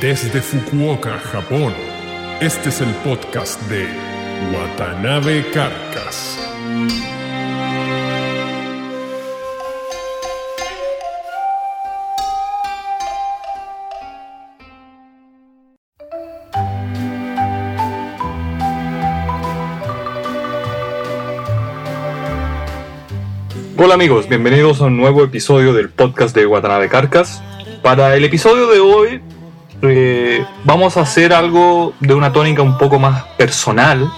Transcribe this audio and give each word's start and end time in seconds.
Desde 0.00 0.40
Fukuoka, 0.40 1.18
Japón, 1.18 1.74
este 2.40 2.68
es 2.68 2.80
el 2.80 2.90
podcast 3.02 3.60
de 3.62 3.84
Watanabe 4.54 5.44
Carcas. 5.50 6.38
Hola 23.76 23.94
amigos, 23.94 24.28
bienvenidos 24.28 24.80
a 24.80 24.84
un 24.84 24.96
nuevo 24.96 25.24
episodio 25.24 25.72
del 25.72 25.90
podcast 25.90 26.36
de 26.36 26.46
Watanabe 26.46 26.88
Carcas. 26.88 27.42
Para 27.82 28.14
el 28.14 28.24
episodio 28.24 28.68
de 28.68 28.78
hoy 28.78 29.20
vamos 30.68 30.98
a 30.98 31.00
hacer 31.00 31.32
algo 31.32 31.94
de 31.98 32.12
una 32.12 32.30
tónica 32.30 32.60
un 32.60 32.76
poco 32.76 32.98
más 32.98 33.24
personal. 33.38 34.12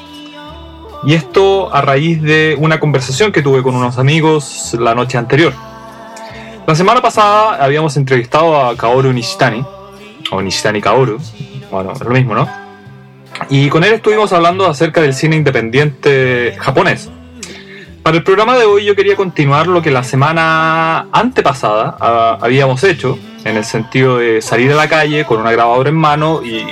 Y 1.05 1.15
esto 1.15 1.73
a 1.73 1.81
raíz 1.81 2.21
de 2.21 2.57
una 2.59 2.81
conversación 2.81 3.31
que 3.31 3.41
tuve 3.41 3.63
con 3.63 3.77
unos 3.77 3.99
amigos 3.99 4.77
la 4.79 4.97
noche 4.97 5.17
anterior. 5.17 5.55
La 6.67 6.75
semana 6.75 7.01
pasada 7.01 7.65
habíamos 7.65 7.97
entrevistado 7.97 8.61
a 8.61 8.77
Kaoru 8.77 9.13
Nishitani, 9.13 9.65
o 10.33 10.43
Nishitani 10.43 10.81
Kaoru, 10.81 11.19
bueno, 11.71 11.93
es 11.93 12.01
lo 12.01 12.11
mismo, 12.11 12.35
¿no? 12.35 12.49
Y 13.49 13.69
con 13.69 13.85
él 13.85 13.93
estuvimos 13.93 14.33
hablando 14.33 14.67
acerca 14.67 15.01
del 15.01 15.15
cine 15.15 15.37
independiente 15.37 16.57
japonés. 16.59 17.11
Para 18.03 18.17
el 18.17 18.25
programa 18.25 18.59
de 18.59 18.65
hoy 18.65 18.85
yo 18.85 18.97
quería 18.97 19.15
continuar 19.15 19.69
lo 19.69 19.83
que 19.83 19.93
la 19.93 20.03
semana 20.03 21.07
antepasada 21.13 21.97
ah, 22.01 22.39
habíamos 22.41 22.83
hecho, 22.83 23.19
en 23.45 23.57
el 23.57 23.65
sentido 23.65 24.19
de 24.19 24.43
salir 24.43 24.73
a 24.73 24.77
la 24.77 24.89
calle 24.89 25.25
con 25.25 25.41
una 25.41 25.53
grabadora 25.53 25.91
en 25.91 25.97
mano 25.97 26.43
y 26.43 26.65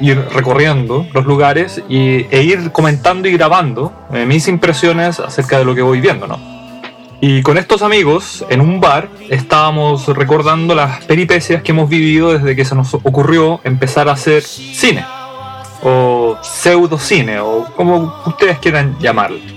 ir 0.00 0.18
recorriendo 0.32 1.06
los 1.12 1.24
lugares 1.24 1.82
y, 1.88 2.26
e 2.30 2.42
ir 2.42 2.72
comentando 2.72 3.28
y 3.28 3.32
grabando 3.32 3.92
eh, 4.12 4.26
mis 4.26 4.48
impresiones 4.48 5.20
acerca 5.20 5.58
de 5.58 5.64
lo 5.64 5.74
que 5.74 5.82
voy 5.82 6.00
viendo, 6.00 6.26
¿no? 6.26 6.38
Y 7.20 7.42
con 7.42 7.56
estos 7.56 7.80
amigos, 7.80 8.44
en 8.50 8.60
un 8.60 8.78
bar, 8.78 9.08
estábamos 9.30 10.06
recordando 10.08 10.74
las 10.74 11.02
peripecias 11.06 11.62
que 11.62 11.72
hemos 11.72 11.88
vivido 11.88 12.32
desde 12.34 12.54
que 12.54 12.64
se 12.64 12.74
nos 12.74 12.92
ocurrió 12.92 13.60
empezar 13.64 14.08
a 14.08 14.12
hacer 14.12 14.42
cine, 14.42 15.02
o 15.82 16.36
pseudo 16.42 16.98
cine, 16.98 17.40
o 17.40 17.64
como 17.74 18.14
ustedes 18.26 18.58
quieran 18.58 18.98
llamarlo. 19.00 19.55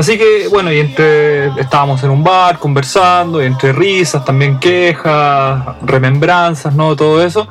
Así 0.00 0.16
que, 0.16 0.48
bueno, 0.48 0.72
y 0.72 0.78
entre 0.78 1.48
estábamos 1.60 2.02
en 2.02 2.08
un 2.08 2.24
bar 2.24 2.58
conversando, 2.58 3.42
y 3.42 3.44
entre 3.44 3.70
risas, 3.70 4.24
también 4.24 4.58
quejas, 4.58 5.76
remembranzas, 5.82 6.74
¿no? 6.74 6.96
Todo 6.96 7.22
eso. 7.22 7.46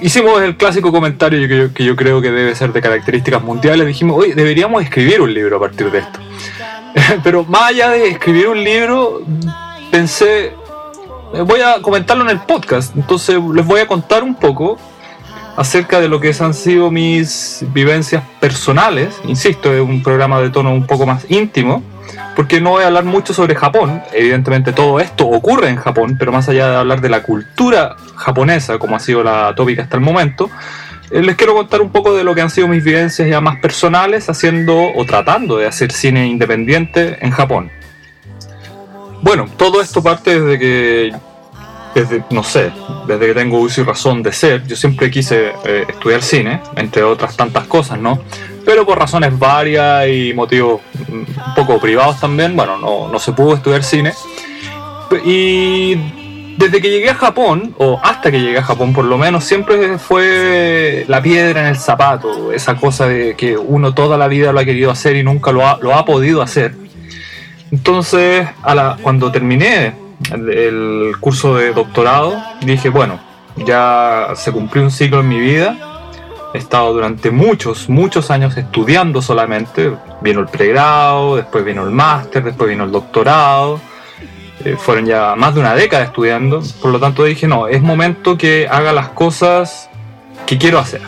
Hicimos 0.00 0.40
el 0.40 0.56
clásico 0.56 0.90
comentario 0.90 1.46
que 1.46 1.58
yo, 1.58 1.74
que 1.74 1.84
yo 1.84 1.94
creo 1.96 2.22
que 2.22 2.30
debe 2.30 2.54
ser 2.54 2.72
de 2.72 2.80
características 2.80 3.42
mundiales. 3.42 3.86
Dijimos, 3.86 4.16
oye, 4.16 4.34
deberíamos 4.34 4.82
escribir 4.82 5.20
un 5.20 5.34
libro 5.34 5.58
a 5.58 5.60
partir 5.60 5.90
de 5.90 5.98
esto. 5.98 6.18
Pero 7.22 7.44
más 7.44 7.64
allá 7.64 7.90
de 7.90 8.08
escribir 8.08 8.48
un 8.48 8.64
libro, 8.64 9.20
pensé, 9.90 10.54
voy 11.44 11.60
a 11.60 11.82
comentarlo 11.82 12.24
en 12.24 12.30
el 12.30 12.40
podcast. 12.40 12.96
Entonces 12.96 13.38
les 13.52 13.66
voy 13.66 13.80
a 13.80 13.86
contar 13.86 14.24
un 14.24 14.34
poco 14.34 14.78
acerca 15.60 16.00
de 16.00 16.08
lo 16.08 16.20
que 16.20 16.34
han 16.40 16.54
sido 16.54 16.90
mis 16.90 17.62
vivencias 17.74 18.24
personales. 18.40 19.20
Insisto, 19.24 19.74
es 19.74 19.82
un 19.82 20.02
programa 20.02 20.40
de 20.40 20.48
tono 20.48 20.72
un 20.72 20.86
poco 20.86 21.04
más 21.04 21.26
íntimo, 21.28 21.82
porque 22.34 22.62
no 22.62 22.70
voy 22.70 22.84
a 22.84 22.86
hablar 22.86 23.04
mucho 23.04 23.34
sobre 23.34 23.54
Japón. 23.54 24.02
Evidentemente 24.14 24.72
todo 24.72 25.00
esto 25.00 25.28
ocurre 25.28 25.68
en 25.68 25.76
Japón, 25.76 26.16
pero 26.18 26.32
más 26.32 26.48
allá 26.48 26.70
de 26.70 26.76
hablar 26.76 27.02
de 27.02 27.10
la 27.10 27.22
cultura 27.22 27.94
japonesa, 28.16 28.78
como 28.78 28.96
ha 28.96 29.00
sido 29.00 29.22
la 29.22 29.54
tópica 29.54 29.82
hasta 29.82 29.96
el 29.96 30.02
momento, 30.02 30.48
eh, 31.10 31.20
les 31.20 31.36
quiero 31.36 31.54
contar 31.54 31.82
un 31.82 31.90
poco 31.90 32.14
de 32.14 32.24
lo 32.24 32.34
que 32.34 32.40
han 32.40 32.48
sido 32.48 32.66
mis 32.66 32.82
vivencias 32.82 33.28
ya 33.28 33.42
más 33.42 33.58
personales 33.60 34.30
haciendo 34.30 34.74
o 34.96 35.04
tratando 35.04 35.58
de 35.58 35.66
hacer 35.66 35.92
cine 35.92 36.26
independiente 36.26 37.18
en 37.20 37.32
Japón. 37.32 37.70
Bueno, 39.20 39.46
todo 39.58 39.82
esto 39.82 40.02
parte 40.02 40.40
desde 40.40 40.58
que 40.58 41.12
desde, 41.94 42.24
no 42.30 42.42
sé, 42.42 42.72
desde 43.06 43.26
que 43.26 43.34
tengo 43.34 43.58
uso 43.58 43.80
y 43.80 43.84
razón 43.84 44.22
de 44.22 44.32
ser, 44.32 44.66
yo 44.66 44.76
siempre 44.76 45.10
quise 45.10 45.52
eh, 45.64 45.84
estudiar 45.88 46.22
cine, 46.22 46.60
entre 46.76 47.02
otras 47.02 47.36
tantas 47.36 47.66
cosas, 47.66 47.98
¿no? 47.98 48.20
Pero 48.64 48.86
por 48.86 48.98
razones 48.98 49.36
varias 49.38 50.06
y 50.08 50.32
motivos 50.34 50.80
mm, 51.08 51.12
un 51.12 51.54
poco 51.56 51.80
privados 51.80 52.20
también, 52.20 52.54
bueno, 52.54 52.78
no, 52.78 53.08
no 53.08 53.18
se 53.18 53.32
pudo 53.32 53.54
estudiar 53.54 53.82
cine. 53.82 54.12
Y 55.24 55.96
desde 56.56 56.80
que 56.80 56.90
llegué 56.90 57.10
a 57.10 57.14
Japón, 57.14 57.74
o 57.78 57.98
hasta 58.02 58.30
que 58.30 58.40
llegué 58.40 58.58
a 58.58 58.62
Japón 58.62 58.92
por 58.92 59.04
lo 59.04 59.18
menos, 59.18 59.44
siempre 59.44 59.98
fue 59.98 61.04
la 61.08 61.22
piedra 61.22 61.62
en 61.62 61.66
el 61.68 61.76
zapato, 61.76 62.52
esa 62.52 62.76
cosa 62.76 63.08
de 63.08 63.34
que 63.34 63.56
uno 63.56 63.94
toda 63.94 64.16
la 64.16 64.28
vida 64.28 64.52
lo 64.52 64.60
ha 64.60 64.64
querido 64.64 64.90
hacer 64.90 65.16
y 65.16 65.24
nunca 65.24 65.52
lo 65.52 65.66
ha, 65.66 65.78
lo 65.80 65.94
ha 65.94 66.04
podido 66.04 66.42
hacer. 66.42 66.74
Entonces, 67.72 68.46
a 68.62 68.74
la, 68.74 68.98
cuando 69.00 69.32
terminé 69.32 69.94
el 70.32 71.12
curso 71.20 71.56
de 71.56 71.72
doctorado, 71.72 72.36
dije, 72.60 72.88
bueno, 72.88 73.20
ya 73.56 74.32
se 74.34 74.52
cumplió 74.52 74.84
un 74.84 74.90
ciclo 74.90 75.20
en 75.20 75.28
mi 75.28 75.40
vida. 75.40 75.76
He 76.52 76.58
estado 76.58 76.92
durante 76.92 77.30
muchos, 77.30 77.88
muchos 77.88 78.30
años 78.30 78.56
estudiando 78.56 79.22
solamente. 79.22 79.92
Vino 80.20 80.40
el 80.40 80.46
pregrado, 80.46 81.36
después 81.36 81.64
vino 81.64 81.84
el 81.84 81.90
máster, 81.90 82.42
después 82.42 82.68
vino 82.68 82.84
el 82.84 82.90
doctorado. 82.90 83.80
Eh, 84.64 84.76
fueron 84.78 85.06
ya 85.06 85.34
más 85.36 85.54
de 85.54 85.60
una 85.60 85.74
década 85.74 86.04
estudiando. 86.04 86.60
Por 86.82 86.90
lo 86.90 86.98
tanto 86.98 87.24
dije, 87.24 87.46
no, 87.46 87.68
es 87.68 87.80
momento 87.80 88.36
que 88.36 88.68
haga 88.70 88.92
las 88.92 89.10
cosas 89.10 89.88
que 90.46 90.58
quiero 90.58 90.78
hacer. 90.78 91.02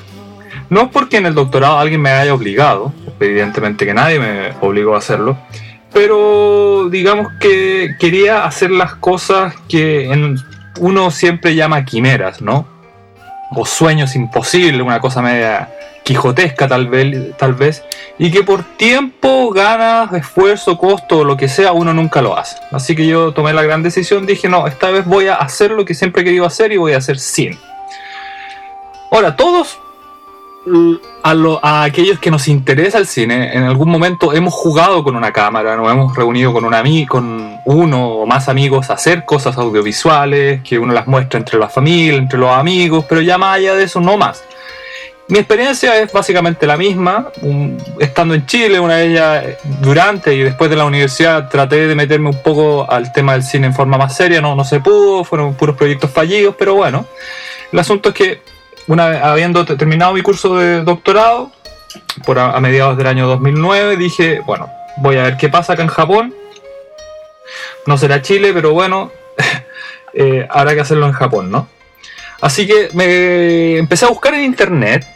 No 0.71 0.91
porque 0.91 1.19
en 1.19 1.27
el 1.27 1.35
doctorado 1.35 1.79
alguien 1.79 2.01
me 2.01 2.11
haya 2.11 2.33
obligado, 2.33 2.95
evidentemente 3.21 3.85
que 3.85 3.93
nadie 3.93 4.19
me 4.19 4.53
obligó 4.63 4.95
a 4.95 4.99
hacerlo, 4.99 5.37
pero 5.93 6.89
digamos 6.91 7.33
que 7.41 7.97
quería 7.99 8.45
hacer 8.45 8.71
las 8.71 8.95
cosas 8.95 9.55
que 9.69 10.11
uno 10.79 11.11
siempre 11.11 11.55
llama 11.55 11.85
quimeras, 11.85 12.41
¿no? 12.41 12.67
O 13.55 13.67
sueños 13.67 14.17
imposibles, 14.17 14.81
una 14.81 15.01
cosa 15.01 15.21
media 15.21 15.69
quijotesca 16.05 16.67
tal 16.67 16.89
vez, 16.89 17.37
tal 17.37 17.55
vez, 17.55 17.85
y 18.19 18.31
que 18.31 18.43
por 18.43 18.65
tiempo, 18.77 19.51
ganas, 19.51 20.13
esfuerzo, 20.13 20.79
costo 20.79 21.25
lo 21.25 21.37
que 21.37 21.49
sea, 21.49 21.73
uno 21.73 21.93
nunca 21.95 22.23
lo 22.23 22.37
hace. 22.37 22.57
Así 22.73 22.97
que 22.97 23.07
yo 23.07 23.33
tomé 23.33 23.53
la 23.53 23.63
gran 23.63 23.83
decisión, 23.83 24.27
dije, 24.27 24.49
no, 24.49 24.67
esta 24.67 24.91
vez 24.91 25.05
voy 25.05 25.29
a 25.29 25.35
hacer 25.35 25.71
lo 25.71 25.85
que 25.85 25.95
siempre 25.95 26.23
he 26.23 26.25
querido 26.25 26.47
hacer 26.47 26.73
y 26.73 26.77
voy 26.77 26.95
a 26.95 26.99
hacer 26.99 27.19
cine. 27.19 27.59
Ahora, 29.11 29.37
todos 29.37 29.79
a, 31.23 31.83
aquellos 31.85 32.19
que 32.19 32.31
nos 32.31 32.49
interesa 32.49 32.99
el 32.99 33.07
cine, 33.07 33.53
en 33.57 33.65
algún 33.65 33.91
momento 33.91 34.33
hemos 34.33 34.55
jugado 34.55 35.03
con 35.03 35.17
una 35.17 35.33
cámara, 35.33 35.77
nos 35.77 35.91
hemos 35.91 36.15
reunido 36.17 36.53
con, 36.53 36.65
un 36.65 37.07
con 37.07 37.57
uno 37.65 38.09
o 38.09 38.27
más 38.27 38.49
amigos 38.49 38.91
a 38.91 38.95
hacer 38.95 39.25
cosas 39.25 39.57
audiovisuales, 39.59 40.63
que 40.63 40.79
uno 40.79 40.93
las 40.93 41.07
muestra 41.07 41.39
entre 41.39 41.59
la 41.59 41.69
familia, 41.69 42.19
entre 42.19 42.39
los 42.39 42.51
amigos, 42.51 43.05
pero 43.09 43.21
ya 43.21 43.39
más 43.39 43.57
allá 43.57 43.75
de 43.75 43.85
eso, 43.85 44.01
no 44.01 44.17
más. 44.17 44.45
Mi 45.29 45.39
experiencia 45.39 45.97
es 46.01 46.13
básicamente 46.13 46.67
la 46.67 46.77
misma. 46.77 47.29
estando 47.99 48.35
en 48.35 48.45
Chile, 48.45 48.79
una 48.79 48.97
de 48.97 49.07
ellas 49.07 49.45
durante 49.81 50.35
y 50.35 50.41
después 50.41 50.69
de 50.69 50.77
la 50.77 50.85
universidad, 50.85 51.49
traté 51.49 51.87
de 51.87 51.95
meterme 51.95 52.29
un 52.29 52.43
poco 52.43 52.91
al 52.91 53.13
tema 53.13 53.33
del 53.33 53.43
cine 53.43 53.69
en 53.69 53.75
forma 53.75 53.97
más 53.97 54.17
seria. 54.17 54.41
No, 54.41 54.55
no 54.55 54.65
se 54.65 54.81
pudo, 54.81 55.25
fueron 55.25 55.55
puros 55.55 55.77
proyectos 55.77 56.11
fallidos, 56.11 56.55
pero 56.59 56.75
bueno. 56.75 57.07
El 57.73 57.79
asunto 57.79 58.11
es 58.11 58.15
que 58.15 58.52
una 58.87 59.31
habiendo 59.31 59.65
terminado 59.65 60.15
mi 60.15 60.23
curso 60.23 60.57
de 60.57 60.83
doctorado, 60.83 61.53
por 62.25 62.39
a, 62.39 62.59
mediados 62.61 62.97
del 62.97 63.07
año 63.07 63.27
2009, 63.27 63.97
dije, 63.97 64.41
bueno, 64.41 64.71
voy 64.99 65.17
a 65.17 65.25
ver 65.25 65.37
qué 65.37 65.49
pasa 65.49 65.75
acá 65.75 65.83
en 65.83 65.89
Japón. 65.89 66.35
No 67.87 67.99
será 67.99 68.23
Chile, 68.23 68.53
pero 68.53 68.73
bueno, 68.73 69.13
eh, 70.15 70.47
habrá 70.51 70.75
que 70.75 70.81
hacerlo 70.81 71.07
en 71.07 71.13
Japón, 71.13 71.51
¿no? 71.51 71.69
Así 72.41 72.67
que 72.67 72.89
me 72.95 73.77
empecé 73.77 74.05
a 74.05 74.09
buscar 74.09 74.35
en 74.35 74.45
internet 74.45 75.07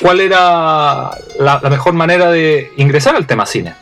cuál 0.00 0.20
era 0.20 1.10
la, 1.38 1.60
la 1.60 1.70
mejor 1.70 1.94
manera 1.94 2.30
de 2.30 2.70
ingresar 2.76 3.16
al 3.16 3.26
tema 3.26 3.46
cine. 3.46 3.74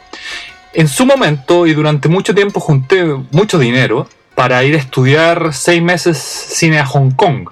En 0.72 0.88
su 0.88 1.04
momento 1.04 1.66
y 1.66 1.74
durante 1.74 2.08
mucho 2.08 2.34
tiempo 2.34 2.60
junté 2.60 3.04
mucho 3.32 3.58
dinero 3.58 4.08
para 4.34 4.62
ir 4.64 4.74
a 4.74 4.78
estudiar 4.78 5.52
seis 5.52 5.82
meses 5.82 6.18
cine 6.18 6.78
a 6.78 6.86
Hong 6.86 7.10
Kong 7.10 7.48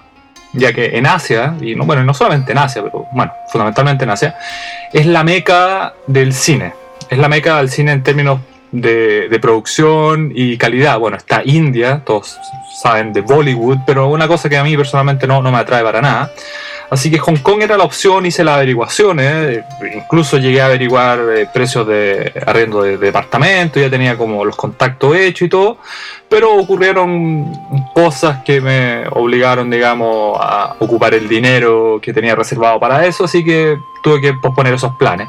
ya 0.55 0.73
que 0.73 0.97
en 0.97 1.05
Asia, 1.05 1.55
y 1.61 1.75
no, 1.75 1.85
bueno, 1.85 2.03
no 2.03 2.13
solamente 2.13 2.51
en 2.51 2.57
Asia, 2.57 2.81
pero 2.83 3.07
bueno, 3.11 3.33
fundamentalmente 3.49 4.03
en 4.03 4.09
Asia, 4.09 4.35
es 4.91 5.05
la 5.05 5.23
meca 5.23 5.93
del 6.07 6.33
cine. 6.33 6.73
Es 7.09 7.17
la 7.17 7.29
meca 7.29 7.57
del 7.57 7.69
cine 7.69 7.91
en 7.91 8.03
términos 8.03 8.39
de, 8.71 9.39
producción 9.41 10.31
y 10.33 10.57
calidad. 10.57 10.99
Bueno, 10.99 11.17
está 11.17 11.41
India, 11.45 12.01
todos 12.05 12.37
saben 12.81 13.13
de 13.13 13.21
Bollywood, 13.21 13.79
pero 13.85 14.07
una 14.07 14.27
cosa 14.27 14.49
que 14.49 14.57
a 14.57 14.63
mí 14.63 14.75
personalmente 14.75 15.27
no, 15.27 15.41
no 15.41 15.51
me 15.51 15.57
atrae 15.57 15.83
para 15.83 16.01
nada. 16.01 16.31
Así 16.89 17.09
que 17.09 17.17
Hong 17.17 17.37
Kong 17.37 17.61
era 17.61 17.77
la 17.77 17.83
opción, 17.83 18.25
hice 18.25 18.43
las 18.43 18.55
averiguaciones, 18.55 19.63
incluso 19.95 20.37
llegué 20.37 20.61
a 20.61 20.67
averiguar 20.67 21.19
eh, 21.35 21.47
precios 21.51 21.87
de 21.87 22.31
arriendo 22.45 22.83
de, 22.83 22.97
departamento, 22.97 23.79
ya 23.79 23.89
tenía 23.89 24.17
como 24.17 24.45
los 24.45 24.55
contactos 24.55 25.15
hechos 25.15 25.47
y 25.47 25.49
todo, 25.49 25.77
pero 26.29 26.55
ocurrieron 26.55 27.51
cosas 27.93 28.43
que 28.43 28.61
me 28.61 29.07
obligaron, 29.09 29.69
digamos, 29.69 30.37
a 30.39 30.75
ocupar 30.79 31.13
el 31.13 31.27
dinero 31.27 31.99
que 32.01 32.13
tenía 32.13 32.35
reservado 32.35 32.79
para 32.79 33.05
eso, 33.05 33.25
así 33.25 33.43
que 33.43 33.77
tuve 34.03 34.21
que 34.21 34.33
posponer 34.33 34.73
esos 34.73 34.95
planes. 34.97 35.27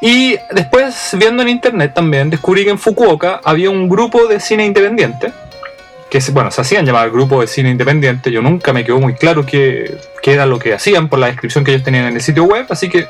Y 0.00 0.36
después, 0.52 1.16
viendo 1.18 1.42
en 1.42 1.48
internet 1.48 1.92
también, 1.94 2.30
descubrí 2.30 2.64
que 2.64 2.70
en 2.70 2.78
Fukuoka 2.78 3.40
había 3.42 3.70
un 3.70 3.88
grupo 3.88 4.26
de 4.26 4.38
cine 4.38 4.64
independiente 4.64 5.32
que 6.10 6.20
bueno, 6.32 6.50
se 6.50 6.60
hacían 6.60 6.86
llamar 6.86 7.10
grupo 7.10 7.40
de 7.40 7.46
cine 7.46 7.70
independiente. 7.70 8.30
Yo 8.30 8.40
nunca 8.40 8.72
me 8.72 8.84
quedó 8.84 8.98
muy 8.98 9.14
claro 9.14 9.44
qué, 9.44 9.98
era 10.22 10.46
lo 10.46 10.58
que 10.58 10.74
hacían 10.74 11.08
por 11.08 11.18
la 11.18 11.28
descripción 11.28 11.64
que 11.64 11.70
ellos 11.70 11.84
tenían 11.84 12.04
en 12.06 12.14
el 12.14 12.20
sitio 12.20 12.44
web, 12.44 12.66
así 12.68 12.90
que 12.90 13.08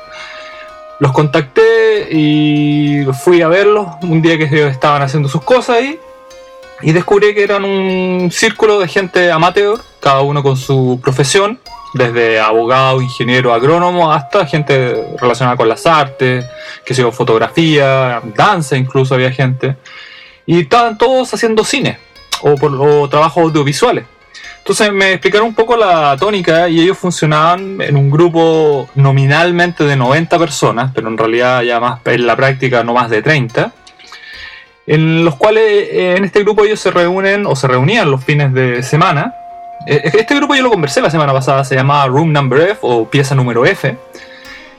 los 1.00 1.12
contacté 1.12 2.08
y 2.12 3.04
fui 3.24 3.42
a 3.42 3.48
verlos 3.48 3.88
un 4.02 4.22
día 4.22 4.38
que 4.38 4.44
ellos 4.44 4.70
estaban 4.70 5.02
haciendo 5.02 5.28
sus 5.28 5.42
cosas 5.42 5.76
ahí 5.76 5.98
y 6.80 6.92
descubrí 6.92 7.34
que 7.34 7.42
eran 7.42 7.64
un 7.64 8.30
círculo 8.30 8.78
de 8.78 8.86
gente 8.86 9.32
amateur, 9.32 9.80
cada 10.00 10.20
uno 10.20 10.44
con 10.44 10.56
su 10.56 11.00
profesión, 11.02 11.58
desde 11.94 12.38
abogado, 12.38 13.00
ingeniero, 13.02 13.52
agrónomo, 13.52 14.12
hasta 14.12 14.46
gente 14.46 15.16
relacionada 15.20 15.56
con 15.56 15.68
las 15.68 15.86
artes, 15.86 16.44
que 16.84 16.94
se 16.94 17.10
fotografía, 17.10 18.22
danza 18.36 18.76
incluso 18.76 19.14
había 19.14 19.32
gente. 19.32 19.76
Y 20.46 20.60
estaban 20.60 20.96
todos 20.98 21.34
haciendo 21.34 21.64
cine 21.64 21.98
o, 22.42 22.54
por, 22.56 23.08
trabajos 23.08 23.44
audiovisuales. 23.44 24.04
Entonces 24.58 24.92
me 24.92 25.12
explicaron 25.12 25.48
un 25.48 25.54
poco 25.54 25.78
la 25.78 26.14
tónica 26.18 26.68
y 26.68 26.80
ellos 26.80 26.98
funcionaban 26.98 27.80
en 27.80 27.96
un 27.96 28.10
grupo 28.10 28.86
nominalmente 28.96 29.84
de 29.84 29.96
90 29.96 30.38
personas, 30.38 30.90
pero 30.94 31.08
en 31.08 31.16
realidad 31.16 31.62
ya 31.62 31.80
más 31.80 32.00
en 32.04 32.26
la 32.26 32.36
práctica 32.36 32.84
no 32.84 32.92
más 32.92 33.08
de 33.08 33.22
30, 33.22 33.72
en 34.86 35.24
los 35.24 35.36
cuales 35.36 35.62
eh, 35.64 36.16
en 36.18 36.24
este 36.26 36.42
grupo 36.42 36.66
ellos 36.66 36.80
se 36.80 36.90
reúnen 36.90 37.46
o 37.46 37.56
se 37.56 37.66
reunían 37.66 38.10
los 38.10 38.22
fines 38.22 38.52
de 38.52 38.82
semana. 38.82 39.34
Eh, 39.86 40.02
este 40.12 40.34
grupo 40.34 40.54
yo 40.54 40.62
lo 40.62 40.70
conversé 40.70 41.00
la 41.00 41.08
semana 41.08 41.32
pasada, 41.32 41.64
se 41.64 41.74
llamaba 41.74 42.06
Room 42.06 42.30
Number 42.30 42.60
F 42.70 42.80
o 42.82 43.08
pieza 43.08 43.34
número 43.34 43.64
F. 43.64 43.96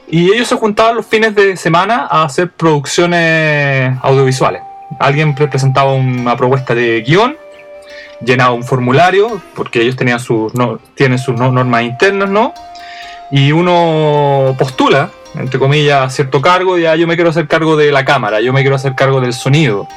Y 0.08 0.32
ellos 0.32 0.48
se 0.48 0.56
juntaban 0.56 0.98
los 0.98 1.06
fines 1.08 1.34
de 1.34 1.58
semana 1.58 2.08
a 2.12 2.26
hacer 2.26 2.52
producciones 2.52 3.98
audiovisuales. 4.04 4.62
Alguien 5.00 5.34
presentaba 5.34 5.94
una 5.94 6.38
propuesta 6.38 6.76
de 6.76 7.02
guion 7.02 7.36
llenaba 8.22 8.52
un 8.52 8.64
formulario, 8.64 9.42
porque 9.56 9.82
ellos 9.82 9.96
tenían 9.96 10.20
sus, 10.20 10.54
no, 10.54 10.80
tienen 10.96 11.20
sus 11.20 11.36
normas 11.36 11.84
internas, 11.84 12.30
¿no? 12.30 12.54
Y 13.32 13.52
uno 13.52 14.56
postula, 14.58 15.12
entre 15.36 15.60
comillas, 15.60 16.14
cierto 16.14 16.42
cargo, 16.42 16.78
ya 16.78 16.96
yo 16.96 17.08
me 17.08 17.16
quiero 17.16 17.30
hacer 17.30 17.48
cargo 17.48 17.78
de 17.78 17.92
la 17.92 18.06
cámara, 18.06 18.42
yo 18.42 18.54
me 18.54 18.62
quiero 18.62 18.76
hacer 18.76 18.96
cargo 18.96 19.22
del 19.22 19.34
sonido, 19.34 19.88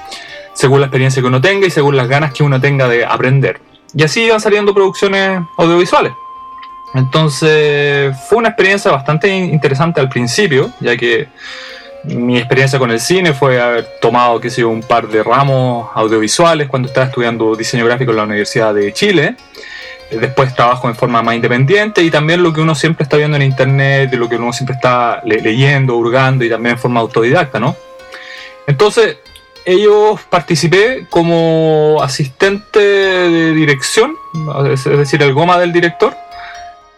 según 0.53 0.81
la 0.81 0.87
experiencia 0.87 1.23
que 1.23 1.29
uno 1.29 1.41
tenga 1.41 1.67
y 1.67 1.71
según 1.71 1.97
las 1.97 2.09
ganas 2.09 2.33
que 2.33 2.43
uno 2.43 2.61
tenga 2.61 2.89
de 2.89 3.05
aprender. 3.05 3.61
Y 3.95 4.03
así 4.03 4.23
iban 4.23 4.41
saliendo 4.41 4.75
producciones 4.75 5.41
audiovisuales. 5.57 6.13
Entonces 6.95 8.15
fue 8.29 8.39
una 8.39 8.49
experiencia 8.49 8.91
bastante 8.91 9.29
interesante 9.29 10.01
al 10.01 10.09
principio, 10.09 10.71
ya 10.81 10.97
que 10.97 11.29
mi 12.05 12.37
experiencia 12.37 12.79
con 12.79 12.91
el 12.91 13.01
cine 13.01 13.33
fue 13.33 13.61
haber 13.61 13.87
tomado, 14.01 14.41
qué 14.41 14.51
sé 14.51 14.65
un 14.65 14.83
par 14.83 15.09
de 15.09 15.23
ramos 15.23 15.89
audiovisuales 15.95 16.69
cuando 16.69 16.89
estaba 16.89 17.07
estudiando 17.07 17.55
diseño 17.55 17.85
gráfico 17.85 18.11
en 18.11 18.17
la 18.17 18.25
Universidad 18.25 18.75
de 18.75 18.93
Chile. 18.93 19.37
Después 20.11 20.55
trabajo 20.55 20.89
en 20.89 20.95
forma 20.95 21.23
más 21.23 21.35
independiente 21.37 22.03
y 22.03 22.11
también 22.11 22.43
lo 22.43 22.53
que 22.53 22.61
uno 22.61 22.75
siempre 22.75 23.05
está 23.05 23.17
viendo 23.17 23.37
en 23.37 23.43
internet, 23.43 24.11
de 24.11 24.17
lo 24.19 24.29
que 24.29 24.37
uno 24.37 24.53
siempre 24.53 24.75
está 24.75 25.23
leyendo, 25.25 25.97
hurgando 25.97 26.45
y 26.45 26.51
también 26.51 26.75
en 26.75 26.79
forma 26.79 27.01
autodidacta, 27.01 27.59
¿no? 27.59 27.77
Entonces, 28.67 29.17
ellos 29.65 30.21
participé 30.29 31.07
como 31.09 31.99
asistente 32.03 32.79
de 32.81 33.53
dirección, 33.53 34.17
es 34.71 34.85
decir, 34.85 35.23
el 35.23 35.33
goma 35.33 35.59
del 35.59 35.73
director, 35.73 36.15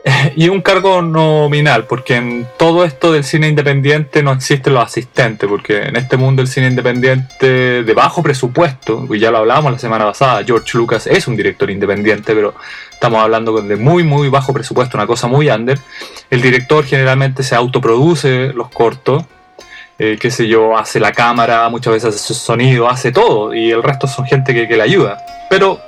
y 0.37 0.49
un 0.49 0.61
cargo 0.61 1.01
nominal, 1.01 1.87
porque 1.87 2.17
en 2.17 2.47
todo 2.59 2.85
esto 2.85 3.11
del 3.13 3.25
cine 3.25 3.49
independiente 3.49 4.23
no 4.23 4.33
existen 4.33 4.75
los 4.75 4.85
asistentes, 4.85 5.49
porque 5.49 5.83
en 5.83 5.97
este 5.97 6.17
mundo 6.17 6.43
del 6.43 6.49
cine 6.49 6.69
independiente 6.69 7.83
de 7.83 7.95
bajo 7.95 8.23
presupuesto, 8.23 9.07
y 9.11 9.19
ya 9.19 9.31
lo 9.31 9.39
hablábamos 9.39 9.73
la 9.73 9.79
semana 9.79 10.05
pasada, 10.05 10.45
George 10.45 10.77
Lucas 10.77 11.07
es 11.07 11.27
un 11.27 11.37
director 11.37 11.71
independiente, 11.71 12.35
pero 12.35 12.55
estamos 12.93 13.23
hablando 13.23 13.61
de 13.63 13.77
muy, 13.77 14.03
muy 14.03 14.29
bajo 14.29 14.53
presupuesto, 14.53 14.99
una 14.99 15.07
cosa 15.07 15.27
muy 15.27 15.49
under. 15.49 15.79
El 16.31 16.43
director 16.43 16.85
generalmente 16.85 17.43
se 17.43 17.55
autoproduce 17.55 18.53
los 18.53 18.69
cortos, 18.69 19.25
eh, 19.99 20.19
qué 20.21 20.31
sé 20.31 20.49
yo, 20.49 20.77
hace 20.77 21.01
la 21.01 21.13
cámara, 21.13 21.69
muchas 21.71 21.95
veces 21.95 22.15
hace 22.15 22.35
sonido, 22.35 22.91
hace 22.91 23.11
todo, 23.11 23.55
y 23.55 23.71
el 23.71 23.83
resto 23.83 24.07
son 24.07 24.27
gente 24.27 24.53
que, 24.53 24.69
que 24.69 24.77
le 24.77 24.83
ayuda. 24.83 25.17
Pero 25.49 25.81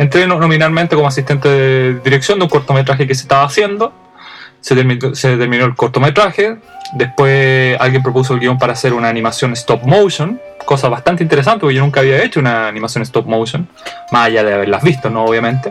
Entré 0.00 0.26
nominalmente 0.26 0.96
como 0.96 1.08
asistente 1.08 1.46
de 1.46 2.00
dirección 2.02 2.38
de 2.38 2.44
un 2.44 2.48
cortometraje 2.48 3.06
que 3.06 3.14
se 3.14 3.20
estaba 3.20 3.44
haciendo. 3.44 3.92
Se 4.62 4.74
terminó, 4.74 5.66
el 5.66 5.76
cortometraje. 5.76 6.56
Después 6.94 7.78
alguien 7.78 8.02
propuso 8.02 8.32
el 8.32 8.40
guion 8.40 8.56
para 8.56 8.72
hacer 8.72 8.94
una 8.94 9.10
animación 9.10 9.52
stop 9.52 9.82
motion, 9.82 10.40
cosa 10.64 10.88
bastante 10.88 11.22
interesante 11.22 11.60
porque 11.60 11.74
yo 11.74 11.82
nunca 11.82 12.00
había 12.00 12.24
hecho 12.24 12.40
una 12.40 12.66
animación 12.66 13.02
stop 13.02 13.26
motion, 13.26 13.68
más 14.10 14.28
allá 14.28 14.42
de 14.42 14.54
haberlas 14.54 14.82
visto, 14.82 15.10
¿no? 15.10 15.26
Obviamente. 15.26 15.70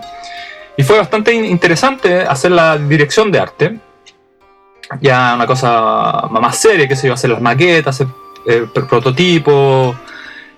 Y 0.77 0.83
fue 0.83 0.99
bastante 0.99 1.33
interesante 1.33 2.21
hacer 2.21 2.51
la 2.51 2.77
dirección 2.77 3.31
de 3.31 3.39
arte. 3.39 3.79
Ya 5.01 5.33
una 5.33 5.47
cosa 5.47 6.27
más 6.29 6.55
seria, 6.55 6.87
que 6.87 6.95
se 6.95 7.07
iba 7.07 7.13
a 7.13 7.15
hacer 7.15 7.31
las 7.31 7.41
maquetas, 7.41 7.95
hacer 7.95 8.07
eh, 8.45 8.67
prototipos, 8.73 9.95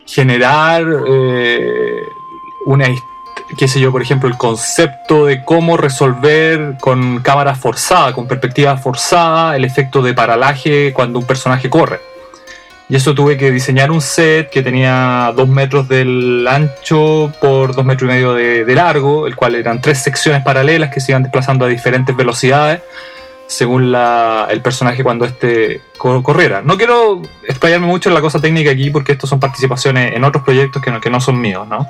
generar 0.06 0.84
eh, 1.08 2.02
una 2.66 2.90
historia 2.90 3.11
qué 3.58 3.68
sé 3.68 3.80
yo, 3.80 3.92
por 3.92 4.02
ejemplo, 4.02 4.30
el 4.30 4.38
concepto 4.38 5.26
de 5.26 5.44
cómo 5.44 5.78
resolver 5.78 6.76
con 6.80 7.20
cámara 7.20 7.56
forzada, 7.56 8.14
con 8.14 8.28
perspectiva 8.28 8.78
forzada, 8.78 9.56
el 9.56 9.66
efecto 9.66 10.02
de 10.02 10.14
paralaje 10.14 10.94
cuando 10.94 11.20
un 11.20 11.26
personaje 11.26 11.70
corre. 11.70 12.00
Y 12.90 12.96
eso 12.96 13.16
tuve 13.16 13.38
que 13.38 13.52
diseñar 13.52 13.90
un 13.90 14.02
set 14.02 14.50
que 14.50 14.62
tenía 14.62 15.32
dos 15.36 15.48
metros 15.48 15.88
del 15.88 16.46
ancho 16.46 17.32
por 17.40 17.74
dos 17.74 17.86
metros 17.86 18.10
y 18.10 18.14
medio 18.14 18.34
de, 18.34 18.76
largo, 18.76 19.28
el 19.28 19.36
cual 19.36 19.56
eran 19.56 19.80
tres 19.80 20.00
secciones 20.00 20.44
paralelas 20.44 20.92
que 20.92 21.00
se 21.00 21.14
iban 21.14 21.24
desplazando 21.24 21.64
a 21.64 21.70
diferentes 21.70 22.14
velocidades 22.16 22.82
según 23.48 23.96
el 23.96 24.62
personaje 24.62 25.04
cuando 25.04 25.26
este 25.26 25.82
corriera. 25.98 26.62
No 26.62 26.78
quiero 26.78 27.22
explayarme 27.48 27.88
mucho 27.88 28.10
en 28.10 28.16
la 28.16 28.22
cosa 28.22 28.42
técnica 28.42 28.72
aquí 28.72 28.90
porque 28.90 29.14
estos 29.14 29.30
son 29.30 29.40
participaciones 29.40 30.14
en 30.14 30.24
otros 30.24 30.44
proyectos 30.44 30.82
que 30.82 31.10
no 31.10 31.22
son 31.22 31.40
míos, 31.40 31.66
¿no? 31.68 31.88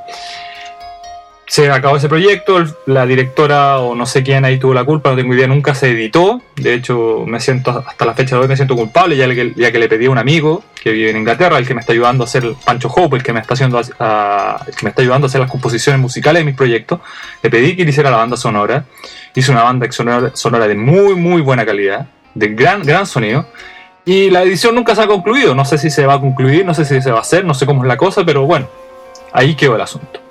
Se 1.51 1.69
acabó 1.69 1.97
ese 1.97 2.07
proyecto, 2.07 2.63
la 2.85 3.05
directora 3.05 3.79
o 3.79 3.93
no 3.93 4.05
sé 4.05 4.23
quién 4.23 4.45
ahí 4.45 4.57
tuvo 4.57 4.73
la 4.73 4.85
culpa, 4.85 5.09
no 5.09 5.17
tengo 5.17 5.35
idea, 5.35 5.47
nunca 5.47 5.75
se 5.75 5.89
editó. 5.89 6.41
De 6.55 6.73
hecho, 6.73 7.25
me 7.27 7.41
siento 7.41 7.83
hasta 7.85 8.05
la 8.05 8.13
fecha 8.13 8.37
de 8.37 8.43
hoy 8.43 8.47
me 8.47 8.55
siento 8.55 8.73
culpable, 8.73 9.17
ya 9.17 9.27
que, 9.27 9.51
ya 9.57 9.69
que 9.69 9.77
le 9.77 9.89
pedí 9.89 10.05
a 10.05 10.11
un 10.11 10.17
amigo 10.17 10.63
que 10.81 10.91
vive 10.91 11.09
en 11.09 11.17
Inglaterra, 11.17 11.57
el 11.57 11.67
que 11.67 11.73
me 11.73 11.81
está 11.81 11.91
ayudando 11.91 12.23
a 12.23 12.27
hacer 12.27 12.53
Pancho 12.63 12.87
Hope, 12.87 13.17
el 13.17 13.23
que 13.23 13.33
me 13.33 13.41
está 13.41 13.55
haciendo 13.55 13.79
el 13.79 13.85
que 13.85 14.83
me 14.83 14.91
está 14.91 15.01
ayudando 15.01 15.25
a 15.25 15.27
hacer 15.27 15.41
las 15.41 15.51
composiciones 15.51 15.99
musicales 15.99 16.39
de 16.39 16.45
mis 16.45 16.55
proyectos, 16.55 17.01
le 17.43 17.49
pedí 17.49 17.75
que 17.75 17.81
hiciera 17.81 18.09
la 18.09 18.15
banda 18.15 18.37
sonora. 18.37 18.85
Hizo 19.35 19.51
una 19.51 19.63
banda 19.63 19.91
sonora, 19.91 20.31
sonora 20.33 20.69
de 20.69 20.75
muy 20.75 21.15
muy 21.15 21.41
buena 21.41 21.65
calidad, 21.65 22.07
de 22.33 22.47
gran 22.47 22.81
gran 22.81 23.05
sonido. 23.05 23.45
Y 24.05 24.29
la 24.29 24.43
edición 24.43 24.73
nunca 24.73 24.95
se 24.95 25.01
ha 25.01 25.07
concluido, 25.07 25.53
no 25.53 25.65
sé 25.65 25.77
si 25.77 25.89
se 25.89 26.05
va 26.05 26.13
a 26.13 26.21
concluir, 26.21 26.65
no 26.65 26.73
sé 26.73 26.85
si 26.85 27.01
se 27.01 27.11
va 27.11 27.17
a 27.17 27.21
hacer, 27.21 27.43
no 27.43 27.53
sé 27.53 27.65
cómo 27.65 27.83
es 27.83 27.89
la 27.89 27.97
cosa, 27.97 28.23
pero 28.23 28.45
bueno, 28.45 28.69
ahí 29.33 29.53
quedó 29.55 29.75
el 29.75 29.81
asunto. 29.81 30.21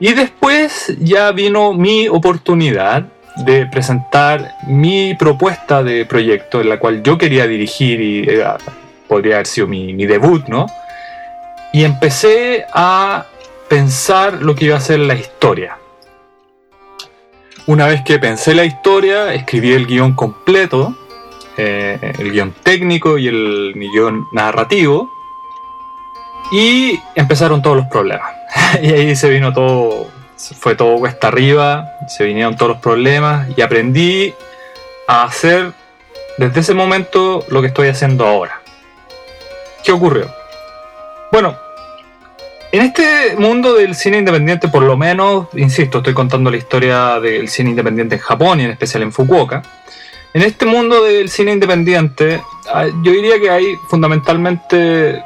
Y 0.00 0.14
después 0.14 0.96
ya 0.98 1.30
vino 1.30 1.74
mi 1.74 2.08
oportunidad 2.08 3.04
de 3.36 3.66
presentar 3.66 4.54
mi 4.66 5.14
propuesta 5.14 5.82
de 5.82 6.06
proyecto 6.06 6.62
en 6.62 6.70
la 6.70 6.78
cual 6.78 7.02
yo 7.02 7.18
quería 7.18 7.46
dirigir 7.46 8.00
y 8.00 8.26
podría 9.06 9.34
haber 9.34 9.46
sido 9.46 9.66
mi, 9.66 10.06
debut, 10.06 10.46
¿no? 10.48 10.66
Y 11.74 11.84
empecé 11.84 12.64
a 12.72 13.26
pensar 13.68 14.42
lo 14.42 14.54
que 14.54 14.64
iba 14.66 14.76
a 14.76 14.80
ser 14.80 15.00
la 15.00 15.14
historia. 15.14 15.76
Una 17.66 17.86
vez 17.86 18.02
que 18.02 18.18
pensé 18.18 18.54
la 18.54 18.64
historia, 18.64 19.34
escribí 19.34 19.72
el 19.72 19.86
guion 19.86 20.14
completo, 20.14 20.96
eh, 21.58 21.98
el 22.18 22.32
guion 22.32 22.54
técnico 22.62 23.18
y 23.18 23.28
el 23.28 23.74
guion 23.76 24.26
narrativo, 24.32 25.10
y 26.50 26.98
empezaron 27.14 27.62
todos 27.62 27.76
los 27.76 27.86
problemas. 27.86 28.39
y 28.82 28.92
ahí 28.92 29.16
se 29.16 29.28
vino 29.28 29.52
todo, 29.52 30.08
fue 30.58 30.74
todo 30.74 30.96
cuesta 30.98 31.28
arriba, 31.28 31.92
se 32.08 32.24
vinieron 32.24 32.56
todos 32.56 32.72
los 32.72 32.80
problemas 32.80 33.48
y 33.56 33.62
aprendí 33.62 34.34
a 35.06 35.24
hacer 35.24 35.72
desde 36.38 36.60
ese 36.60 36.74
momento 36.74 37.44
lo 37.48 37.60
que 37.60 37.68
estoy 37.68 37.88
haciendo 37.88 38.26
ahora. 38.26 38.60
¿Qué 39.84 39.92
ocurrió? 39.92 40.30
Bueno, 41.32 41.56
En 42.72 42.82
este 42.82 43.34
mundo 43.36 43.74
del 43.74 43.96
cine 43.96 44.18
independiente, 44.18 44.68
por 44.68 44.84
lo 44.84 44.96
menos, 44.96 45.48
insisto, 45.54 45.98
estoy 45.98 46.14
contando 46.14 46.52
la 46.52 46.56
historia 46.56 47.18
del 47.18 47.48
cine 47.48 47.70
independiente 47.70 48.14
en 48.14 48.20
Japón 48.20 48.60
y 48.60 48.64
en 48.64 48.70
especial 48.70 49.02
en 49.02 49.12
Fukuoka. 49.12 49.60
En 50.32 50.42
este 50.42 50.66
mundo 50.66 51.02
del 51.02 51.28
cine 51.28 51.50
independiente, 51.50 52.40
ah, 52.72 52.86
yo 53.02 53.10
diría 53.10 53.40
que 53.40 53.50
hay 53.50 53.74
fundamentalmente 53.88 55.20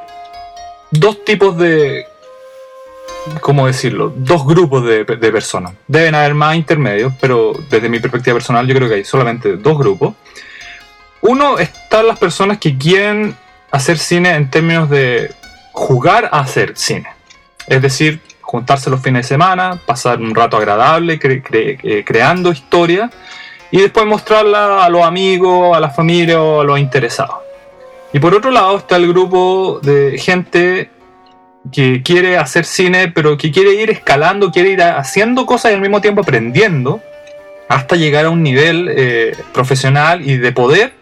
dos 0.91 1.23
tipos 1.25 1.59
de. 1.59 2.07
¿Cómo 3.41 3.67
decirlo? 3.67 4.13
Dos 4.15 4.47
grupos 4.47 4.85
de, 4.85 5.05
de 5.05 5.33
personas. 5.33 5.73
Deben 5.87 6.15
haber 6.15 6.35
más 6.35 6.57
intermedios, 6.57 7.13
pero 7.21 7.53
desde 7.71 7.89
mi 7.89 7.99
perspectiva 7.99 8.35
personal, 8.35 8.67
yo 8.67 8.75
creo 8.75 8.89
que 8.89 8.97
hay 8.97 9.05
solamente 9.05 9.57
dos 9.57 9.79
grupos. 9.79 10.15
Uno 11.23 11.59
están 11.59 12.07
las 12.07 12.19
personas 12.19 12.59
que 12.59 12.77
quieren 12.77 13.35
hacer 13.71 13.99
cine 13.99 14.35
en 14.35 14.51
términos 14.51 14.91
de 14.91 15.33
jugar 15.73 16.29
a 16.31 16.41
hacer 16.41 16.75
cine. 16.77 17.09
Es 17.67 17.81
decir, 17.81 18.21
juntarse 18.41 18.91
los 18.91 19.01
fines 19.01 19.23
de 19.23 19.29
semana, 19.29 19.81
pasar 19.85 20.21
un 20.21 20.35
rato 20.35 20.57
agradable 20.57 21.19
eh, 21.23 22.05
creando 22.07 22.53
historia 22.53 23.11
y 23.71 23.81
después 23.81 24.07
mostrarla 24.07 24.85
a 24.85 24.89
los 24.89 25.03
amigos, 25.03 25.77
a 25.77 25.81
la 25.81 25.91
familia 25.91 26.41
o 26.41 26.61
a 26.61 26.65
los 26.65 26.79
interesados. 26.79 27.37
Y 28.13 28.21
por 28.21 28.33
otro 28.35 28.53
lado 28.53 28.77
está 28.77 28.97
el 28.97 29.09
grupo 29.09 29.81
de 29.83 30.17
gente 30.19 30.91
que 31.73 32.03
quiere 32.03 32.37
hacer 32.37 32.65
cine, 32.65 33.09
pero 33.09 33.37
que 33.37 33.51
quiere 33.51 33.75
ir 33.75 33.91
escalando, 33.91 34.51
quiere 34.51 34.71
ir 34.71 34.83
haciendo 34.83 35.47
cosas 35.47 35.73
y 35.73 35.75
al 35.75 35.81
mismo 35.81 36.01
tiempo 36.01 36.21
aprendiendo 36.21 37.01
hasta 37.69 37.97
llegar 37.97 38.27
a 38.27 38.31
un 38.31 38.43
nivel 38.43 38.89
eh, 38.95 39.37
profesional 39.53 40.29
y 40.29 40.37
de 40.37 40.53
poder 40.53 40.93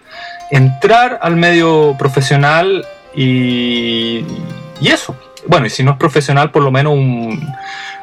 entrar 0.51 1.19
al 1.23 1.37
medio 1.37 1.97
profesional 1.99 2.87
y, 3.15 4.25
y 4.81 4.89
eso, 4.89 5.17
bueno, 5.47 5.67
y 5.67 5.71
si 5.71 5.83
no 5.83 5.93
es 5.93 5.97
profesional, 5.99 6.51
por 6.51 6.63
lo 6.63 6.71
menos 6.71 6.95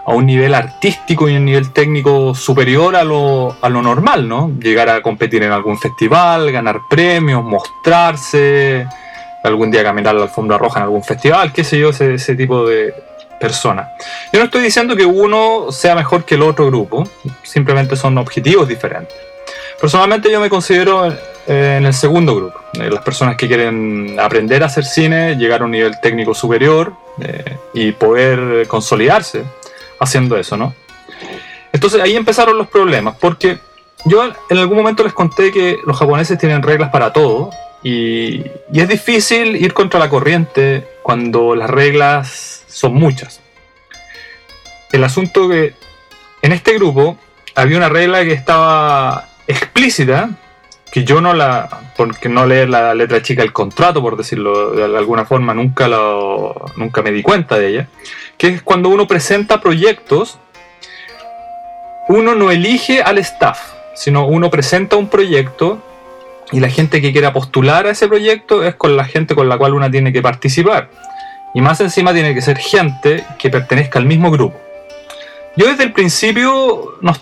a 0.05 0.13
un 0.13 0.25
nivel 0.25 0.53
artístico 0.53 1.29
y 1.29 1.35
un 1.35 1.45
nivel 1.45 1.71
técnico 1.71 2.33
superior 2.33 2.95
a 2.95 3.03
lo, 3.03 3.55
a 3.61 3.69
lo 3.69 3.81
normal, 3.81 4.27
¿no? 4.27 4.51
Llegar 4.59 4.89
a 4.89 5.01
competir 5.01 5.43
en 5.43 5.51
algún 5.51 5.77
festival, 5.77 6.51
ganar 6.51 6.79
premios, 6.89 7.43
mostrarse, 7.43 8.87
algún 9.43 9.71
día 9.71 9.83
caminar 9.83 10.15
la 10.15 10.23
alfombra 10.23 10.57
roja 10.57 10.79
en 10.79 10.83
algún 10.83 11.03
festival, 11.03 11.53
qué 11.53 11.63
sé 11.63 11.79
yo, 11.79 11.89
ese, 11.89 12.35
tipo 12.35 12.67
de 12.67 12.93
personas. 13.39 13.87
Yo 14.33 14.39
no 14.39 14.45
estoy 14.45 14.61
diciendo 14.61 14.95
que 14.95 15.05
uno 15.05 15.71
sea 15.71 15.95
mejor 15.95 16.25
que 16.25 16.35
el 16.35 16.43
otro 16.43 16.67
grupo, 16.67 17.07
simplemente 17.43 17.95
son 17.95 18.17
objetivos 18.17 18.67
diferentes. 18.67 19.15
Personalmente 19.79 20.29
yo 20.29 20.41
me 20.41 20.49
considero 20.49 21.05
en 21.47 21.85
el 21.85 21.93
segundo 21.93 22.35
grupo, 22.35 22.59
eh, 22.73 22.89
las 22.91 23.01
personas 23.01 23.37
que 23.37 23.47
quieren 23.47 24.19
aprender 24.19 24.61
a 24.61 24.65
hacer 24.65 24.83
cine, 24.83 25.35
llegar 25.35 25.61
a 25.61 25.65
un 25.65 25.71
nivel 25.71 25.99
técnico 26.01 26.33
superior 26.33 26.93
eh, 27.21 27.57
y 27.73 27.93
poder 27.93 28.67
consolidarse 28.67 29.43
haciendo 29.99 30.37
eso, 30.37 30.57
¿no? 30.57 30.75
Entonces 31.71 32.01
ahí 32.01 32.15
empezaron 32.15 32.57
los 32.57 32.67
problemas, 32.67 33.15
porque 33.19 33.59
yo 34.05 34.23
en 34.49 34.57
algún 34.57 34.77
momento 34.77 35.03
les 35.03 35.13
conté 35.13 35.51
que 35.51 35.77
los 35.85 35.97
japoneses 35.97 36.37
tienen 36.37 36.61
reglas 36.61 36.89
para 36.89 37.13
todo 37.13 37.51
y, 37.83 38.43
es 38.73 38.87
difícil 38.87 39.55
ir 39.55 39.73
contra 39.73 39.99
la 39.99 40.09
corriente 40.09 40.87
cuando 41.01 41.55
las 41.55 41.69
reglas 41.69 42.63
son 42.67 42.93
muchas. 42.93 43.41
El 44.91 45.03
asunto 45.03 45.47
que 45.47 45.73
en 46.41 46.51
este 46.51 46.73
grupo 46.73 47.17
había 47.55 47.77
una 47.77 47.89
regla 47.89 48.23
que 48.23 48.33
estaba 48.33 49.29
explícita, 49.47 50.29
que 50.91 51.03
yo 51.03 51.21
no 51.21 51.33
la, 51.33 51.91
porque 51.95 52.29
no 52.29 52.45
leer 52.45 52.69
la 52.69 52.95
letra 52.95 53.21
chica 53.21 53.43
del 53.43 53.53
contrato, 53.53 54.01
por 54.01 54.17
decirlo 54.17 54.71
de 54.71 54.97
alguna 54.97 55.25
forma, 55.25 55.53
nunca, 55.53 55.87
lo, 55.87 56.65
nunca 56.75 57.01
me 57.01 57.11
di 57.11 57.21
cuenta 57.21 57.57
de 57.57 57.67
ella, 57.67 57.87
que 58.37 58.47
es 58.47 58.61
cuando 58.61 58.89
uno 58.89 59.07
presenta 59.07 59.61
proyectos, 59.61 60.39
uno 62.07 62.33
no 62.33 62.49
elige 62.49 63.03
al 63.03 63.19
staff, 63.19 63.73
sino 63.93 64.25
uno 64.25 64.49
presenta 64.49 64.95
un 64.95 65.09
proyecto 65.09 65.79
y 66.51 66.59
la 66.59 66.69
gente 66.69 67.01
que 67.01 67.11
quiera 67.11 67.33
postular 67.33 67.85
a 67.85 67.91
ese 67.91 68.07
proyecto 68.07 68.63
es 68.63 68.75
con 68.75 68.95
la 68.95 69.05
gente 69.05 69.35
con 69.35 69.49
la 69.49 69.57
cual 69.57 69.73
uno 69.73 69.89
tiene 69.91 70.11
que 70.11 70.21
participar. 70.21 70.89
Y 71.53 71.61
más 71.61 71.79
encima 71.81 72.13
tiene 72.13 72.33
que 72.33 72.41
ser 72.41 72.57
gente 72.57 73.23
que 73.37 73.49
pertenezca 73.49 73.99
al 73.99 74.05
mismo 74.05 74.31
grupo. 74.31 74.59
Yo 75.55 75.67
desde 75.67 75.83
el 75.83 75.93
principio 75.93 76.97
no, 77.01 77.13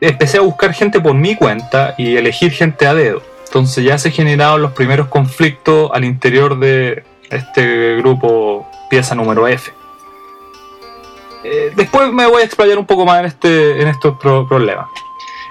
empecé 0.00 0.38
a 0.38 0.42
buscar 0.42 0.72
gente 0.74 1.00
por 1.00 1.14
mi 1.14 1.36
cuenta 1.36 1.94
y 1.96 2.16
elegir 2.16 2.52
gente 2.52 2.86
a 2.86 2.94
dedo. 2.94 3.22
Entonces 3.46 3.84
ya 3.84 3.98
se 3.98 4.10
generaron 4.10 4.62
los 4.62 4.72
primeros 4.72 5.08
conflictos 5.08 5.90
al 5.92 6.04
interior 6.04 6.58
de 6.58 7.04
este 7.30 7.96
grupo 7.96 8.68
pieza 8.88 9.14
número 9.14 9.46
F. 9.46 9.72
Eh, 11.44 11.72
después 11.74 12.12
me 12.12 12.26
voy 12.26 12.42
a 12.42 12.44
explayar 12.44 12.78
un 12.78 12.86
poco 12.86 13.04
más 13.04 13.20
en, 13.20 13.26
este, 13.26 13.82
en 13.82 13.88
estos 13.88 14.18
problemas. 14.18 14.86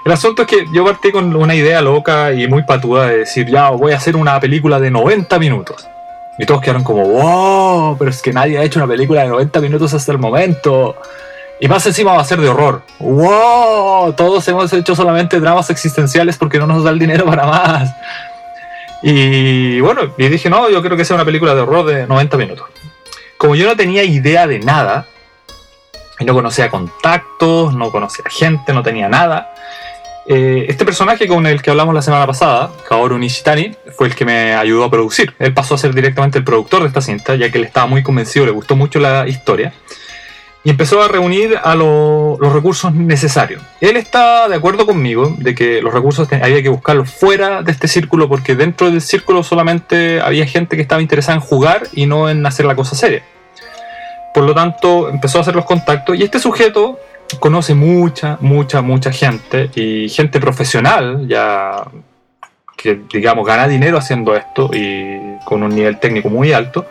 El 0.04 0.12
asunto 0.12 0.42
es 0.42 0.48
que 0.48 0.66
yo 0.72 0.84
partí 0.84 1.12
con 1.12 1.34
una 1.36 1.54
idea 1.54 1.80
loca 1.80 2.32
y 2.32 2.48
muy 2.48 2.64
patuda 2.64 3.06
de 3.06 3.18
decir, 3.18 3.46
ya 3.48 3.70
voy 3.70 3.92
a 3.92 3.96
hacer 3.96 4.16
una 4.16 4.40
película 4.40 4.80
de 4.80 4.90
90 4.90 5.38
minutos. 5.38 5.86
Y 6.38 6.46
todos 6.46 6.60
quedaron 6.60 6.82
como, 6.82 7.06
wow, 7.06 7.96
pero 7.98 8.10
es 8.10 8.20
que 8.20 8.32
nadie 8.32 8.58
ha 8.58 8.64
hecho 8.64 8.80
una 8.80 8.88
película 8.88 9.22
de 9.22 9.28
90 9.28 9.60
minutos 9.60 9.94
hasta 9.94 10.10
el 10.10 10.18
momento. 10.18 10.96
Y 11.60 11.68
más 11.68 11.86
encima 11.86 12.14
va 12.14 12.20
a 12.20 12.24
ser 12.24 12.40
de 12.40 12.48
horror. 12.48 12.82
¡Wow! 12.98 14.14
Todos 14.14 14.46
hemos 14.48 14.72
hecho 14.72 14.96
solamente 14.96 15.38
dramas 15.38 15.70
existenciales 15.70 16.36
porque 16.36 16.58
no 16.58 16.66
nos 16.66 16.82
da 16.82 16.90
el 16.90 16.98
dinero 16.98 17.24
para 17.24 17.46
más. 17.46 17.94
Y 19.02 19.80
bueno, 19.80 20.12
y 20.18 20.28
dije, 20.28 20.50
no, 20.50 20.68
yo 20.68 20.82
creo 20.82 20.96
que 20.96 21.04
sea 21.04 21.14
una 21.14 21.24
película 21.24 21.54
de 21.54 21.60
horror 21.60 21.86
de 21.86 22.06
90 22.08 22.36
minutos. 22.36 22.66
Como 23.36 23.54
yo 23.54 23.68
no 23.68 23.76
tenía 23.76 24.02
idea 24.02 24.48
de 24.48 24.58
nada, 24.58 25.06
no 26.20 26.34
conocía 26.34 26.70
contactos, 26.70 27.74
no 27.74 27.90
conocía 27.90 28.24
gente, 28.28 28.72
no 28.72 28.82
tenía 28.82 29.08
nada, 29.08 29.51
eh, 30.26 30.66
este 30.68 30.84
personaje 30.84 31.26
con 31.26 31.46
el 31.46 31.62
que 31.62 31.70
hablamos 31.70 31.94
la 31.94 32.02
semana 32.02 32.26
pasada, 32.26 32.70
Kaoru 32.88 33.18
Nishitani, 33.18 33.74
fue 33.96 34.06
el 34.06 34.14
que 34.14 34.24
me 34.24 34.54
ayudó 34.54 34.84
a 34.84 34.90
producir. 34.90 35.34
Él 35.38 35.52
pasó 35.52 35.74
a 35.74 35.78
ser 35.78 35.94
directamente 35.94 36.38
el 36.38 36.44
productor 36.44 36.82
de 36.82 36.88
esta 36.88 37.00
cinta, 37.00 37.34
ya 37.34 37.50
que 37.50 37.58
él 37.58 37.64
estaba 37.64 37.86
muy 37.86 38.02
convencido, 38.02 38.46
le 38.46 38.52
gustó 38.52 38.76
mucho 38.76 39.00
la 39.00 39.26
historia 39.28 39.72
y 40.64 40.70
empezó 40.70 41.02
a 41.02 41.08
reunir 41.08 41.58
a 41.62 41.74
los 41.74 42.52
recursos 42.52 42.94
necesarios. 42.94 43.62
Él 43.80 43.96
está 43.96 44.48
de 44.48 44.54
acuerdo 44.54 44.86
conmigo 44.86 45.34
de 45.38 45.54
que 45.54 45.82
los 45.82 45.92
recursos 45.92 46.28
había 46.32 46.62
que 46.62 46.68
buscarlos 46.68 47.10
fuera 47.10 47.62
de 47.62 47.72
este 47.72 47.88
círculo 47.88 48.28
porque 48.28 48.54
dentro 48.54 48.90
del 48.90 49.00
círculo 49.00 49.42
solamente 49.42 50.20
había 50.20 50.46
gente 50.46 50.76
que 50.76 50.82
estaba 50.82 51.02
interesada 51.02 51.34
en 51.34 51.40
jugar 51.40 51.88
y 51.92 52.06
no 52.06 52.30
en 52.30 52.46
hacer 52.46 52.66
la 52.66 52.76
cosa 52.76 52.94
seria. 52.94 53.22
Por 54.32 54.44
lo 54.44 54.54
tanto, 54.54 55.10
empezó 55.10 55.38
a 55.38 55.40
hacer 55.42 55.56
los 55.56 55.64
contactos 55.64 56.16
y 56.16 56.22
este 56.22 56.38
sujeto 56.38 56.98
conoce 57.38 57.74
mucha, 57.74 58.38
mucha, 58.40 58.82
mucha 58.82 59.12
gente 59.12 59.70
y 59.74 60.08
gente 60.08 60.40
profesional 60.40 61.26
ya 61.28 61.84
que 62.76 63.00
digamos 63.12 63.46
gana 63.46 63.68
dinero 63.68 63.98
haciendo 63.98 64.34
esto 64.34 64.70
y 64.72 65.38
con 65.44 65.62
un 65.62 65.74
nivel 65.74 65.98
técnico 65.98 66.28
muy 66.28 66.52
alto 66.52 66.86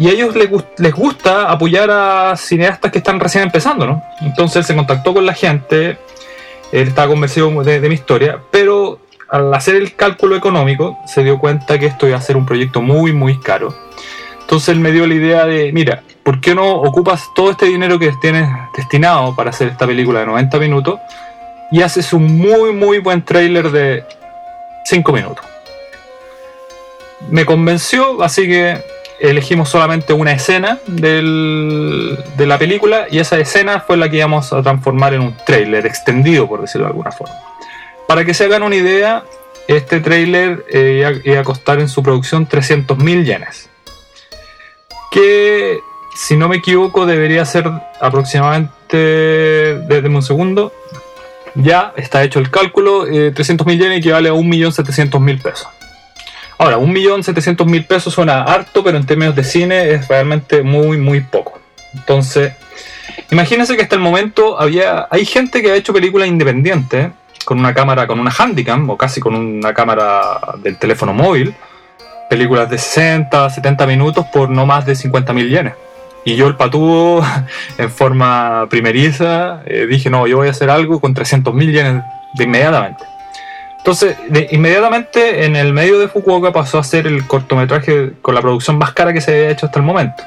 y 0.00 0.08
a 0.08 0.12
ellos 0.12 0.34
les, 0.34 0.92
gusta 0.94 1.50
apoyar 1.50 1.90
a 1.90 2.34
cineastas 2.34 2.90
que 2.90 2.98
están 2.98 3.20
recién 3.20 3.44
empezando, 3.44 3.86
¿no? 3.86 4.02
Entonces 4.22 4.56
él 4.56 4.64
se 4.64 4.74
contactó 4.74 5.12
con 5.12 5.26
la 5.26 5.34
gente, 5.34 5.98
él 6.72 6.88
estaba 6.88 7.08
convencido 7.08 7.62
de, 7.62 7.80
mi 7.86 7.96
historia, 7.96 8.40
pero 8.50 8.98
al 9.28 9.52
hacer 9.52 9.76
el 9.76 9.94
cálculo 9.96 10.36
económico 10.36 10.98
se 11.06 11.22
dio 11.22 11.38
cuenta 11.38 11.78
que 11.78 11.84
esto 11.84 12.08
iba 12.08 12.16
a 12.16 12.22
ser 12.22 12.38
un 12.38 12.46
proyecto 12.46 12.80
muy, 12.80 13.12
muy 13.12 13.38
caro. 13.40 13.74
Entonces 14.50 14.70
él 14.70 14.80
me 14.80 14.90
dio 14.90 15.06
la 15.06 15.14
idea 15.14 15.46
de, 15.46 15.72
mira, 15.72 16.02
¿por 16.24 16.40
qué 16.40 16.56
no 16.56 16.72
ocupas 16.72 17.30
todo 17.36 17.52
este 17.52 17.66
dinero 17.66 18.00
que 18.00 18.10
tienes 18.20 18.48
destinado 18.76 19.32
para 19.36 19.50
hacer 19.50 19.68
esta 19.68 19.86
película 19.86 20.18
de 20.18 20.26
90 20.26 20.58
minutos 20.58 20.98
y 21.70 21.82
haces 21.82 22.12
un 22.12 22.36
muy, 22.36 22.72
muy 22.72 22.98
buen 22.98 23.24
trailer 23.24 23.70
de 23.70 24.02
5 24.86 25.12
minutos? 25.12 25.46
Me 27.30 27.46
convenció, 27.46 28.24
así 28.24 28.48
que 28.48 28.82
elegimos 29.20 29.68
solamente 29.68 30.12
una 30.14 30.32
escena 30.32 30.80
de 30.88 32.44
la 32.44 32.58
película 32.58 33.06
y 33.08 33.20
esa 33.20 33.38
escena 33.38 33.78
fue 33.78 33.96
la 33.96 34.10
que 34.10 34.16
íbamos 34.16 34.52
a 34.52 34.64
transformar 34.64 35.14
en 35.14 35.20
un 35.20 35.36
trailer 35.46 35.86
extendido, 35.86 36.48
por 36.48 36.62
decirlo 36.62 36.88
de 36.88 36.90
alguna 36.90 37.12
forma. 37.12 37.36
Para 38.08 38.24
que 38.24 38.34
se 38.34 38.46
hagan 38.46 38.64
una 38.64 38.74
idea, 38.74 39.22
este 39.68 40.00
trailer 40.00 40.66
eh, 40.68 41.20
iba, 41.22 41.38
a 41.38 41.44
costar 41.44 41.78
en 41.78 41.88
su 41.88 42.02
producción 42.02 42.48
300.000 42.48 43.24
yenes. 43.24 43.70
Que, 45.10 45.80
si 46.14 46.36
no 46.36 46.48
me 46.48 46.56
equivoco, 46.56 47.06
debería 47.06 47.44
ser 47.44 47.70
aproximadamente, 48.00 48.96
desde 48.96 50.08
un 50.08 50.22
segundo, 50.22 50.72
ya 51.54 51.92
está 51.96 52.22
hecho 52.22 52.38
el 52.38 52.50
cálculo, 52.50 53.06
eh, 53.06 53.32
300.000 53.34 53.78
yenes 53.78 53.98
equivale 53.98 54.28
a 54.28 54.32
1.700.000 54.32 55.42
pesos. 55.42 55.68
Ahora, 56.60 56.76
un 56.76 56.92
millón 56.92 57.24
setecientos 57.24 57.66
mil 57.66 57.86
pesos 57.86 58.12
suena 58.12 58.42
harto, 58.42 58.84
pero 58.84 58.98
en 58.98 59.06
términos 59.06 59.34
de 59.34 59.44
cine 59.44 59.92
es 59.92 60.08
realmente 60.08 60.62
muy, 60.62 60.98
muy 60.98 61.22
poco. 61.22 61.58
Entonces, 61.94 62.52
imagínense 63.30 63.76
que 63.76 63.82
hasta 63.82 63.94
el 63.94 64.02
momento 64.02 64.60
había, 64.60 65.08
hay 65.10 65.24
gente 65.24 65.62
que 65.62 65.70
ha 65.70 65.74
hecho 65.74 65.94
películas 65.94 66.28
independientes 66.28 67.12
con 67.46 67.58
una 67.58 67.72
cámara, 67.72 68.06
con 68.06 68.20
una 68.20 68.30
Handycam 68.30 68.90
o 68.90 68.98
casi 68.98 69.22
con 69.22 69.36
una 69.36 69.72
cámara 69.72 70.38
del 70.58 70.76
teléfono 70.76 71.14
móvil, 71.14 71.54
películas 72.30 72.70
de 72.70 72.78
60, 72.78 73.50
70 73.50 73.86
minutos 73.86 74.24
por 74.32 74.48
no 74.48 74.64
más 74.64 74.86
de 74.86 74.94
50 74.94 75.32
mil 75.34 75.50
yenes. 75.50 75.74
Y 76.24 76.36
yo 76.36 76.46
el 76.46 76.56
patúo, 76.56 77.22
en 77.78 77.90
forma 77.90 78.66
primeriza, 78.70 79.62
eh, 79.66 79.86
dije, 79.86 80.08
no, 80.08 80.26
yo 80.26 80.38
voy 80.38 80.48
a 80.48 80.52
hacer 80.52 80.70
algo 80.70 81.00
con 81.00 81.12
300 81.12 81.52
mil 81.52 81.72
yenes 81.72 82.02
de 82.34 82.44
inmediatamente. 82.44 83.04
Entonces, 83.78 84.16
de, 84.28 84.48
inmediatamente 84.52 85.44
en 85.44 85.56
el 85.56 85.72
medio 85.72 85.98
de 85.98 86.08
Fukuoka 86.08 86.52
pasó 86.52 86.78
a 86.78 86.84
ser 86.84 87.06
el 87.06 87.26
cortometraje 87.26 88.12
con 88.22 88.34
la 88.34 88.42
producción 88.42 88.78
más 88.78 88.92
cara 88.92 89.12
que 89.12 89.20
se 89.20 89.32
había 89.32 89.50
hecho 89.50 89.66
hasta 89.66 89.80
el 89.80 89.84
momento. 89.84 90.22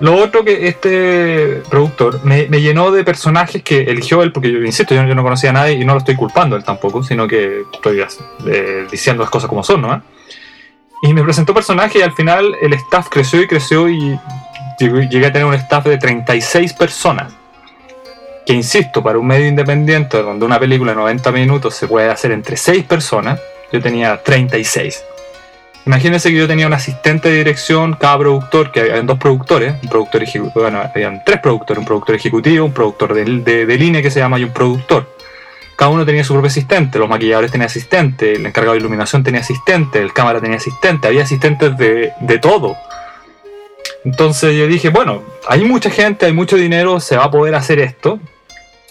Lo 0.00 0.14
otro 0.14 0.44
que 0.44 0.68
este 0.68 1.60
productor 1.68 2.24
me, 2.24 2.46
llenó 2.46 2.92
de 2.92 3.02
personajes 3.02 3.64
que 3.64 3.80
eligió 3.80 4.22
él, 4.22 4.30
porque 4.30 4.52
yo 4.52 4.58
insisto, 4.58 4.94
yo, 4.94 5.02
no 5.02 5.22
conocía 5.24 5.50
a 5.50 5.54
nadie 5.54 5.72
y 5.72 5.84
no 5.84 5.94
lo 5.94 5.98
estoy 5.98 6.14
culpando 6.14 6.54
él 6.54 6.62
tampoco, 6.62 7.02
sino 7.02 7.26
que 7.26 7.62
estoy 7.72 8.00
eh, 8.46 8.86
diciendo 8.88 9.24
las 9.24 9.30
cosas 9.30 9.48
como 9.48 9.64
son, 9.64 9.82
¿no? 9.82 10.00
Y 11.02 11.12
me 11.14 11.22
presentó 11.22 11.54
personajes 11.54 11.96
y 11.96 12.02
al 12.02 12.12
final 12.12 12.56
el 12.60 12.72
staff 12.74 13.08
creció 13.08 13.40
y 13.42 13.46
creció 13.46 13.88
y 13.88 14.18
llegué 14.78 15.26
a 15.26 15.32
tener 15.32 15.44
un 15.44 15.54
staff 15.54 15.84
de 15.84 15.98
36 15.98 16.72
personas. 16.72 17.32
Que 18.44 18.52
insisto, 18.54 19.02
para 19.02 19.18
un 19.18 19.26
medio 19.26 19.46
independiente 19.46 20.22
donde 20.22 20.44
una 20.44 20.58
película 20.58 20.92
de 20.92 20.96
90 20.96 21.32
minutos 21.32 21.74
se 21.74 21.86
puede 21.86 22.08
hacer 22.08 22.32
entre 22.32 22.56
6 22.56 22.84
personas, 22.84 23.40
yo 23.72 23.80
tenía 23.80 24.22
36. 24.22 25.04
Imagínense 25.88 26.30
que 26.30 26.36
yo 26.36 26.46
tenía 26.46 26.66
un 26.66 26.74
asistente 26.74 27.30
de 27.30 27.38
dirección, 27.38 27.96
cada 27.98 28.18
productor, 28.18 28.72
que 28.72 28.80
había 28.80 29.00
dos 29.02 29.18
productores, 29.18 29.74
un 29.82 29.88
productor 29.88 30.22
ejecutivo, 30.22 30.60
bueno, 30.60 30.82
habían 30.82 31.22
tres 31.24 31.40
productores, 31.40 31.78
un 31.78 31.86
productor 31.86 32.14
ejecutivo, 32.14 32.66
un 32.66 32.72
productor 32.72 33.14
de, 33.14 33.64
de, 33.64 33.78
línea 33.78 34.02
que 34.02 34.10
se 34.10 34.20
llama 34.20 34.38
y 34.38 34.44
un 34.44 34.52
productor. 34.52 35.08
Cada 35.78 35.92
uno 35.92 36.04
tenía 36.04 36.24
su 36.24 36.32
propio 36.32 36.48
asistente, 36.48 36.98
los 36.98 37.08
maquilladores 37.08 37.52
tenían 37.52 37.66
asistente, 37.66 38.32
el 38.32 38.44
encargado 38.44 38.72
de 38.72 38.80
iluminación 38.80 39.22
tenía 39.22 39.42
asistente, 39.42 40.02
el 40.02 40.12
cámara 40.12 40.40
tenía 40.40 40.56
asistente, 40.56 41.06
había 41.06 41.22
asistentes 41.22 41.78
de, 41.78 42.10
de 42.18 42.38
todo. 42.40 42.76
Entonces 44.04 44.56
yo 44.56 44.66
dije, 44.66 44.88
bueno, 44.88 45.22
hay 45.46 45.62
mucha 45.62 45.88
gente, 45.88 46.26
hay 46.26 46.32
mucho 46.32 46.56
dinero, 46.56 46.98
se 46.98 47.16
va 47.16 47.26
a 47.26 47.30
poder 47.30 47.54
hacer 47.54 47.78
esto. 47.78 48.18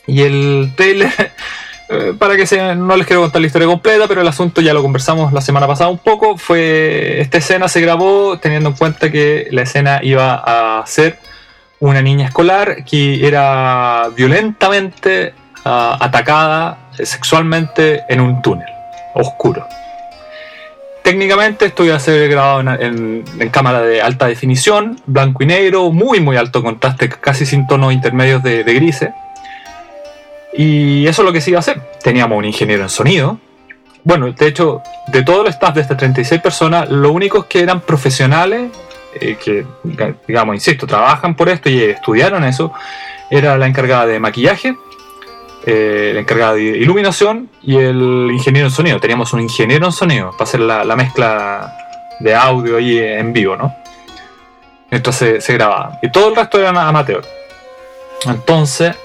Y 0.05 0.21
el 0.21 0.71
trailer 0.77 1.11
eh, 1.89 2.13
para 2.17 2.37
que 2.37 2.45
no 2.77 2.95
les 2.95 3.05
quiero 3.05 3.21
contar 3.21 3.41
la 3.41 3.47
historia 3.47 3.67
completa, 3.67 4.07
pero 4.07 4.21
el 4.21 4.27
asunto 4.29 4.61
ya 4.61 4.73
lo 4.73 4.81
conversamos 4.81 5.33
la 5.33 5.41
semana 5.41 5.67
pasada 5.67 5.89
un 5.89 5.97
poco. 5.97 6.37
Fue 6.37 7.19
esta 7.19 7.39
escena 7.39 7.67
se 7.67 7.81
grabó 7.81 8.39
teniendo 8.39 8.69
en 8.69 8.75
cuenta 8.75 9.11
que 9.11 9.49
la 9.51 9.63
escena 9.63 9.99
iba 10.03 10.35
a 10.79 10.87
ser 10.87 11.19
una 11.81 12.01
niña 12.01 12.27
escolar 12.27 12.85
que 12.85 13.27
era 13.27 14.07
violentamente 14.15 15.33
atacada 15.67 16.89
sexualmente 16.93 18.03
en 18.09 18.21
un 18.21 18.41
túnel 18.41 18.69
oscuro. 19.13 19.67
Técnicamente 21.03 21.65
esto 21.65 21.85
iba 21.85 21.95
a 21.95 21.99
ser 21.99 22.29
grabado 22.29 22.59
en, 22.79 23.23
cámara 23.51 23.81
de 23.81 24.01
alta 24.01 24.27
definición, 24.27 24.99
blanco 25.05 25.43
y 25.43 25.45
negro, 25.45 25.91
muy 25.91 26.19
muy 26.19 26.35
alto 26.35 26.61
contraste, 26.61 27.09
casi 27.09 27.45
sin 27.45 27.65
tonos 27.65 27.93
intermedios 27.93 28.43
de, 28.43 28.63
de 28.63 28.73
grises 28.73 29.09
y 30.57 31.05
eso 31.07 31.21
es 31.21 31.25
lo 31.25 31.31
que 31.31 31.39
se 31.39 31.51
iba 31.51 31.59
a 31.59 31.61
hacer. 31.61 31.81
Teníamos 32.01 32.37
un 32.37 32.45
ingeniero 32.45 32.83
en 32.83 32.89
sonido. 32.89 33.39
Bueno, 34.03 34.31
de 34.31 34.47
hecho, 34.47 34.81
de 35.07 35.23
todo 35.23 35.41
el 35.43 35.47
staff 35.49 35.75
de 35.75 35.81
estas 35.81 35.97
36 35.97 36.41
personas, 36.41 36.89
lo 36.89 37.11
únicos 37.11 37.45
que 37.45 37.61
eran 37.61 37.81
profesionales, 37.81 38.71
eh, 39.21 39.37
que, 39.43 39.65
digamos, 40.27 40.55
insisto, 40.55 40.87
trabajan 40.87 41.35
por 41.35 41.49
esto 41.49 41.69
y 41.69 41.83
estudiaron 41.83 42.43
eso, 42.43 42.73
era 43.29 43.57
la 43.57 43.67
encargada 43.67 44.07
de 44.07 44.19
maquillaje, 44.19 44.75
eh, 45.69 46.11
la 46.13 46.21
encargada 46.21 46.53
de 46.53 46.61
iluminación 46.61 47.49
y 47.61 47.75
el 47.75 48.29
ingeniero 48.31 48.67
en 48.67 48.71
sonido. 48.71 49.01
Teníamos 49.01 49.33
un 49.33 49.41
ingeniero 49.41 49.85
en 49.85 49.91
sonido 49.91 50.31
para 50.31 50.45
hacer 50.45 50.61
la, 50.61 50.95
mezcla 50.95 51.75
de 52.21 52.33
audio 52.33 52.77
ahí 52.77 52.97
en 52.97 53.33
vivo, 53.33 53.57
¿no? 53.57 53.75
Entonces 54.89 55.43
se 55.43 55.53
grababa. 55.55 55.99
Y 56.01 56.09
todo 56.09 56.29
el 56.29 56.37
resto 56.37 56.57
eran 56.57 56.77
amateur. 56.77 57.21
Entonces, 58.25 58.95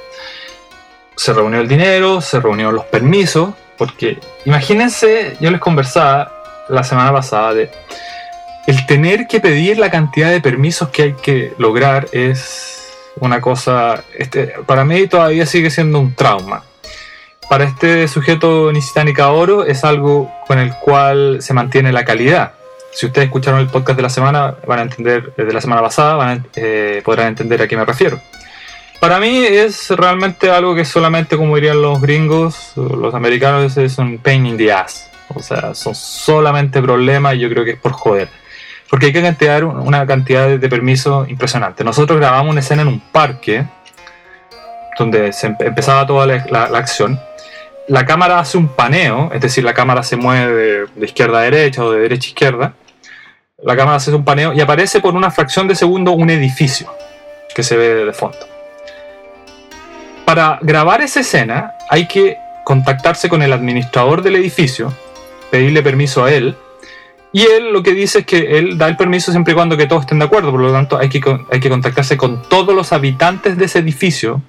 se 1.16 1.32
reunió 1.32 1.58
el 1.58 1.66
dinero, 1.66 2.20
se 2.20 2.38
reunieron 2.38 2.76
los 2.76 2.84
permisos, 2.84 3.54
porque 3.76 4.20
imagínense, 4.44 5.36
yo 5.40 5.50
les 5.50 5.60
conversaba 5.60 6.30
la 6.68 6.84
semana 6.84 7.12
pasada 7.12 7.54
de 7.54 7.70
el 8.68 8.86
tener 8.86 9.26
que 9.26 9.40
pedir 9.40 9.80
la 9.80 9.90
cantidad 9.90 10.30
de 10.30 10.40
permisos 10.40 10.90
que 10.90 11.02
hay 11.02 11.12
que 11.14 11.54
lograr 11.58 12.06
es 12.12 12.81
una 13.16 13.40
cosa, 13.40 14.04
este, 14.16 14.54
para 14.66 14.84
mí 14.84 15.06
todavía 15.06 15.46
sigue 15.46 15.70
siendo 15.70 16.00
un 16.00 16.14
trauma. 16.14 16.62
Para 17.48 17.64
este 17.64 18.08
sujeto 18.08 18.72
Nishitani 18.72 19.12
Oro 19.20 19.64
es 19.64 19.84
algo 19.84 20.32
con 20.46 20.58
el 20.58 20.72
cual 20.74 21.42
se 21.42 21.52
mantiene 21.52 21.92
la 21.92 22.04
calidad. 22.04 22.52
Si 22.92 23.06
ustedes 23.06 23.26
escucharon 23.26 23.60
el 23.60 23.68
podcast 23.68 23.96
de 23.96 24.02
la 24.02 24.10
semana, 24.10 24.54
van 24.66 24.78
a 24.78 24.82
entender, 24.82 25.34
de 25.34 25.52
la 25.52 25.60
semana 25.60 25.82
pasada, 25.82 26.40
eh, 26.54 27.02
podrán 27.04 27.28
entender 27.28 27.60
a 27.62 27.68
qué 27.68 27.76
me 27.76 27.84
refiero. 27.84 28.20
Para 29.00 29.18
mí 29.18 29.44
es 29.44 29.90
realmente 29.90 30.50
algo 30.50 30.74
que 30.74 30.84
solamente, 30.84 31.36
como 31.36 31.56
dirían 31.56 31.82
los 31.82 32.00
gringos, 32.00 32.72
los 32.76 33.14
americanos, 33.14 33.76
es 33.76 33.98
un 33.98 34.18
pain 34.18 34.46
in 34.46 34.56
the 34.56 34.72
ass. 34.72 35.10
O 35.34 35.42
sea, 35.42 35.74
son 35.74 35.94
solamente 35.94 36.80
problemas 36.80 37.34
y 37.34 37.40
yo 37.40 37.48
creo 37.48 37.64
que 37.64 37.72
es 37.72 37.78
por 37.78 37.92
joder. 37.92 38.28
Porque 38.92 39.06
hay 39.06 39.12
que 39.12 39.22
cantear 39.22 39.64
una 39.64 40.06
cantidad 40.06 40.48
de 40.48 40.68
permisos 40.68 41.28
impresionante. 41.30 41.82
Nosotros 41.82 42.20
grabamos 42.20 42.50
una 42.50 42.60
escena 42.60 42.82
en 42.82 42.88
un 42.88 43.00
parque 43.00 43.64
donde 44.98 45.32
se 45.32 45.46
empezaba 45.46 46.06
toda 46.06 46.26
la, 46.26 46.64
acción. 46.64 47.18
La 47.88 48.04
cámara 48.04 48.38
hace 48.38 48.58
un 48.58 48.68
paneo, 48.68 49.30
es 49.32 49.40
decir, 49.40 49.64
la 49.64 49.72
cámara 49.72 50.02
se 50.02 50.16
mueve 50.16 50.86
de, 50.94 51.06
izquierda 51.06 51.38
a 51.38 51.42
derecha 51.42 51.82
o 51.82 51.90
de 51.90 52.00
derecha 52.00 52.26
a 52.26 52.28
izquierda. 52.28 52.74
La 53.64 53.74
cámara 53.76 53.96
hace 53.96 54.14
un 54.14 54.24
paneo 54.24 54.52
y 54.52 54.60
aparece 54.60 55.00
por 55.00 55.14
una 55.14 55.30
fracción 55.30 55.66
de 55.66 55.74
segundo 55.74 56.12
un 56.12 56.28
edificio 56.28 56.94
que 57.54 57.62
se 57.62 57.76
ve 57.76 58.04
de 58.04 58.12
fondo 58.12 58.52
para 60.32 60.58
grabar 60.62 61.02
esa 61.02 61.20
escena 61.20 61.74
hay 61.90 62.06
que 62.06 62.38
contactarse 62.64 63.28
con 63.28 63.42
el 63.42 63.52
administrador 63.52 64.22
del 64.22 64.36
edificio, 64.36 64.90
pedirle 65.50 65.82
permiso 65.82 66.24
a 66.24 66.32
él, 66.32 66.56
y 67.32 67.42
él 67.42 67.72
lo 67.72 67.82
que 67.82 67.92
dice 67.92 68.20
es 68.20 68.26
que 68.26 68.58
él 68.58 68.76
da 68.76 68.88
el 68.88 68.96
permiso 68.96 69.32
siempre 69.32 69.52
y 69.52 69.54
cuando 69.54 69.76
que 69.76 69.86
todos 69.86 70.02
estén 70.02 70.18
de 70.18 70.26
acuerdo, 70.26 70.50
por 70.50 70.60
lo 70.60 70.70
tanto 70.70 70.98
hay 70.98 71.08
que, 71.08 71.20
hay 71.50 71.60
que 71.60 71.70
contactarse 71.70 72.18
con 72.18 72.42
todos 72.42 72.74
los 72.74 72.92
habitantes 72.92 73.56
de 73.56 73.64
ese 73.64 73.78
edificio, 73.78 74.42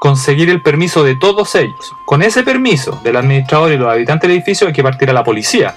conseguir 0.00 0.50
el 0.50 0.60
permiso 0.60 1.02
de 1.02 1.16
todos 1.16 1.54
ellos. 1.54 1.92
Con 2.04 2.22
ese 2.22 2.42
permiso 2.42 3.00
del 3.02 3.16
administrador 3.16 3.72
y 3.72 3.78
los 3.78 3.90
habitantes 3.90 4.28
del 4.28 4.36
edificio 4.36 4.66
hay 4.66 4.74
que 4.74 4.82
partir 4.82 5.08
a 5.08 5.14
la 5.14 5.24
policía. 5.24 5.74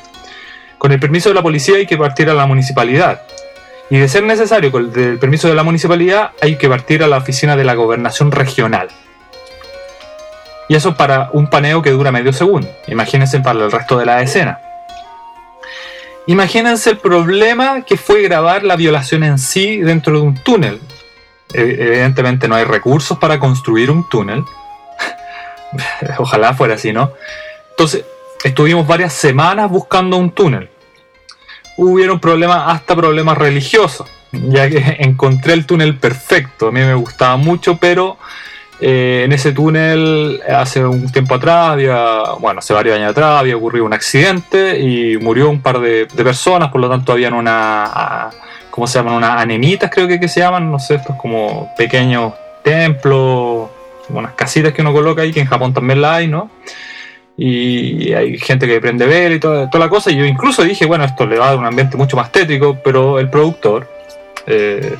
Con 0.77 0.91
el 0.91 0.99
permiso 0.99 1.29
de 1.29 1.35
la 1.35 1.41
policía 1.41 1.77
hay 1.77 1.85
que 1.85 1.97
partir 1.97 2.29
a 2.29 2.33
la 2.33 2.45
municipalidad. 2.45 3.21
Y 3.89 3.97
de 3.97 4.09
ser 4.09 4.23
necesario, 4.23 4.69
con 4.69 4.91
el 4.95 5.19
permiso 5.19 5.47
de 5.47 5.55
la 5.55 5.63
municipalidad, 5.63 6.31
hay 6.41 6.57
que 6.57 6.67
partir 6.67 7.03
a 7.03 7.07
la 7.07 7.17
oficina 7.17 7.55
de 7.55 7.63
la 7.63 7.73
gobernación 7.73 8.31
regional. 8.31 8.89
Y 10.67 10.75
eso 10.75 10.95
para 10.95 11.29
un 11.31 11.49
paneo 11.49 11.81
que 11.81 11.91
dura 11.91 12.11
medio 12.11 12.33
segundo. 12.33 12.69
Imagínense 12.87 13.39
para 13.39 13.63
el 13.63 13.71
resto 13.71 13.97
de 13.97 14.05
la 14.05 14.21
escena. 14.21 14.59
Imagínense 16.27 16.91
el 16.91 16.97
problema 16.97 17.81
que 17.81 17.97
fue 17.97 18.21
grabar 18.21 18.63
la 18.63 18.75
violación 18.75 19.23
en 19.23 19.37
sí 19.37 19.79
dentro 19.79 20.13
de 20.13 20.21
un 20.21 20.35
túnel. 20.35 20.79
E, 21.53 21.61
evidentemente 21.61 22.47
no 22.47 22.55
hay 22.55 22.63
recursos 22.63 23.17
para 23.17 23.39
construir 23.39 23.91
un 23.91 24.07
túnel. 24.07 24.43
Ojalá 26.17 26.53
fuera 26.53 26.75
así, 26.75 26.93
¿no? 26.93 27.11
Entonces, 27.71 28.05
estuvimos 28.43 28.87
varias 28.87 29.13
semanas 29.13 29.69
buscando 29.69 30.17
un 30.17 30.31
túnel. 30.31 30.69
Hubieron 31.77 32.19
problemas, 32.19 32.73
hasta 32.73 32.95
problemas 32.95 33.37
religiosos, 33.37 34.07
ya 34.31 34.69
que 34.69 34.77
encontré 34.99 35.53
el 35.53 35.65
túnel 35.65 35.97
perfecto. 35.97 36.67
A 36.67 36.71
mí 36.71 36.79
me 36.79 36.93
gustaba 36.93 37.35
mucho, 37.35 37.77
pero 37.77 38.17
eh, 38.85 39.23
en 39.23 39.31
ese 39.31 39.53
túnel, 39.53 40.41
hace 40.45 40.85
un 40.85 41.09
tiempo 41.09 41.35
atrás, 41.35 41.69
había, 41.69 42.33
bueno, 42.37 42.59
hace 42.59 42.73
varios 42.73 42.97
años 42.97 43.11
atrás, 43.11 43.39
había 43.39 43.55
ocurrido 43.55 43.85
un 43.85 43.93
accidente 43.93 44.77
y 44.77 45.17
murió 45.19 45.49
un 45.49 45.61
par 45.61 45.79
de, 45.79 46.05
personas, 46.05 46.69
por 46.69 46.81
lo 46.81 46.89
tanto 46.89 47.13
habían 47.13 47.33
una, 47.33 48.29
¿cómo 48.69 48.85
se 48.85 48.99
llaman? 48.99 49.13
Unas 49.13 49.41
anemitas 49.41 49.89
creo 49.89 50.05
que, 50.05 50.19
que 50.19 50.27
se 50.27 50.41
llaman, 50.41 50.69
no 50.69 50.79
sé, 50.79 50.95
estos 50.95 51.15
como 51.15 51.73
pequeños 51.77 52.33
templos, 52.61 53.69
unas 54.09 54.33
casitas 54.33 54.73
que 54.73 54.81
uno 54.81 54.91
coloca 54.91 55.21
ahí, 55.21 55.31
que 55.31 55.39
en 55.39 55.47
Japón 55.47 55.73
también 55.73 56.01
la 56.01 56.15
hay, 56.15 56.27
¿no? 56.27 56.51
Y 57.37 58.11
hay 58.11 58.37
gente 58.37 58.67
que 58.67 58.81
prende 58.81 59.05
vela 59.05 59.33
y 59.33 59.39
toda, 59.39 59.69
toda 59.69 59.85
la 59.85 59.89
cosa, 59.89 60.11
y 60.11 60.17
yo 60.17 60.25
incluso 60.25 60.61
dije, 60.61 60.85
bueno, 60.85 61.05
esto 61.05 61.25
le 61.25 61.37
va 61.39 61.45
a 61.45 61.49
dar 61.51 61.57
un 61.57 61.65
ambiente 61.65 61.95
mucho 61.95 62.17
más 62.17 62.33
tétrico, 62.33 62.77
pero 62.83 63.17
el 63.17 63.29
productor... 63.29 63.89
Eh, 64.45 64.97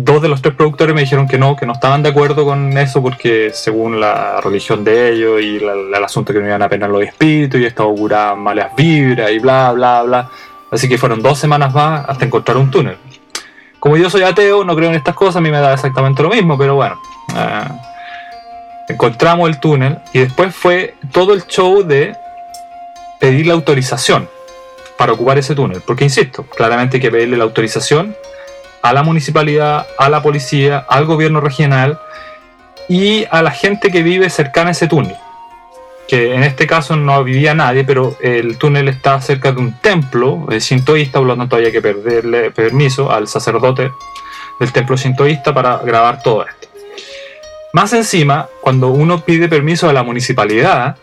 dos 0.00 0.22
de 0.22 0.28
los 0.28 0.40
tres 0.40 0.54
productores 0.54 0.94
me 0.94 1.00
dijeron 1.00 1.26
que 1.26 1.38
no, 1.38 1.56
que 1.56 1.66
no 1.66 1.72
estaban 1.72 2.04
de 2.04 2.10
acuerdo 2.10 2.44
con 2.44 2.76
eso 2.78 3.02
porque 3.02 3.50
según 3.52 3.98
la 3.98 4.40
religión 4.40 4.84
de 4.84 5.12
ellos 5.12 5.42
y 5.42 5.56
el 5.56 6.04
asunto 6.04 6.32
que 6.32 6.38
no 6.38 6.46
iban 6.46 6.62
a 6.62 6.68
penar 6.68 6.88
los 6.88 7.02
espíritus 7.02 7.60
y 7.60 7.64
esto 7.64 7.82
auguraban 7.82 8.38
malas 8.38 8.76
vibras 8.76 9.30
y 9.32 9.40
bla, 9.40 9.72
bla, 9.72 10.02
bla. 10.02 10.30
Así 10.70 10.88
que 10.88 10.98
fueron 10.98 11.20
dos 11.20 11.38
semanas 11.38 11.74
más 11.74 12.08
hasta 12.08 12.24
encontrar 12.24 12.58
un 12.58 12.70
túnel. 12.70 12.96
Como 13.80 13.96
yo 13.96 14.08
soy 14.08 14.22
ateo, 14.22 14.64
no 14.64 14.76
creo 14.76 14.88
en 14.90 14.94
estas 14.94 15.16
cosas, 15.16 15.36
a 15.36 15.40
mí 15.40 15.50
me 15.50 15.58
da 15.58 15.72
exactamente 15.72 16.22
lo 16.22 16.28
mismo, 16.28 16.56
pero 16.56 16.76
bueno. 16.76 17.00
Eh, 17.36 17.68
encontramos 18.90 19.48
el 19.48 19.58
túnel 19.58 19.98
y 20.12 20.20
después 20.20 20.54
fue 20.54 20.94
todo 21.12 21.34
el 21.34 21.44
show 21.46 21.82
de 21.82 22.14
pedir 23.18 23.48
la 23.48 23.54
autorización 23.54 24.28
para 24.96 25.12
ocupar 25.12 25.38
ese 25.38 25.56
túnel. 25.56 25.82
Porque 25.84 26.04
insisto, 26.04 26.44
claramente 26.44 26.98
hay 26.98 27.00
que 27.00 27.10
pedirle 27.10 27.36
la 27.36 27.44
autorización 27.44 28.14
a 28.82 28.92
la 28.92 29.02
municipalidad, 29.02 29.86
a 29.98 30.08
la 30.08 30.22
policía, 30.22 30.84
al 30.88 31.04
gobierno 31.04 31.40
regional 31.40 31.98
y 32.88 33.24
a 33.30 33.42
la 33.42 33.50
gente 33.50 33.90
que 33.90 34.02
vive 34.02 34.30
cercana 34.30 34.68
a 34.68 34.72
ese 34.72 34.88
túnel. 34.88 35.16
Que 36.06 36.34
en 36.34 36.42
este 36.42 36.66
caso 36.66 36.96
no 36.96 37.22
vivía 37.22 37.54
nadie, 37.54 37.84
pero 37.84 38.16
el 38.22 38.56
túnel 38.56 38.88
está 38.88 39.20
cerca 39.20 39.52
de 39.52 39.60
un 39.60 39.74
templo 39.74 40.46
sintoísta, 40.58 41.18
por 41.18 41.28
lo 41.28 41.36
tanto 41.36 41.56
había 41.56 41.70
que 41.70 41.82
pedirle 41.82 42.50
permiso 42.50 43.12
al 43.12 43.28
sacerdote 43.28 43.90
del 44.58 44.72
templo 44.72 44.96
sintoísta 44.96 45.52
para 45.52 45.78
grabar 45.78 46.22
todo 46.22 46.46
esto. 46.46 46.68
Más 47.74 47.92
encima, 47.92 48.48
cuando 48.62 48.88
uno 48.88 49.20
pide 49.20 49.48
permiso 49.48 49.88
a 49.88 49.92
la 49.92 50.02
municipalidad 50.02 50.96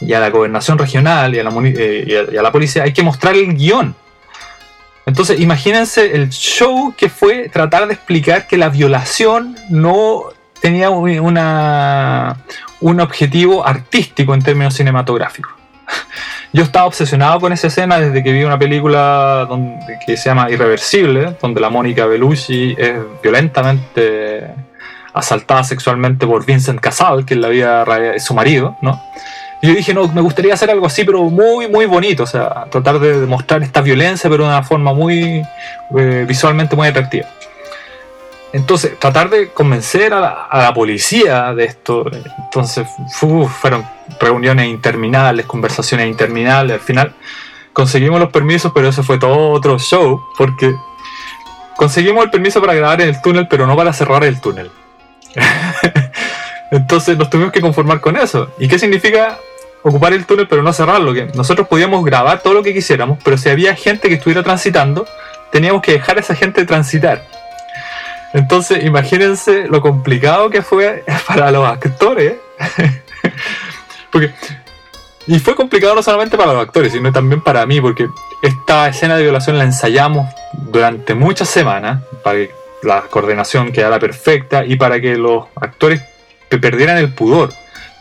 y 0.00 0.14
a 0.14 0.20
la 0.20 0.30
gobernación 0.30 0.78
regional 0.78 1.34
y 1.34 1.38
a 1.38 1.44
la, 1.44 1.52
eh, 1.62 2.28
y 2.32 2.36
a 2.36 2.42
la 2.42 2.50
policía, 2.50 2.84
hay 2.84 2.94
que 2.94 3.02
mostrar 3.02 3.34
el 3.34 3.54
guion 3.54 3.94
entonces, 5.06 5.38
imagínense 5.40 6.14
el 6.14 6.30
show 6.30 6.94
que 6.96 7.08
fue 7.08 7.48
tratar 7.50 7.86
de 7.86 7.94
explicar 7.94 8.46
que 8.46 8.56
la 8.56 8.70
violación 8.70 9.56
no 9.68 10.24
tenía 10.62 10.88
una, 10.88 12.38
un 12.80 13.00
objetivo 13.00 13.66
artístico 13.66 14.32
en 14.32 14.40
términos 14.40 14.74
cinematográficos. 14.74 15.52
Yo 16.54 16.62
estaba 16.62 16.86
obsesionado 16.86 17.40
con 17.40 17.52
esa 17.52 17.66
escena 17.66 17.98
desde 17.98 18.22
que 18.22 18.32
vi 18.32 18.44
una 18.44 18.58
película 18.58 19.44
donde, 19.46 19.98
que 20.06 20.16
se 20.16 20.30
llama 20.30 20.50
Irreversible, 20.50 21.36
donde 21.42 21.60
la 21.60 21.68
Mónica 21.68 22.06
Bellucci 22.06 22.74
es 22.78 22.94
violentamente 23.22 24.54
asaltada 25.12 25.64
sexualmente 25.64 26.26
por 26.26 26.46
Vincent 26.46 26.80
Casal, 26.80 27.26
que 27.26 27.34
la 27.34 28.14
es 28.14 28.24
su 28.24 28.34
marido, 28.34 28.76
¿no? 28.80 29.02
Y 29.64 29.68
yo 29.68 29.74
dije, 29.74 29.94
no, 29.94 30.06
me 30.08 30.20
gustaría 30.20 30.52
hacer 30.52 30.70
algo 30.70 30.84
así, 30.84 31.04
pero 31.04 31.22
muy, 31.22 31.68
muy 31.68 31.86
bonito. 31.86 32.24
O 32.24 32.26
sea, 32.26 32.66
tratar 32.70 32.98
de 32.98 33.18
demostrar 33.20 33.62
esta 33.62 33.80
violencia, 33.80 34.28
pero 34.28 34.44
de 34.44 34.50
una 34.50 34.62
forma 34.62 34.92
muy 34.92 35.42
eh, 35.96 36.24
visualmente 36.28 36.76
muy 36.76 36.86
atractiva. 36.86 37.26
Entonces, 38.52 38.98
tratar 38.98 39.30
de 39.30 39.48
convencer 39.52 40.12
a 40.12 40.50
la, 40.52 40.74
policía 40.74 41.54
de 41.54 41.64
esto. 41.64 42.04
Entonces, 42.44 42.86
fueron 43.18 43.86
reuniones 44.20 44.66
interminables, 44.66 45.46
conversaciones 45.46 46.08
interminables. 46.08 46.74
Al 46.74 46.84
final, 46.84 47.14
conseguimos 47.72 48.20
los 48.20 48.30
permisos, 48.30 48.70
pero 48.74 48.90
eso 48.90 49.02
fue 49.02 49.16
todo 49.16 49.48
otro 49.52 49.78
show, 49.78 50.20
porque 50.36 50.74
conseguimos 51.74 52.22
el 52.22 52.30
permiso 52.30 52.60
para 52.60 52.74
grabar 52.74 53.00
en 53.00 53.08
el 53.08 53.22
túnel, 53.22 53.48
pero 53.48 53.66
no 53.66 53.74
para 53.74 53.94
cerrar 53.94 54.24
el 54.24 54.42
túnel. 54.42 54.70
Entonces 56.70 57.16
nos 57.16 57.30
tuvimos 57.30 57.50
que 57.50 57.62
conformar 57.62 58.02
con 58.02 58.18
eso. 58.18 58.50
¿Y 58.58 58.68
qué 58.68 58.78
significa 58.78 59.38
ocupar 59.84 60.14
el 60.14 60.24
túnel 60.24 60.48
pero 60.48 60.62
no 60.62 60.72
cerrarlo, 60.72 61.12
que 61.12 61.26
nosotros 61.34 61.68
podíamos 61.68 62.04
grabar 62.04 62.40
todo 62.42 62.54
lo 62.54 62.62
que 62.62 62.72
quisiéramos, 62.72 63.18
pero 63.22 63.38
si 63.38 63.50
había 63.50 63.76
gente 63.76 64.08
que 64.08 64.14
estuviera 64.14 64.42
transitando, 64.42 65.06
teníamos 65.52 65.82
que 65.82 65.92
dejar 65.92 66.16
a 66.16 66.20
esa 66.20 66.34
gente 66.34 66.64
transitar. 66.64 67.22
Entonces, 68.32 68.82
imagínense 68.84 69.68
lo 69.68 69.80
complicado 69.80 70.50
que 70.50 70.62
fue 70.62 71.04
para 71.28 71.52
los 71.52 71.68
actores. 71.68 72.34
porque, 74.10 74.32
y 75.26 75.38
fue 75.38 75.54
complicado 75.54 75.94
no 75.94 76.02
solamente 76.02 76.36
para 76.36 76.54
los 76.54 76.62
actores, 76.62 76.92
sino 76.92 77.12
también 77.12 77.42
para 77.42 77.64
mí, 77.66 77.80
porque 77.80 78.08
esta 78.42 78.88
escena 78.88 79.16
de 79.16 79.22
violación 79.22 79.58
la 79.58 79.64
ensayamos 79.64 80.28
durante 80.52 81.14
muchas 81.14 81.48
semanas 81.48 82.02
para 82.22 82.38
que 82.38 82.50
la 82.82 83.02
coordinación 83.02 83.70
quedara 83.70 83.98
perfecta 83.98 84.64
y 84.64 84.76
para 84.76 85.00
que 85.00 85.16
los 85.16 85.44
actores 85.60 86.02
perdieran 86.48 86.96
el 86.96 87.12
pudor. 87.12 87.52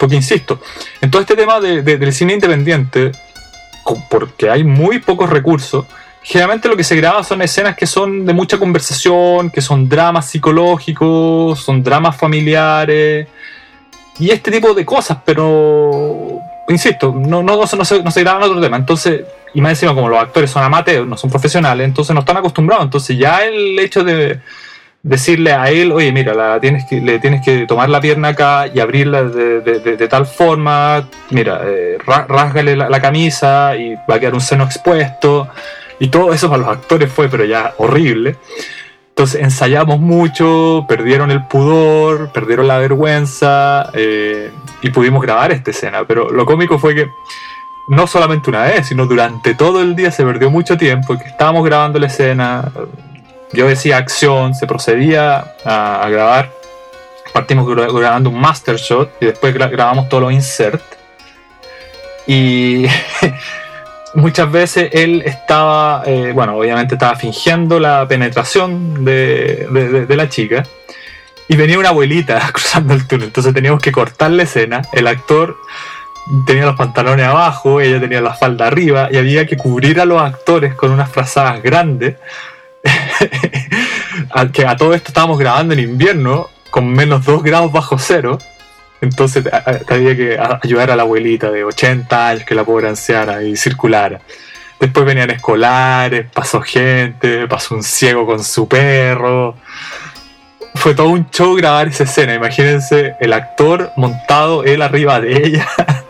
Porque 0.03 0.17
insisto, 0.17 0.59
en 0.99 1.09
todo 1.09 1.21
este 1.21 1.33
tema 1.33 1.61
del 1.61 2.11
cine 2.11 2.33
independiente, 2.33 3.13
porque 4.09 4.49
hay 4.49 4.65
muy 4.65 4.99
pocos 4.99 5.29
recursos, 5.29 5.85
generalmente 6.21 6.67
lo 6.67 6.75
que 6.75 6.83
se 6.83 6.97
graba 6.97 7.23
son 7.23 7.41
escenas 7.41 7.77
que 7.77 7.87
son 7.87 8.25
de 8.25 8.33
mucha 8.33 8.57
conversación, 8.57 9.49
que 9.49 9.61
son 9.61 9.87
dramas 9.87 10.29
psicológicos, 10.29 11.57
son 11.57 11.81
dramas 11.81 12.17
familiares 12.17 13.29
y 14.19 14.29
este 14.29 14.51
tipo 14.51 14.73
de 14.73 14.83
cosas, 14.85 15.19
pero 15.23 16.37
insisto, 16.67 17.15
no, 17.17 17.41
no, 17.41 17.65
se, 17.65 17.77
no 17.77 17.85
se 18.11 18.27
otro 18.27 18.59
tema. 18.59 18.75
Entonces, 18.75 19.21
y 19.53 19.61
más 19.61 19.71
encima, 19.71 19.95
como 19.95 20.09
los 20.09 20.19
actores 20.19 20.51
son 20.51 20.63
amateurs, 20.63 21.07
no 21.07 21.15
son 21.15 21.29
profesionales, 21.29 21.87
entonces 21.87 22.13
no 22.13 22.19
están 22.19 22.35
acostumbrados. 22.35 22.83
Entonces, 22.83 23.17
ya 23.17 23.45
el 23.45 23.79
hecho 23.79 24.03
de 24.03 24.41
decirle 25.03 25.51
a 25.51 25.69
él, 25.69 25.91
oye, 25.91 26.13
mira, 26.13 26.33
la 26.33 26.59
tienes 26.61 26.85
que, 26.85 27.01
le 27.01 27.19
tienes 27.19 27.43
que 27.43 27.65
tomar 27.67 27.89
la 27.89 27.99
pierna 27.99 28.29
acá 28.29 28.67
y 28.73 28.79
abrirla 28.79 29.23
de, 29.23 30.07
tal 30.09 30.25
forma, 30.25 31.09
mira, 31.29 31.61
eh, 31.65 31.97
la, 32.07 33.01
camisa 33.01 33.75
y 33.75 33.95
va 34.09 34.15
a 34.15 34.19
quedar 34.19 34.33
un 34.33 34.41
seno 34.41 34.63
expuesto. 34.63 35.49
Y 35.99 36.07
todo 36.07 36.33
eso 36.33 36.49
para 36.49 36.63
los 36.63 36.71
actores 36.71 37.11
fue, 37.11 37.27
pero 37.27 37.43
ya 37.43 37.73
horrible. 37.77 38.37
Entonces 39.09 39.41
ensayamos 39.41 39.99
mucho, 39.99 40.85
perdieron 40.87 41.29
el 41.29 41.45
pudor, 41.45 42.31
perdieron 42.31 42.67
la 42.67 42.79
vergüenza 42.79 43.91
eh, 43.93 44.49
y 44.81 44.89
pudimos 44.89 45.21
grabar 45.21 45.51
esta 45.51 45.71
escena. 45.71 46.05
Pero 46.07 46.31
lo 46.31 46.45
cómico 46.45 46.79
fue 46.79 46.95
que 46.95 47.07
no 47.89 48.07
solamente 48.07 48.49
una 48.49 48.63
vez, 48.63 48.87
sino 48.87 49.05
durante 49.05 49.53
todo 49.53 49.81
el 49.81 49.95
día 49.95 50.11
se 50.11 50.23
perdió 50.23 50.49
mucho 50.49 50.77
tiempo, 50.77 51.17
que 51.17 51.25
estábamos 51.25 51.63
grabando 51.63 51.99
la 51.99 52.07
escena, 52.07 52.71
yo 53.53 53.67
decía 53.67 53.97
acción, 53.97 54.55
se 54.55 54.67
procedía 54.67 55.55
a, 55.63 56.07
grabar. 56.09 56.51
Partimos 57.33 57.67
grabando 57.67 58.29
un 58.29 58.39
master 58.39 58.77
shot 58.77 59.11
y 59.21 59.25
después 59.25 59.53
grabamos 59.53 60.09
todos 60.09 60.23
los 60.23 60.33
insert. 60.33 60.83
Y 62.25 62.85
muchas 64.15 64.51
veces 64.51 64.89
él 64.91 65.23
estaba, 65.25 66.03
eh, 66.05 66.31
bueno, 66.33 66.57
obviamente 66.57 66.95
estaba 66.95 67.15
fingiendo 67.15 67.79
la 67.79 68.07
penetración 68.07 69.05
de, 69.05 70.05
la 70.09 70.29
chica. 70.29 70.63
Y 71.47 71.55
venía 71.55 71.77
una 71.77 71.89
abuelita 71.89 72.39
cruzando 72.53 72.93
el 72.93 73.07
túnel, 73.07 73.27
entonces 73.27 73.53
teníamos 73.53 73.81
que 73.81 73.91
cortar 73.91 74.31
la 74.31 74.43
escena. 74.43 74.81
El 74.93 75.07
actor 75.07 75.57
tenía 76.47 76.65
los 76.65 76.75
pantalones 76.75 77.25
abajo, 77.25 77.81
ella 77.81 77.99
tenía 77.99 78.21
la 78.21 78.33
falda 78.33 78.67
arriba, 78.67 79.09
y 79.11 79.17
había 79.17 79.45
que 79.45 79.57
cubrir 79.57 79.99
a 79.99 80.05
los 80.05 80.21
actores 80.21 80.73
con 80.73 80.91
unas 80.91 81.09
frazadas 81.09 81.61
grandes 81.61 82.15
que 84.53 84.65
a 84.65 84.75
todo 84.75 84.93
esto 84.93 85.09
estábamos 85.09 85.39
grabando 85.39 85.73
en 85.73 85.79
invierno 85.79 86.49
con 86.69 86.87
menos 86.91 87.25
2 87.25 87.43
grados 87.43 87.71
bajo 87.71 87.97
cero. 87.97 88.37
Entonces 89.01 89.45
había 89.89 90.15
que 90.15 90.39
ayudar 90.63 90.91
a 90.91 90.95
la 90.95 91.03
abuelita 91.03 91.51
de 91.51 91.63
80 91.65 92.27
años 92.29 92.45
que 92.45 92.55
la 92.55 92.63
pobre 92.63 92.87
anciana 92.87 93.43
y 93.43 93.55
circulara. 93.57 94.21
Después 94.79 95.05
venían 95.05 95.29
escolares, 95.29 96.25
pasó 96.33 96.61
gente, 96.61 97.47
pasó 97.47 97.75
un 97.75 97.83
ciego 97.83 98.25
con 98.25 98.43
su 98.43 98.67
perro. 98.67 99.55
Fue 100.75 100.95
todo 100.95 101.09
un 101.09 101.29
show 101.29 101.53
grabar 101.55 101.89
esa 101.89 102.05
escena. 102.05 102.33
Imagínense 102.33 103.15
el 103.19 103.33
actor 103.33 103.91
montado 103.97 104.63
él 104.63 104.81
arriba 104.81 105.21
de 105.21 105.47
ella 105.47 105.67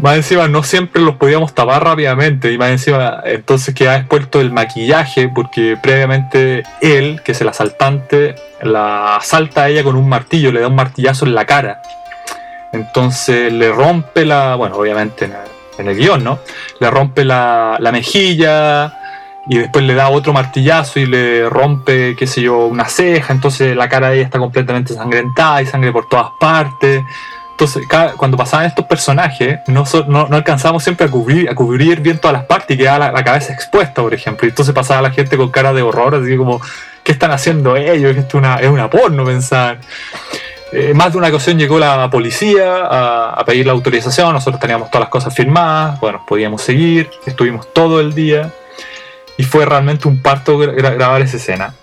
más 0.00 0.16
encima 0.16 0.48
no 0.48 0.62
siempre 0.62 1.00
los 1.02 1.16
podíamos 1.16 1.54
tapar 1.54 1.84
rápidamente 1.84 2.52
y 2.52 2.58
más 2.58 2.70
encima 2.70 3.22
entonces 3.24 3.74
queda 3.74 3.96
expuesto 3.96 4.40
el 4.40 4.52
maquillaje 4.52 5.28
porque 5.28 5.76
previamente 5.80 6.62
él, 6.80 7.20
que 7.24 7.32
es 7.32 7.40
el 7.40 7.48
asaltante, 7.48 8.34
la 8.62 9.16
asalta 9.16 9.64
a 9.64 9.68
ella 9.68 9.82
con 9.82 9.96
un 9.96 10.08
martillo, 10.08 10.52
le 10.52 10.60
da 10.60 10.68
un 10.68 10.74
martillazo 10.74 11.24
en 11.24 11.34
la 11.34 11.44
cara. 11.44 11.82
Entonces 12.72 13.52
le 13.52 13.72
rompe 13.72 14.24
la, 14.24 14.54
bueno, 14.56 14.76
obviamente 14.76 15.30
en 15.78 15.88
el, 15.88 15.96
guion, 15.96 16.22
¿no? 16.22 16.40
Le 16.80 16.90
rompe 16.90 17.24
la, 17.24 17.76
la 17.80 17.92
mejilla 17.92 18.98
y 19.48 19.58
después 19.58 19.84
le 19.84 19.94
da 19.94 20.08
otro 20.08 20.32
martillazo 20.32 20.98
y 21.00 21.06
le 21.06 21.48
rompe, 21.48 22.16
qué 22.16 22.26
sé 22.26 22.42
yo, 22.42 22.66
una 22.66 22.86
ceja, 22.86 23.32
entonces 23.32 23.76
la 23.76 23.88
cara 23.88 24.10
de 24.10 24.16
ella 24.16 24.24
está 24.24 24.38
completamente 24.38 24.92
sangrentada 24.94 25.62
y 25.62 25.66
sangre 25.66 25.92
por 25.92 26.08
todas 26.08 26.30
partes. 26.38 27.02
Entonces, 27.58 27.88
cuando 28.18 28.36
pasaban 28.36 28.66
estos 28.66 28.84
personajes, 28.84 29.60
no, 29.66 29.84
no, 30.08 30.28
no, 30.28 30.36
alcanzábamos 30.36 30.84
siempre 30.84 31.06
a 31.06 31.10
cubrir, 31.10 31.48
a 31.48 31.54
cubrir 31.54 32.02
bien 32.02 32.18
todas 32.18 32.34
las 32.36 32.44
partes 32.44 32.74
y 32.74 32.78
quedaba 32.78 33.10
la, 33.10 33.24
cabeza 33.24 33.54
expuesta, 33.54 34.02
por 34.02 34.12
ejemplo. 34.12 34.46
Y 34.46 34.50
entonces 34.50 34.74
pasaba 34.74 35.00
la 35.00 35.10
gente 35.10 35.38
con 35.38 35.50
cara 35.50 35.72
de 35.72 35.80
horror, 35.80 36.16
así 36.16 36.36
como, 36.36 36.60
¿qué 37.02 37.12
están 37.12 37.30
haciendo 37.30 37.74
ellos? 37.74 38.14
Esto 38.14 38.28
es 38.28 38.34
una, 38.34 38.56
es 38.56 38.68
una 38.68 38.90
porno, 38.90 39.24
pensaban. 39.24 39.80
Eh, 40.70 40.92
más 40.92 41.12
de 41.12 41.18
una 41.18 41.28
ocasión 41.28 41.58
llegó 41.58 41.78
la 41.78 42.10
policía 42.10 42.88
a, 42.90 43.42
pedir 43.46 43.64
la 43.64 43.72
autorización, 43.72 44.34
nosotros 44.34 44.60
teníamos 44.60 44.90
todas 44.90 45.04
las 45.04 45.10
cosas 45.10 45.34
firmadas, 45.34 45.98
bueno, 45.98 46.26
podíamos 46.28 46.60
seguir, 46.60 47.08
estuvimos 47.24 47.72
todo 47.72 48.00
el 48.00 48.14
día 48.14 48.52
y 49.38 49.44
fue 49.44 49.64
realmente 49.64 50.08
un 50.08 50.20
parto 50.20 50.58
grabar 50.58 51.22
esa 51.22 51.38
escena. 51.38 51.74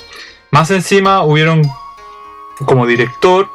Más 0.51 0.69
encima 0.69 1.23
hubieron 1.23 1.63
como 2.63 2.85
director 2.85 3.49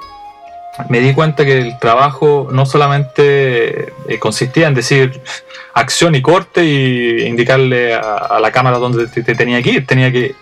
me 0.88 1.00
di 1.00 1.12
cuenta 1.14 1.44
que 1.44 1.60
el 1.60 1.78
trabajo 1.78 2.48
no 2.52 2.66
solamente 2.66 3.92
eh, 4.08 4.18
consistía 4.18 4.68
en 4.68 4.74
decir 4.74 5.20
acción 5.74 6.14
y 6.14 6.22
corte 6.22 6.64
y 6.64 7.26
indicarle 7.26 7.94
a, 7.94 8.38
la 8.40 8.50
cámara 8.52 8.78
dónde 8.78 9.06
te, 9.06 9.22
tenía 9.22 9.62
que 9.62 9.70
ir, 9.70 9.86
tenía 9.86 10.10
que 10.12 10.34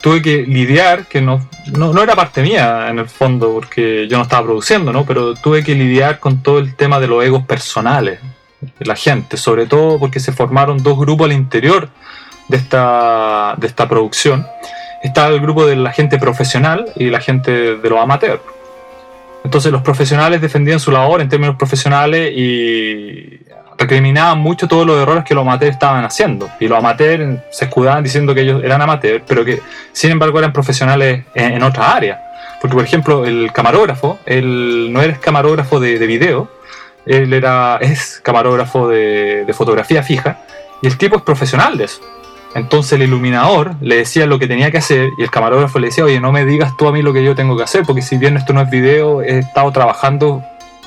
tuve 0.00 0.20
que 0.20 0.42
lidiar, 0.42 1.06
que 1.06 1.20
no, 1.20 1.46
no, 1.76 2.02
era 2.02 2.16
parte 2.16 2.42
mía 2.42 2.88
en 2.88 2.98
el 2.98 3.08
fondo, 3.08 3.52
porque 3.52 4.08
yo 4.08 4.16
no 4.16 4.24
estaba 4.24 4.42
produciendo, 4.42 4.92
¿no? 4.92 5.06
Pero 5.06 5.34
tuve 5.34 5.62
que 5.62 5.76
lidiar 5.76 6.18
con 6.18 6.42
todo 6.42 6.58
el 6.58 6.74
tema 6.74 6.98
de 6.98 7.06
los 7.06 7.24
egos 7.24 7.44
personales 7.46 8.18
de 8.60 8.84
la 8.84 8.96
gente, 8.96 9.36
sobre 9.36 9.66
todo 9.66 10.00
porque 10.00 10.18
se 10.18 10.32
formaron 10.32 10.82
dos 10.82 10.98
grupos 10.98 11.26
al 11.26 11.32
interior 11.32 11.88
de 12.48 12.56
esta, 12.56 13.54
de 13.58 13.66
esta 13.68 13.88
producción 13.88 14.44
estaba 15.02 15.28
el 15.28 15.40
grupo 15.40 15.66
de 15.66 15.76
la 15.76 15.92
gente 15.92 16.18
profesional 16.18 16.92
y 16.96 17.10
la 17.10 17.20
gente 17.20 17.76
de 17.76 17.90
los 17.90 18.00
amateurs. 18.00 18.40
Entonces 19.44 19.72
los 19.72 19.82
profesionales 19.82 20.40
defendían 20.40 20.80
su 20.80 20.90
labor 20.90 21.20
en 21.20 21.28
términos 21.28 21.56
profesionales 21.56 22.32
y 22.34 23.40
recriminaban 23.78 24.38
mucho 24.38 24.68
todos 24.68 24.86
los 24.86 25.00
errores 25.00 25.24
que 25.24 25.34
los 25.34 25.42
amateurs 25.42 25.72
estaban 25.72 26.04
haciendo. 26.04 26.48
Y 26.60 26.68
los 26.68 26.78
amateurs 26.78 27.40
se 27.50 27.64
escudaban 27.64 28.04
diciendo 28.04 28.34
que 28.34 28.42
ellos 28.42 28.62
eran 28.62 28.80
amateurs, 28.80 29.24
pero 29.26 29.44
que 29.44 29.60
sin 29.92 30.10
embargo 30.12 30.38
eran 30.38 30.52
profesionales 30.52 31.24
en, 31.34 31.52
en 31.54 31.62
otras 31.62 31.86
áreas. 31.88 32.18
Porque 32.60 32.76
por 32.76 32.84
ejemplo 32.84 33.24
el 33.24 33.52
camarógrafo, 33.52 34.18
él 34.24 34.92
no 34.92 35.02
era 35.02 35.16
camarógrafo 35.16 35.80
de, 35.80 35.98
de 35.98 36.06
video, 36.06 36.48
él 37.06 37.32
era, 37.32 37.78
es 37.80 38.20
camarógrafo 38.22 38.88
de, 38.88 39.44
de 39.44 39.52
fotografía 39.52 40.02
fija 40.02 40.38
y 40.80 40.86
el 40.86 40.96
tipo 40.96 41.16
es 41.16 41.22
profesional 41.22 41.76
de 41.76 41.84
eso. 41.84 42.00
Entonces 42.54 42.92
el 42.92 43.02
iluminador 43.02 43.74
le 43.80 43.96
decía 43.96 44.26
lo 44.26 44.38
que 44.38 44.46
tenía 44.46 44.70
que 44.70 44.78
hacer 44.78 45.10
y 45.16 45.22
el 45.22 45.30
camarógrafo 45.30 45.78
le 45.78 45.86
decía, 45.88 46.04
oye, 46.04 46.20
no 46.20 46.32
me 46.32 46.44
digas 46.44 46.76
tú 46.76 46.86
a 46.86 46.92
mí 46.92 47.00
lo 47.00 47.12
que 47.12 47.24
yo 47.24 47.34
tengo 47.34 47.56
que 47.56 47.62
hacer, 47.62 47.84
porque 47.86 48.02
si 48.02 48.18
bien 48.18 48.36
esto 48.36 48.52
no 48.52 48.60
es 48.60 48.70
video, 48.70 49.22
he 49.22 49.38
estado 49.38 49.72
trabajando, 49.72 50.42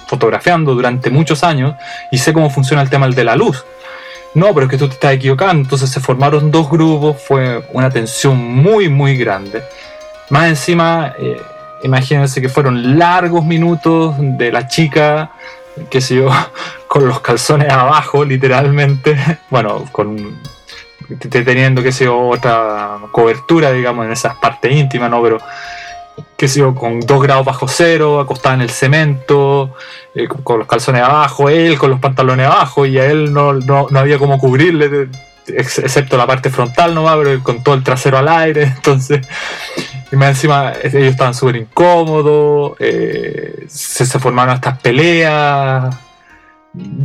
fotografiando 0.07 0.75
durante 0.75 1.09
muchos 1.09 1.43
años 1.43 1.75
y 2.11 2.19
sé 2.19 2.33
cómo 2.33 2.49
funciona 2.49 2.83
el 2.83 2.89
tema 2.89 3.07
de 3.07 3.23
la 3.23 3.35
luz. 3.35 3.65
No, 4.35 4.53
pero 4.53 4.65
es 4.65 4.69
que 4.69 4.77
tú 4.77 4.87
te 4.87 4.95
estás 4.95 5.13
equivocando. 5.13 5.63
Entonces 5.63 5.89
se 5.89 5.99
formaron 5.99 6.51
dos 6.51 6.69
grupos, 6.69 7.15
fue 7.25 7.65
una 7.71 7.89
tensión 7.89 8.37
muy, 8.37 8.89
muy 8.89 9.17
grande. 9.17 9.63
Más 10.29 10.47
encima, 10.49 11.13
eh, 11.17 11.41
imagínense 11.83 12.41
que 12.41 12.49
fueron 12.49 12.99
largos 12.99 13.45
minutos 13.45 14.15
de 14.19 14.51
la 14.51 14.67
chica, 14.67 15.31
qué 15.89 16.01
sé 16.01 16.15
yo, 16.15 16.29
con 16.87 17.07
los 17.07 17.21
calzones 17.21 17.71
abajo, 17.71 18.23
literalmente. 18.23 19.17
Bueno, 19.49 19.85
con 19.91 20.37
teniendo, 21.29 21.83
qué 21.83 21.91
sé 21.91 22.05
yo, 22.05 22.17
otra 22.29 22.97
cobertura, 23.11 23.71
digamos, 23.71 24.05
en 24.05 24.11
esas 24.11 24.35
partes 24.35 24.71
íntimas, 24.71 25.09
¿no? 25.09 25.21
Pero, 25.21 25.37
qué 26.37 26.47
sé 26.47 26.59
yo, 26.59 26.73
con 26.73 26.99
dos 27.01 27.21
grados 27.21 27.45
bajo 27.45 27.67
cero, 27.67 28.19
acostada 28.19 28.55
en 28.55 28.61
el 28.61 28.69
cemento, 28.69 29.75
eh, 30.13 30.27
con, 30.27 30.59
los 30.59 30.67
calzones 30.67 31.01
abajo, 31.01 31.49
él 31.49 31.77
con 31.77 31.89
los 31.89 31.99
pantalones 31.99 32.47
abajo, 32.47 32.85
y 32.85 32.97
a 32.97 33.05
él 33.05 33.33
no, 33.33 33.53
no, 33.53 33.87
no 33.89 33.99
había 33.99 34.17
como 34.17 34.37
cubrirle, 34.37 35.09
ex- 35.47 35.79
excepto 35.79 36.17
la 36.17 36.27
parte 36.27 36.49
frontal 36.49 36.93
nomás, 36.93 37.17
pero 37.17 37.43
con 37.43 37.63
todo 37.63 37.75
el 37.75 37.83
trasero 37.83 38.17
al 38.17 38.27
aire, 38.27 38.63
entonces... 38.75 39.25
Y 40.11 40.17
más 40.17 40.29
encima 40.29 40.73
ellos 40.83 41.11
estaban 41.11 41.33
súper 41.33 41.55
incómodos, 41.55 42.73
eh, 42.79 43.65
se 43.67 44.05
formaron 44.19 44.53
estas 44.53 44.79
peleas, 44.79 45.95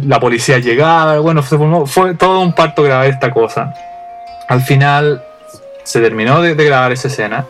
la 0.07 0.19
policía 0.19 0.59
llegaba, 0.59 1.19
bueno, 1.19 1.43
fue 1.43 2.15
todo 2.15 2.41
un 2.41 2.53
parto 2.53 2.83
grabar 2.83 3.07
esta 3.07 3.31
cosa. 3.31 3.73
Al 4.49 4.63
final 4.63 5.23
se 5.85 6.01
terminó 6.01 6.41
de, 6.41 6.55
grabar 6.55 6.93
esa 6.93 7.09
escena 7.09 7.47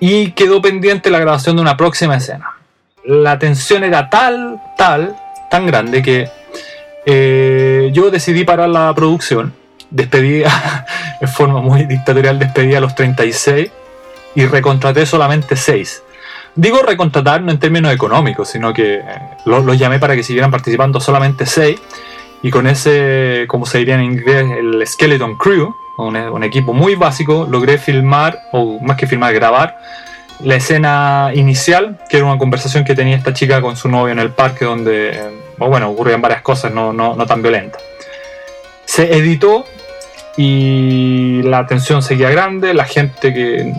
y 0.00 0.32
quedó 0.32 0.60
pendiente 0.60 1.10
la 1.10 1.18
grabación 1.18 1.56
de 1.56 1.62
una 1.62 1.76
próxima 1.76 2.16
escena. 2.16 2.54
La 3.04 3.38
tensión 3.38 3.84
era 3.84 4.10
tal, 4.10 4.60
tal, 4.76 5.16
tan 5.50 5.66
grande 5.66 6.02
que 6.02 6.28
eh, 7.06 7.90
yo 7.92 8.10
decidí 8.10 8.44
parar 8.44 8.68
la 8.68 8.92
producción, 8.94 9.54
despedí 9.90 10.42
en 11.20 11.28
forma 11.28 11.60
muy 11.60 11.84
dictatorial, 11.84 12.38
despedí 12.38 12.74
a 12.74 12.80
los 12.80 12.94
36 12.94 13.70
y 14.34 14.46
recontraté 14.46 15.06
solamente 15.06 15.56
6. 15.56 16.02
Digo 16.58 16.82
recontratar 16.82 17.40
no 17.40 17.52
en 17.52 17.60
términos 17.60 17.92
económicos, 17.92 18.48
sino 18.48 18.72
que 18.72 18.96
eh, 18.96 19.02
los, 19.44 19.78
llamé 19.78 20.00
para 20.00 20.16
que 20.16 20.24
siguieran 20.24 20.50
participando 20.50 20.98
solamente 20.98 21.46
6 21.46 21.80
y 22.42 22.50
con 22.50 22.66
ese, 22.66 23.44
como 23.46 23.64
se 23.64 23.78
diría 23.78 23.94
en 23.94 24.02
inglés, 24.02 24.44
el 24.58 24.84
Skeleton 24.84 25.36
Crew, 25.36 25.72
un, 25.98 26.16
un 26.16 26.42
equipo 26.42 26.72
muy 26.72 26.96
básico, 26.96 27.46
logré 27.48 27.78
filmar, 27.78 28.40
o 28.50 28.80
más 28.80 28.96
que 28.96 29.06
filmar, 29.06 29.32
grabar 29.34 29.78
la 30.40 30.56
escena 30.56 31.30
inicial, 31.32 31.96
que 32.08 32.16
era 32.16 32.26
una 32.26 32.38
conversación 32.38 32.84
que 32.84 32.96
tenía 32.96 33.16
esta 33.16 33.32
chica 33.32 33.60
con 33.60 33.76
su 33.76 33.88
novio 33.88 34.10
en 34.10 34.18
el 34.18 34.30
parque, 34.30 34.64
donde, 34.64 35.10
eh, 35.10 35.30
bueno, 35.58 35.90
ocurrían 35.90 36.20
varias 36.20 36.42
cosas, 36.42 36.72
no, 36.72 36.92
no, 36.92 37.14
no 37.14 37.24
tan 37.24 37.40
violentas. 37.40 37.80
Se 38.84 39.16
editó 39.16 39.64
y 40.36 41.40
la 41.44 41.68
tensión 41.68 42.02
seguía 42.02 42.30
grande, 42.30 42.74
la 42.74 42.84
gente 42.84 43.32
que 43.32 43.72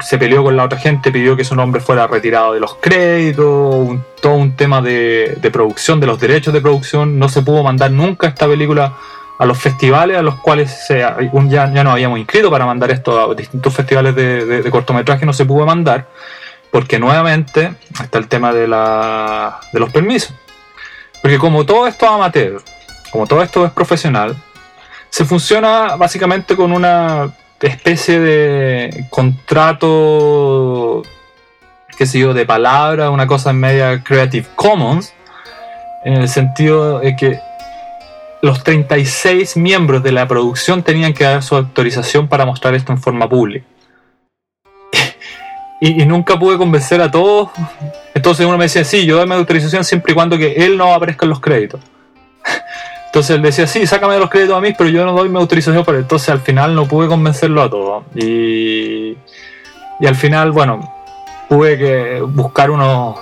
se 0.00 0.18
peleó 0.18 0.42
con 0.42 0.56
la 0.56 0.64
otra 0.64 0.78
gente 0.78 1.10
pidió 1.10 1.36
que 1.36 1.44
su 1.44 1.54
nombre 1.54 1.80
fuera 1.80 2.06
retirado 2.06 2.52
de 2.52 2.60
los 2.60 2.74
créditos, 2.76 3.98
todo 4.20 4.34
un 4.34 4.52
tema 4.56 4.80
de, 4.82 5.38
producción, 5.52 6.00
de 6.00 6.06
los 6.06 6.20
derechos 6.20 6.52
de 6.52 6.60
producción, 6.60 7.18
no 7.18 7.28
se 7.28 7.42
pudo 7.42 7.62
mandar 7.62 7.90
nunca 7.90 8.28
esta 8.28 8.46
película 8.46 8.94
a 9.38 9.44
los 9.44 9.58
festivales 9.58 10.16
a 10.16 10.22
los 10.22 10.36
cuales 10.36 10.86
ya, 10.88 11.18
ya 11.48 11.84
nos 11.84 11.92
habíamos 11.92 12.18
inscrito 12.18 12.50
para 12.50 12.64
mandar 12.64 12.90
esto 12.90 13.30
a 13.30 13.34
distintos 13.34 13.74
festivales 13.74 14.14
de, 14.14 14.46
de, 14.46 14.62
de 14.62 14.70
cortometraje, 14.70 15.26
no 15.26 15.32
se 15.32 15.44
pudo 15.44 15.66
mandar, 15.66 16.08
porque 16.70 16.98
nuevamente 16.98 17.74
está 18.00 18.18
el 18.18 18.28
tema 18.28 18.52
de, 18.52 18.68
la, 18.68 19.60
de 19.72 19.80
los 19.80 19.92
permisos. 19.92 20.34
Porque 21.20 21.38
como 21.38 21.64
todo 21.66 21.86
esto 21.86 22.06
es 22.06 22.12
amateur, 22.12 22.62
como 23.10 23.26
todo 23.26 23.42
esto 23.42 23.64
es 23.64 23.72
profesional, 23.72 24.36
se 25.10 25.24
funciona 25.24 25.96
básicamente 25.96 26.54
con 26.54 26.72
una 26.72 27.30
especie 27.60 28.20
de 28.20 29.06
contrato, 29.10 31.02
qué 31.96 32.06
sé 32.06 32.18
yo, 32.18 32.34
de 32.34 32.44
palabra, 32.44 33.10
una 33.10 33.26
cosa 33.26 33.50
en 33.50 33.60
media 33.60 34.02
Creative 34.02 34.46
Commons, 34.54 35.14
en 36.04 36.14
el 36.14 36.28
sentido 36.28 37.00
de 37.00 37.16
que 37.16 37.40
los 38.42 38.62
36 38.62 39.56
miembros 39.56 40.02
de 40.02 40.12
la 40.12 40.28
producción 40.28 40.82
tenían 40.82 41.14
que 41.14 41.24
dar 41.24 41.42
su 41.42 41.56
autorización 41.56 42.28
para 42.28 42.46
mostrar 42.46 42.74
esto 42.74 42.92
en 42.92 42.98
forma 42.98 43.28
pública. 43.28 43.66
Y, 45.78 46.06
nunca 46.06 46.38
pude 46.38 46.56
convencer 46.56 47.02
a 47.02 47.10
todos. 47.10 47.50
Entonces 48.14 48.46
uno 48.46 48.56
me 48.56 48.64
decía, 48.64 48.82
sí, 48.82 49.04
yo 49.04 49.18
doy 49.18 49.26
mi 49.26 49.34
autorización 49.34 49.84
siempre 49.84 50.12
y 50.12 50.14
cuando 50.14 50.38
que 50.38 50.54
él 50.64 50.78
no 50.78 50.94
aparezca 50.94 51.26
en 51.26 51.30
los 51.30 51.40
créditos. 51.40 51.82
Entonces 53.16 53.36
él 53.36 53.40
decía, 53.40 53.66
sí, 53.66 53.86
sácame 53.86 54.18
los 54.18 54.28
créditos 54.28 54.58
a 54.58 54.60
mí, 54.60 54.74
pero 54.76 54.90
yo 54.90 55.06
no 55.06 55.14
doy 55.14 55.30
mi 55.30 55.38
autorización 55.38 55.82
para 55.86 55.96
Entonces 55.96 56.28
al 56.28 56.40
final 56.40 56.74
no 56.74 56.84
pude 56.84 57.08
convencerlo 57.08 57.62
a 57.62 57.70
todos. 57.70 58.04
Y, 58.14 59.16
y 59.98 60.06
al 60.06 60.14
final, 60.14 60.52
bueno, 60.52 60.94
tuve 61.48 61.78
que 61.78 62.20
buscar 62.20 62.70
unos, 62.70 63.16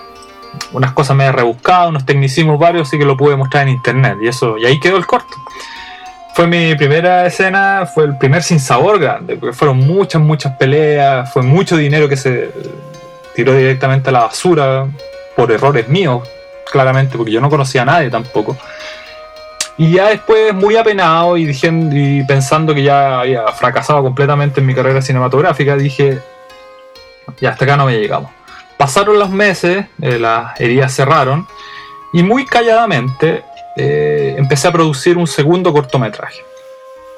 unas 0.72 0.90
cosas 0.94 1.14
medio 1.16 1.30
rebuscadas, 1.30 1.90
unos 1.90 2.04
tecnicismos 2.04 2.58
varios, 2.58 2.88
así 2.88 2.98
que 2.98 3.04
lo 3.04 3.16
pude 3.16 3.36
mostrar 3.36 3.68
en 3.68 3.74
internet. 3.74 4.18
Y 4.20 4.26
eso, 4.26 4.58
y 4.58 4.66
ahí 4.66 4.80
quedó 4.80 4.96
el 4.96 5.06
corto. 5.06 5.32
Fue 6.34 6.48
mi 6.48 6.74
primera 6.74 7.24
escena, 7.24 7.86
fue 7.86 8.06
el 8.06 8.18
primer 8.18 8.42
sin 8.42 8.58
sabor 8.58 8.98
grande, 8.98 9.36
porque 9.36 9.54
fueron 9.54 9.78
muchas, 9.78 10.20
muchas 10.20 10.56
peleas, 10.56 11.32
fue 11.32 11.44
mucho 11.44 11.76
dinero 11.76 12.08
que 12.08 12.16
se 12.16 12.50
tiró 13.36 13.54
directamente 13.54 14.08
a 14.08 14.12
la 14.12 14.20
basura 14.22 14.88
por 15.36 15.52
errores 15.52 15.88
míos, 15.88 16.28
claramente, 16.72 17.16
porque 17.16 17.30
yo 17.30 17.40
no 17.40 17.48
conocía 17.48 17.82
a 17.82 17.84
nadie 17.84 18.10
tampoco. 18.10 18.56
Y 19.76 19.92
ya 19.92 20.08
después, 20.08 20.54
muy 20.54 20.76
apenado 20.76 21.36
y, 21.36 21.46
diciendo, 21.46 21.96
y 21.96 22.24
pensando 22.24 22.74
que 22.74 22.82
ya 22.82 23.20
había 23.20 23.46
fracasado 23.48 24.02
completamente 24.02 24.60
en 24.60 24.66
mi 24.66 24.74
carrera 24.74 25.02
cinematográfica, 25.02 25.76
dije, 25.76 26.20
ya 27.40 27.50
hasta 27.50 27.64
acá 27.64 27.76
no 27.76 27.86
me 27.86 27.98
llegamos. 27.98 28.30
Pasaron 28.76 29.18
los 29.18 29.30
meses, 29.30 29.86
eh, 30.00 30.18
las 30.18 30.60
heridas 30.60 30.94
cerraron, 30.94 31.46
y 32.12 32.22
muy 32.22 32.46
calladamente 32.46 33.42
eh, 33.76 34.36
empecé 34.38 34.68
a 34.68 34.72
producir 34.72 35.18
un 35.18 35.26
segundo 35.26 35.72
cortometraje. 35.72 36.42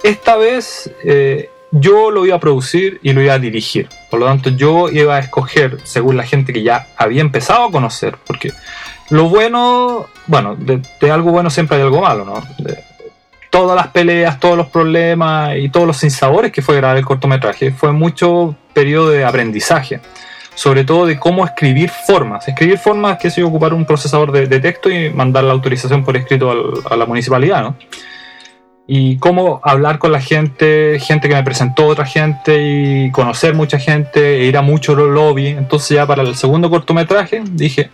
Esta 0.03 0.37
vez 0.37 0.91
eh, 1.05 1.51
yo 1.71 2.11
lo 2.11 2.25
iba 2.25 2.37
a 2.37 2.41
producir 2.41 3.01
y 3.03 3.13
lo 3.13 3.21
iba 3.21 3.35
a 3.35 3.39
dirigir. 3.39 3.89
Por 4.11 4.21
lo 4.21 4.27
tanto, 4.27 4.51
yo 4.51 4.89
iba 4.89 5.17
a 5.17 5.19
escoger 5.19 5.79
según 5.85 6.17
la 6.17 6.23
gente 6.23 6.53
que 6.53 6.63
ya 6.63 6.87
había 6.97 7.21
empezado 7.21 7.65
a 7.65 7.71
conocer, 7.71 8.17
porque 8.27 8.53
lo 9.11 9.29
bueno, 9.29 10.07
bueno, 10.27 10.57
de, 10.57 11.11
algo 11.11 11.31
bueno 11.31 11.51
siempre 11.51 11.77
hay 11.77 11.83
algo 11.83 12.01
malo, 12.01 12.25
¿no? 12.25 12.43
Todas 13.51 13.77
las 13.77 13.89
peleas, 13.89 14.41
todos 14.41 14.57
los 14.57 14.67
problemas 14.67 15.57
y 15.57 15.69
todos 15.69 15.87
los 15.87 15.97
sinsabores 15.97 16.53
que 16.53 16.63
fue 16.63 16.77
grabar 16.77 16.97
el 16.97 17.05
cortometraje, 17.05 17.71
fue 17.71 17.93
mucho 17.93 18.57
periodo 18.75 19.11
de 19.11 19.25
aprendizaje, 19.25 20.01
sobre 20.55 20.85
todo 20.85 21.07
de 21.07 21.19
cómo 21.19 21.45
escribir 21.45 21.89
formas. 21.89 22.49
Escribir 22.49 22.79
formas 22.79 23.19
que 23.19 23.29
es 23.29 23.39
ocupar 23.39 23.73
un 23.73 23.87
procesador 23.87 24.33
de, 24.33 24.61
texto 24.61 24.91
y 24.91 25.11
mandar 25.11 25.45
la 25.45 25.53
autorización 25.53 26.05
por 26.05 26.17
escrito 26.17 26.83
a 26.91 26.97
la 26.97 27.07
municipalidad, 27.07 27.63
¿no? 27.63 27.77
Y 28.89 29.19
cómo 29.19 29.61
hablar 29.65 29.99
con 29.99 30.13
la 30.13 30.21
gente, 30.21 30.99
gente 31.01 31.29
que 31.29 31.35
me 31.35 31.43
presentó 31.43 31.87
otra 31.87 32.07
gente 32.07 32.57
y 32.61 33.11
conocer 33.11 33.53
mucha 33.55 33.79
gente, 33.81 34.43
e 34.43 34.45
ir 34.45 34.57
a 34.57 34.63
muchos 34.63 34.97
lobby. 34.97 35.49
Entonces 35.49 35.97
ya 35.97 36.07
para 36.07 36.23
el 36.23 36.37
segundo 36.37 36.71
cortometraje 36.71 37.43
dije, 37.45 37.91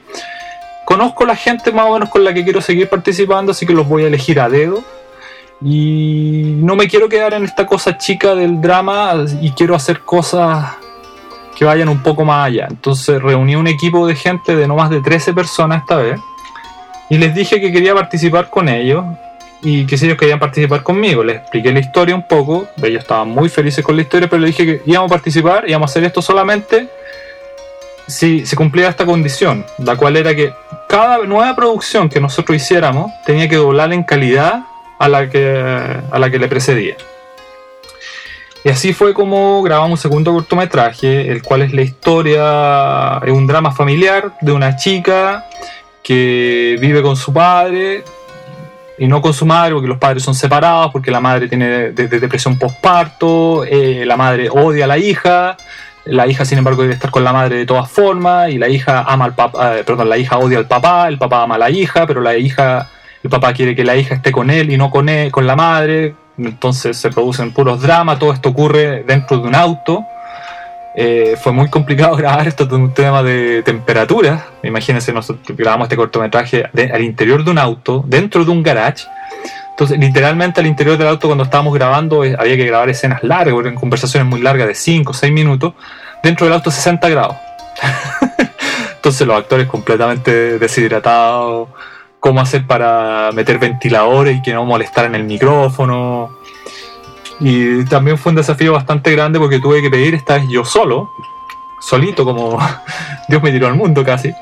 conozco 0.93 1.25
la 1.25 1.37
gente 1.37 1.73
más 1.73 1.87
o 1.87 1.95
menos 1.95 2.11
con 2.11 2.23
la 2.23 2.35
que 2.35 2.45
quiero 2.45 2.61
seguir 2.61 2.87
participando, 2.87 3.53
así 3.53 3.65
que 3.65 3.73
los 3.73 3.89
voy 3.89 4.05
a 4.05 4.09
elegir 4.09 4.39
a 4.39 4.51
dedo. 4.51 4.85
Y 5.65 6.57
no 6.59 6.77
me 6.77 6.87
quiero 6.87 7.09
quedar 7.09 7.33
en 7.33 7.45
esta 7.45 7.65
cosa 7.65 7.97
chica 7.97 8.35
del 8.35 8.61
drama 8.61 9.15
y 9.41 9.53
quiero 9.53 9.75
hacer 9.75 10.01
cosas 10.01 10.75
que 11.57 11.65
vayan 11.65 11.89
un 11.89 12.03
poco 12.03 12.27
más 12.27 12.49
allá. 12.49 12.67
Entonces 12.69 13.23
reuní 13.23 13.57
un 13.57 13.69
equipo 13.69 14.07
de 14.07 14.15
gente 14.15 14.55
de 14.55 14.69
no 14.69 14.77
más 14.77 14.91
de 14.91 15.01
13 15.01 15.33
personas 15.33 15.81
esta 15.81 15.97
vez 15.97 16.21
y 17.09 17.17
les 17.17 17.35
dije 17.35 17.59
que 17.59 17.73
quería 17.73 17.95
participar 17.95 18.51
con 18.51 18.69
ellos 18.69 19.03
y 19.63 19.87
que 19.87 19.97
si 19.97 20.05
ellos 20.05 20.19
querían 20.19 20.41
participar 20.41 20.83
conmigo. 20.83 21.25
Les 21.25 21.37
expliqué 21.37 21.73
la 21.73 21.81
historia 21.81 22.15
un 22.15 22.29
poco, 22.29 22.67
ellos 22.83 23.01
estaban 23.01 23.31
muy 23.31 23.49
felices 23.49 23.83
con 23.83 23.97
la 23.97 24.03
historia, 24.03 24.29
pero 24.29 24.43
les 24.43 24.55
dije 24.55 24.67
que 24.67 24.91
íbamos 24.91 25.11
a 25.11 25.15
participar, 25.15 25.65
íbamos 25.67 25.89
a 25.89 25.91
hacer 25.91 26.05
esto 26.05 26.21
solamente 26.21 26.91
si 28.07 28.45
se 28.45 28.57
cumplía 28.57 28.89
esta 28.89 29.07
condición, 29.07 29.65
la 29.79 29.97
cual 29.97 30.17
era 30.17 30.35
que 30.35 30.53
cada 30.93 31.25
nueva 31.25 31.57
producción 31.57 32.11
que 32.11 32.21
nosotros 32.21 32.55
hiciéramos 32.55 33.11
tenía 33.25 33.49
que 33.49 33.57
doblar 33.57 33.95
en 33.95 34.03
calidad 34.03 34.65
a 34.99 35.09
la 35.09 35.31
que, 35.31 35.59
a 36.11 36.19
la 36.19 36.31
que 36.31 36.39
le 36.39 36.49
precedía. 36.49 36.97
Y 38.63 38.69
así 38.69 38.93
fue 38.93 39.15
como 39.15 39.63
grabamos 39.63 39.93
un 39.93 40.03
segundo 40.03 40.35
cortometraje, 40.35 41.33
el 41.33 41.43
cual 41.43 41.63
es 41.63 41.73
la 41.73 41.81
historia, 41.81 43.23
es 43.25 43.33
un 43.33 43.47
drama 43.47 43.73
familiar 43.73 44.35
de 44.43 44.53
una 44.53 44.77
chica 44.77 45.47
que 46.03 46.77
vive 46.79 47.01
con 47.01 47.17
su 47.17 47.33
padre 47.33 48.05
y 48.99 49.07
no 49.07 49.23
con 49.23 49.33
su 49.33 49.47
madre 49.47 49.73
porque 49.73 49.89
los 49.89 49.99
padres 49.99 50.23
son 50.23 50.35
separados, 50.35 50.93
porque 50.93 51.11
la 51.11 51.21
madre 51.21 51.49
tiene 51.49 51.93
depresión 51.93 52.59
postparto, 52.59 53.65
eh, 53.65 54.05
la 54.05 54.19
madre 54.19 54.51
odia 54.51 54.85
a 54.85 54.89
la 54.89 54.99
hija, 54.99 55.57
la 56.05 56.27
hija 56.27 56.45
sin 56.45 56.59
embargo 56.59 56.83
debe 56.83 56.95
estar 56.95 57.11
con 57.11 57.25
la 57.25 57.33
madre 57.33 57.57
de 57.57 57.67
todas 57.67 57.91
formas 57.91 58.51
y 58.51 58.59
la 58.59 58.69
hija 58.69 59.05
ama 59.07 59.27
al 59.27 59.35
papá, 59.35 59.79
eh, 59.79 59.85
perdón, 59.85 60.09
la 60.09 60.19
hija 60.19 60.39
odia 60.39 60.59
al 60.59 60.67
papá, 60.67 61.09
el 61.09 61.19
papá 61.19 61.43
ama 61.43 61.55
a 61.55 61.59
la 61.59 61.71
hija, 61.71 62.07
pero 62.07 62.21
la 62.21 62.37
hija, 62.37 62.89
el 63.23 63.31
papá 63.31 63.53
quiere 63.53 63.77
que 63.77 63.85
la 63.85 63.97
hija 63.97 64.17
esté 64.17 64.33
con 64.33 64.51
él 64.51 64.73
y 64.73 64.77
no 64.77 64.91
con 64.91 65.09
él, 65.09 65.31
con 65.31 65.47
la 65.47 65.57
madre, 65.57 66.15
entonces 66.39 66.97
se 66.97 67.11
producen 67.11 67.53
puros 67.53 67.81
dramas, 67.81 68.19
todo 68.19 68.33
esto 68.33 68.49
ocurre 68.49 69.05
dentro 69.05 69.39
de 69.39 69.49
un 69.49 69.55
auto. 69.55 70.05
Eh, 70.95 71.37
fue 71.41 71.53
muy 71.53 71.71
complicado 71.71 72.17
grabar 72.17 72.47
esto 72.47 72.67
de 72.67 72.75
un 72.75 72.93
tema 72.93 73.23
de 73.23 73.63
temperatura. 73.63 74.47
Imagínense, 74.63 75.13
nosotros 75.13 75.57
grabamos 75.57 75.87
este 75.87 75.97
cortometraje 75.97 76.65
al 76.65 77.03
interior 77.03 77.45
de 77.45 77.51
un 77.51 77.59
auto, 77.59 78.05
dentro 78.07 78.45
de 78.45 78.51
un 78.51 78.63
garage. 78.63 79.07
Entonces, 79.71 79.99
literalmente 79.99 80.61
al 80.61 80.67
interior 80.67 80.99
del 80.99 81.09
auto, 81.09 81.29
cuando 81.29 81.45
estábamos 81.45 81.75
grabando, 81.75 82.25
eh, 82.25 82.37
había 82.39 82.57
que 82.57 82.67
grabar 82.67 82.91
escenas 82.91 83.23
largas, 83.23 83.55
en 83.65 83.75
conversaciones 83.75 84.29
muy 84.29 84.41
largas 84.41 84.69
de 84.69 84.75
5 84.75 85.11
o 85.11 85.15
6 85.15 85.33
minutos. 85.33 85.75
Dentro 86.23 86.47
del 86.47 86.55
auto, 86.55 86.71
60 86.71 87.09
grados. 87.09 87.37
Entonces, 88.97 89.27
los 89.27 89.37
actores 89.37 89.67
completamente 89.67 90.59
deshidratados. 90.59 91.69
Cómo 92.21 92.41
hacer 92.41 92.65
para 92.69 93.31
meter 93.33 93.59
ventiladores 93.59 94.39
y 94.39 94.43
que 94.43 94.53
no 94.53 94.65
molestaran 94.65 95.17
el 95.17 95.25
micrófono 95.25 96.39
y 97.43 97.85
también 97.87 98.17
fue 98.17 98.31
un 98.31 98.37
desafío 98.37 98.73
bastante 98.73 99.11
grande 99.11 99.39
porque 99.39 99.59
tuve 99.59 99.83
que 99.83 99.91
pedir 99.91 100.15
esta 100.15 100.35
vez 100.35 100.45
yo 100.49 100.65
solo, 100.65 101.11
solito 101.81 102.25
como 102.25 102.59
Dios 103.29 103.43
me 103.43 103.51
tiró 103.51 103.67
al 103.67 103.75
mundo 103.75 104.05
casi. 104.05 104.33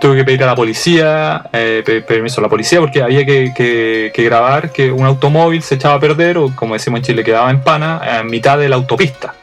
Tuve 0.00 0.16
que 0.16 0.24
pedir 0.24 0.42
a 0.42 0.46
la 0.46 0.54
policía, 0.56 1.48
eh, 1.52 2.04
permiso 2.06 2.40
a 2.40 2.42
la 2.42 2.48
policía 2.48 2.80
porque 2.80 3.02
había 3.02 3.24
que, 3.24 4.12
grabar 4.16 4.72
que 4.72 4.90
un 4.90 5.06
automóvil 5.06 5.62
se 5.62 5.76
echaba 5.76 5.94
a 5.94 6.00
perder 6.00 6.38
o 6.38 6.54
como 6.54 6.74
decimos 6.74 6.98
en 6.98 7.04
Chile 7.04 7.24
quedaba 7.24 7.50
en 7.50 7.62
pana 7.62 8.00
en 8.20 8.26
mitad 8.26 8.58
de 8.58 8.68
la 8.68 8.76
autopista. 8.76 9.34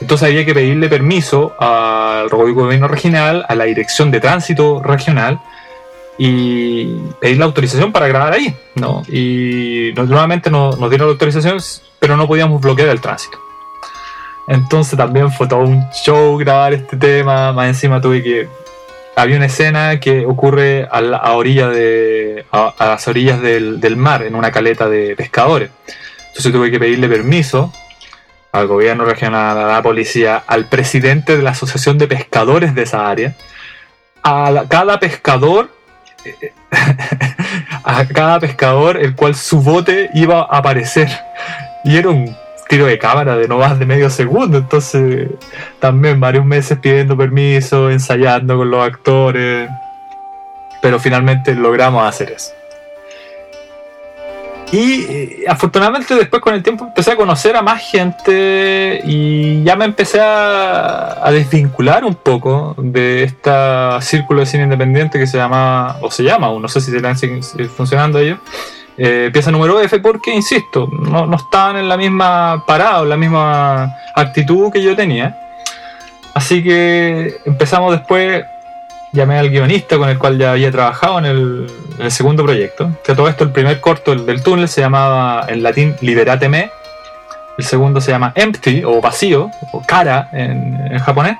Entonces 0.00 0.28
había 0.28 0.44
que 0.44 0.54
pedirle 0.54 0.88
permiso 0.88 1.54
al 1.60 2.28
gobierno 2.28 2.88
regional, 2.88 3.46
a 3.48 3.54
la 3.54 3.64
dirección 3.64 4.10
de 4.10 4.18
tránsito 4.18 4.82
regional, 4.82 5.38
y 6.24 6.84
pedir 7.18 7.38
la 7.38 7.46
autorización 7.46 7.90
para 7.90 8.06
grabar 8.06 8.34
ahí, 8.34 8.54
¿no? 8.76 9.02
Y 9.08 9.92
nuevamente 9.96 10.52
nos, 10.52 10.78
nos 10.78 10.88
dieron 10.88 11.08
la 11.08 11.14
autorización, 11.14 11.58
pero 11.98 12.16
no 12.16 12.28
podíamos 12.28 12.60
bloquear 12.60 12.90
el 12.90 13.00
tránsito. 13.00 13.40
Entonces 14.46 14.96
también 14.96 15.32
fue 15.32 15.48
todo 15.48 15.58
un 15.64 15.84
show 15.90 16.38
grabar 16.38 16.74
este 16.74 16.96
tema, 16.96 17.52
más 17.52 17.66
encima 17.66 18.00
tuve 18.00 18.22
que... 18.22 18.48
Había 19.16 19.36
una 19.36 19.46
escena 19.46 19.98
que 19.98 20.24
ocurre 20.24 20.86
a, 20.92 21.00
la, 21.00 21.18
de, 21.42 22.46
a, 22.52 22.72
las 22.78 23.08
orillas 23.08 23.42
del, 23.42 23.80
del, 23.80 23.96
mar, 23.96 24.22
en 24.22 24.36
una 24.36 24.52
caleta 24.52 24.88
de 24.88 25.16
pescadores. 25.16 25.70
Entonces 26.28 26.52
tuve 26.52 26.70
que 26.70 26.78
pedirle 26.78 27.08
permiso 27.08 27.72
al 28.52 28.68
gobierno 28.68 29.04
regional, 29.04 29.58
a 29.58 29.72
la 29.72 29.82
policía, 29.82 30.44
al 30.46 30.68
presidente 30.68 31.36
de 31.36 31.42
la 31.42 31.50
Asociación 31.50 31.98
de 31.98 32.06
Pescadores 32.06 32.76
de 32.76 32.82
esa 32.82 33.10
área, 33.10 33.34
a 34.22 34.66
cada 34.68 35.00
pescador 35.00 35.81
a 37.84 38.04
cada 38.06 38.40
pescador 38.40 38.96
el 38.96 39.14
cual 39.14 39.34
su 39.34 39.60
bote 39.60 40.10
iba 40.14 40.40
a 40.40 40.58
aparecer. 40.58 41.08
Y 41.84 41.96
era 41.96 42.10
un 42.10 42.36
tiro 42.68 42.86
de 42.86 42.98
cámara 42.98 43.36
de 43.36 43.48
no 43.48 43.58
más 43.58 43.78
de 43.78 43.86
medio 43.86 44.08
segundo. 44.10 44.58
Entonces, 44.58 45.28
también 45.80 46.20
varios 46.20 46.44
meses 46.44 46.78
pidiendo 46.78 47.16
permiso, 47.16 47.90
ensayando 47.90 48.56
con 48.56 48.70
los 48.70 48.84
actores. 48.84 49.68
Pero 50.80 50.98
finalmente 50.98 51.54
logramos 51.54 52.06
hacer 52.06 52.32
eso. 52.32 52.52
Y 54.72 55.02
eh, 55.02 55.44
afortunadamente 55.46 56.14
después 56.14 56.40
con 56.40 56.54
el 56.54 56.62
tiempo 56.62 56.86
empecé 56.86 57.12
a 57.12 57.16
conocer 57.16 57.54
a 57.56 57.62
más 57.62 57.82
gente 57.82 59.02
y 59.04 59.62
ya 59.62 59.76
me 59.76 59.84
empecé 59.84 60.18
a, 60.18 61.30
desvincular 61.30 62.04
un 62.04 62.14
poco 62.14 62.74
de 62.78 63.24
este 63.24 63.50
círculo 64.00 64.40
de 64.40 64.46
cine 64.46 64.64
independiente 64.64 65.18
que 65.18 65.26
se 65.26 65.36
llama, 65.36 65.98
o 66.00 66.10
se 66.10 66.22
llama, 66.22 66.48
o 66.48 66.58
no 66.58 66.68
sé 66.68 66.80
si 66.80 66.90
se 66.90 67.68
funcionando 67.68 68.18
ellos, 68.18 68.38
eh, 68.96 69.30
pieza 69.30 69.50
número 69.50 69.78
F, 69.80 69.98
porque, 70.00 70.34
insisto, 70.34 70.88
no, 70.90 71.26
no 71.26 71.36
estaban 71.36 71.76
en 71.76 71.88
la 71.88 71.98
misma 71.98 72.64
parada, 72.66 73.02
en 73.02 73.08
la 73.10 73.16
misma 73.16 73.94
actitud 74.14 74.72
que 74.72 74.82
yo 74.82 74.96
tenía. 74.96 75.38
Así 76.34 76.62
que 76.62 77.36
empezamos 77.44 77.92
después 77.92 78.44
llamé 79.12 79.38
al 79.38 79.50
guionista 79.50 79.98
con 79.98 80.08
el 80.08 80.18
cual 80.18 80.38
ya 80.38 80.52
había 80.52 80.70
trabajado 80.70 81.18
en 81.18 81.24
el, 81.26 82.10
segundo 82.10 82.42
proyecto. 82.42 82.90
Que 83.04 83.14
todo 83.14 83.28
esto, 83.28 83.44
el 83.44 83.52
primer 83.52 83.80
corto 83.80 84.12
el 84.12 84.26
del 84.26 84.42
túnel 84.42 84.68
se 84.68 84.80
llamaba 84.80 85.46
en 85.48 85.62
latín 85.62 85.94
Liberateme. 86.00 86.70
El 87.58 87.64
segundo 87.64 88.00
se 88.00 88.10
llama 88.10 88.32
Empty 88.34 88.82
o 88.84 89.00
vacío 89.00 89.50
o 89.72 89.82
cara 89.86 90.30
en, 90.32 90.98
japonés. 90.98 91.36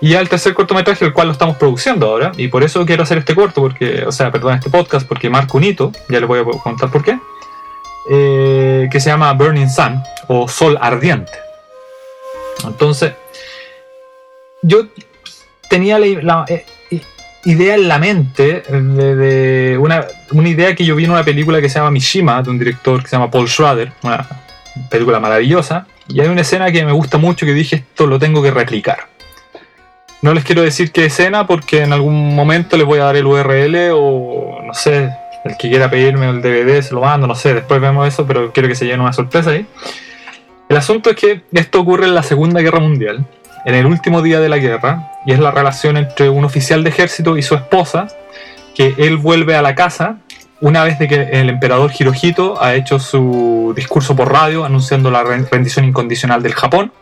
Y 0.00 0.10
ya 0.10 0.20
el 0.20 0.28
tercer 0.28 0.54
cortometraje, 0.54 1.04
el 1.04 1.12
cual 1.12 1.28
lo 1.28 1.32
estamos 1.32 1.56
produciendo 1.56 2.06
ahora. 2.06 2.32
Y 2.36 2.48
por 2.48 2.62
eso 2.62 2.84
quiero 2.86 3.02
hacer 3.02 3.18
este 3.18 3.34
corto, 3.34 3.60
porque, 3.60 4.04
o 4.04 4.12
sea, 4.12 4.30
perdón, 4.30 4.54
este 4.54 4.70
podcast, 4.70 5.06
porque 5.06 5.30
marco 5.30 5.58
un 5.58 5.64
hito. 5.64 5.92
Ya 6.08 6.20
les 6.20 6.28
voy 6.28 6.40
a 6.40 6.44
contar 6.44 6.90
por 6.90 7.04
qué. 7.04 7.18
Eh, 8.10 8.88
que 8.90 9.00
se 9.00 9.10
llama 9.10 9.32
Burning 9.32 9.68
Sun 9.68 10.02
o 10.26 10.48
Sol 10.48 10.76
Ardiente. 10.80 11.32
Entonces, 12.64 13.12
yo 14.62 14.86
tenía 15.68 15.98
la, 15.98 16.44
eh, 16.48 16.64
idea 17.44 17.74
en 17.74 17.88
la 17.88 17.98
mente 17.98 18.62
de, 18.70 19.76
una, 19.78 20.06
una, 20.32 20.48
idea 20.48 20.74
que 20.74 20.84
yo 20.84 20.94
vi 20.94 21.04
en 21.04 21.10
una 21.10 21.24
película 21.24 21.60
que 21.60 21.68
se 21.68 21.78
llama 21.78 21.90
Mishima, 21.90 22.42
de 22.42 22.50
un 22.50 22.58
director 22.58 23.02
que 23.02 23.08
se 23.08 23.16
llama 23.16 23.30
Paul 23.30 23.48
Schrader, 23.48 23.92
una 24.02 24.26
película 24.88 25.18
maravillosa, 25.20 25.86
y 26.08 26.20
hay 26.20 26.28
una 26.28 26.42
escena 26.42 26.70
que 26.70 26.84
me 26.84 26.92
gusta 26.92 27.18
mucho 27.18 27.46
que 27.46 27.52
dije 27.52 27.76
esto 27.76 28.06
lo 28.06 28.18
tengo 28.18 28.42
que 28.42 28.50
replicar. 28.50 29.08
No 30.20 30.34
les 30.34 30.44
quiero 30.44 30.62
decir 30.62 30.92
qué 30.92 31.06
escena 31.06 31.46
porque 31.48 31.82
en 31.82 31.92
algún 31.92 32.34
momento 32.34 32.76
les 32.76 32.86
voy 32.86 33.00
a 33.00 33.04
dar 33.04 33.16
el 33.16 33.26
URL 33.26 33.90
o 33.92 34.60
no 34.64 34.72
sé, 34.72 35.10
el 35.44 35.56
que 35.56 35.68
quiera 35.68 35.90
pedirme 35.90 36.28
el 36.28 36.40
DVD 36.40 36.80
se 36.80 36.94
lo 36.94 37.00
mando, 37.00 37.26
no 37.26 37.34
sé, 37.34 37.54
después 37.54 37.80
vemos 37.80 38.06
eso, 38.06 38.24
pero 38.24 38.52
quiero 38.52 38.68
que 38.68 38.76
se 38.76 38.84
llene 38.84 39.02
una 39.02 39.12
sorpresa 39.12 39.50
ahí. 39.50 39.66
El 40.68 40.76
asunto 40.76 41.10
es 41.10 41.16
que 41.16 41.42
esto 41.52 41.80
ocurre 41.80 42.06
en 42.06 42.14
la 42.14 42.22
Segunda 42.22 42.60
Guerra 42.60 42.78
Mundial 42.78 43.26
en 43.64 43.74
el 43.74 43.86
último 43.86 44.22
día 44.22 44.40
de 44.40 44.48
la 44.48 44.58
guerra, 44.58 45.12
y 45.24 45.32
es 45.32 45.38
la 45.38 45.50
relación 45.50 45.96
entre 45.96 46.28
un 46.28 46.44
oficial 46.44 46.82
de 46.84 46.90
ejército 46.90 47.36
y 47.36 47.42
su 47.42 47.54
esposa, 47.54 48.08
que 48.74 48.94
él 48.98 49.16
vuelve 49.16 49.54
a 49.56 49.62
la 49.62 49.74
casa 49.74 50.18
una 50.62 50.84
vez 50.84 50.98
de 50.98 51.08
que 51.08 51.22
el 51.32 51.50
emperador 51.50 51.90
Hirohito 51.98 52.62
ha 52.62 52.74
hecho 52.74 53.00
su 53.00 53.72
discurso 53.74 54.14
por 54.14 54.32
radio 54.32 54.64
anunciando 54.64 55.10
la 55.10 55.24
rendición 55.24 55.84
incondicional 55.84 56.40
del 56.40 56.54
Japón. 56.54 56.92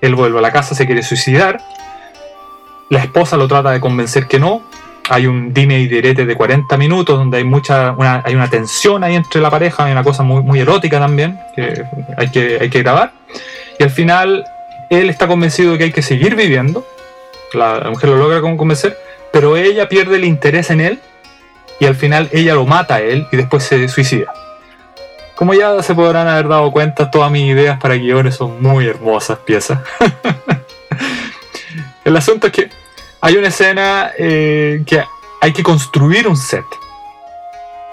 Él 0.00 0.16
vuelve 0.16 0.40
a 0.40 0.42
la 0.42 0.50
casa, 0.50 0.74
se 0.74 0.84
quiere 0.84 1.04
suicidar. 1.04 1.60
La 2.90 2.98
esposa 2.98 3.36
lo 3.36 3.46
trata 3.46 3.70
de 3.70 3.78
convencer 3.78 4.26
que 4.26 4.40
no. 4.40 4.62
Hay 5.10 5.28
un 5.28 5.54
dime 5.54 5.78
y 5.78 5.86
direte 5.86 6.26
de 6.26 6.34
40 6.34 6.76
minutos 6.76 7.16
donde 7.16 7.38
hay 7.38 7.44
mucha 7.44 7.92
una, 7.92 8.20
hay 8.26 8.34
una 8.34 8.50
tensión 8.50 9.04
ahí 9.04 9.14
entre 9.14 9.40
la 9.40 9.48
pareja, 9.48 9.84
hay 9.84 9.92
una 9.92 10.02
cosa 10.02 10.24
muy, 10.24 10.42
muy 10.42 10.58
erótica 10.58 10.98
también 10.98 11.38
que 11.54 11.84
hay, 12.16 12.30
que 12.32 12.58
hay 12.60 12.68
que 12.68 12.82
grabar. 12.82 13.12
Y 13.78 13.84
al 13.84 13.90
final 13.90 14.44
él 14.90 15.10
está 15.10 15.26
convencido 15.26 15.72
de 15.72 15.78
que 15.78 15.84
hay 15.84 15.92
que 15.92 16.02
seguir 16.02 16.34
viviendo, 16.34 16.86
la 17.52 17.80
mujer 17.88 18.10
lo 18.10 18.16
logra 18.16 18.40
convencer, 18.40 18.96
pero 19.32 19.56
ella 19.56 19.88
pierde 19.88 20.16
el 20.16 20.24
interés 20.24 20.70
en 20.70 20.80
él 20.80 21.00
y 21.80 21.86
al 21.86 21.94
final 21.94 22.28
ella 22.32 22.54
lo 22.54 22.66
mata 22.66 22.96
a 22.96 23.00
él 23.00 23.26
y 23.30 23.36
después 23.36 23.64
se 23.64 23.88
suicida. 23.88 24.32
Como 25.34 25.54
ya 25.54 25.82
se 25.82 25.94
podrán 25.94 26.26
haber 26.26 26.48
dado 26.48 26.72
cuenta, 26.72 27.10
todas 27.10 27.30
mis 27.30 27.44
ideas 27.44 27.78
para 27.78 27.94
guiones 27.94 28.34
son 28.34 28.60
muy 28.60 28.86
hermosas 28.86 29.38
piezas. 29.38 29.78
el 32.04 32.16
asunto 32.16 32.48
es 32.48 32.52
que 32.52 32.70
hay 33.20 33.36
una 33.36 33.48
escena 33.48 34.10
eh, 34.18 34.82
que 34.84 35.04
hay 35.40 35.52
que 35.52 35.62
construir 35.62 36.26
un 36.26 36.36
set. 36.36 36.64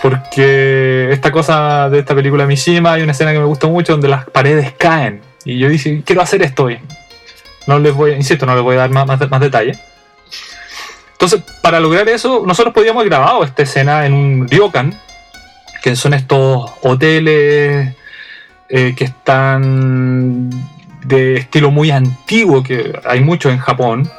Porque 0.02 1.10
esta 1.12 1.32
cosa 1.32 1.90
de 1.90 2.00
esta 2.00 2.16
película 2.16 2.46
Mishima, 2.46 2.94
hay 2.94 3.04
una 3.04 3.12
escena 3.12 3.32
que 3.32 3.40
me 3.40 3.46
gusta 3.46 3.68
mucho 3.68 3.94
donde 3.94 4.08
las 4.08 4.28
paredes 4.30 4.74
caen 4.78 5.22
y 5.46 5.60
yo 5.60 5.70
dije, 5.70 6.02
quiero 6.04 6.22
hacer 6.22 6.42
esto 6.42 6.66
hoy. 6.66 6.80
No 7.68 7.80
les 7.80 7.94
voy, 7.94 8.14
insisto, 8.14 8.46
no 8.46 8.56
les 8.56 8.64
voy 8.64 8.76
a 8.76 8.80
dar 8.80 8.90
más, 8.90 9.08
más, 9.08 9.30
más 9.30 9.40
detalle. 9.40 9.78
Entonces, 11.14 11.42
para 11.62 11.80
lograr 11.80 12.10
eso, 12.10 12.44
nosotros 12.46 12.74
podíamos 12.74 13.02
haber 13.02 13.12
grabado 13.12 13.44
esta 13.44 13.64
escena 13.64 14.06
en 14.06 14.14
un 14.14 14.48
ryokan, 14.48 14.94
que 15.82 15.96
son 15.96 16.14
estos 16.14 16.72
hoteles 16.82 17.96
eh, 18.70 18.94
que 18.98 19.04
están 19.06 20.50
de 21.06 21.38
estilo 21.38 21.72
muy 21.72 21.92
antiguo, 21.92 22.64
que 22.64 23.00
hay 23.06 23.22
muchos 23.22 23.52
en 23.52 23.60
Japón, 23.60 24.10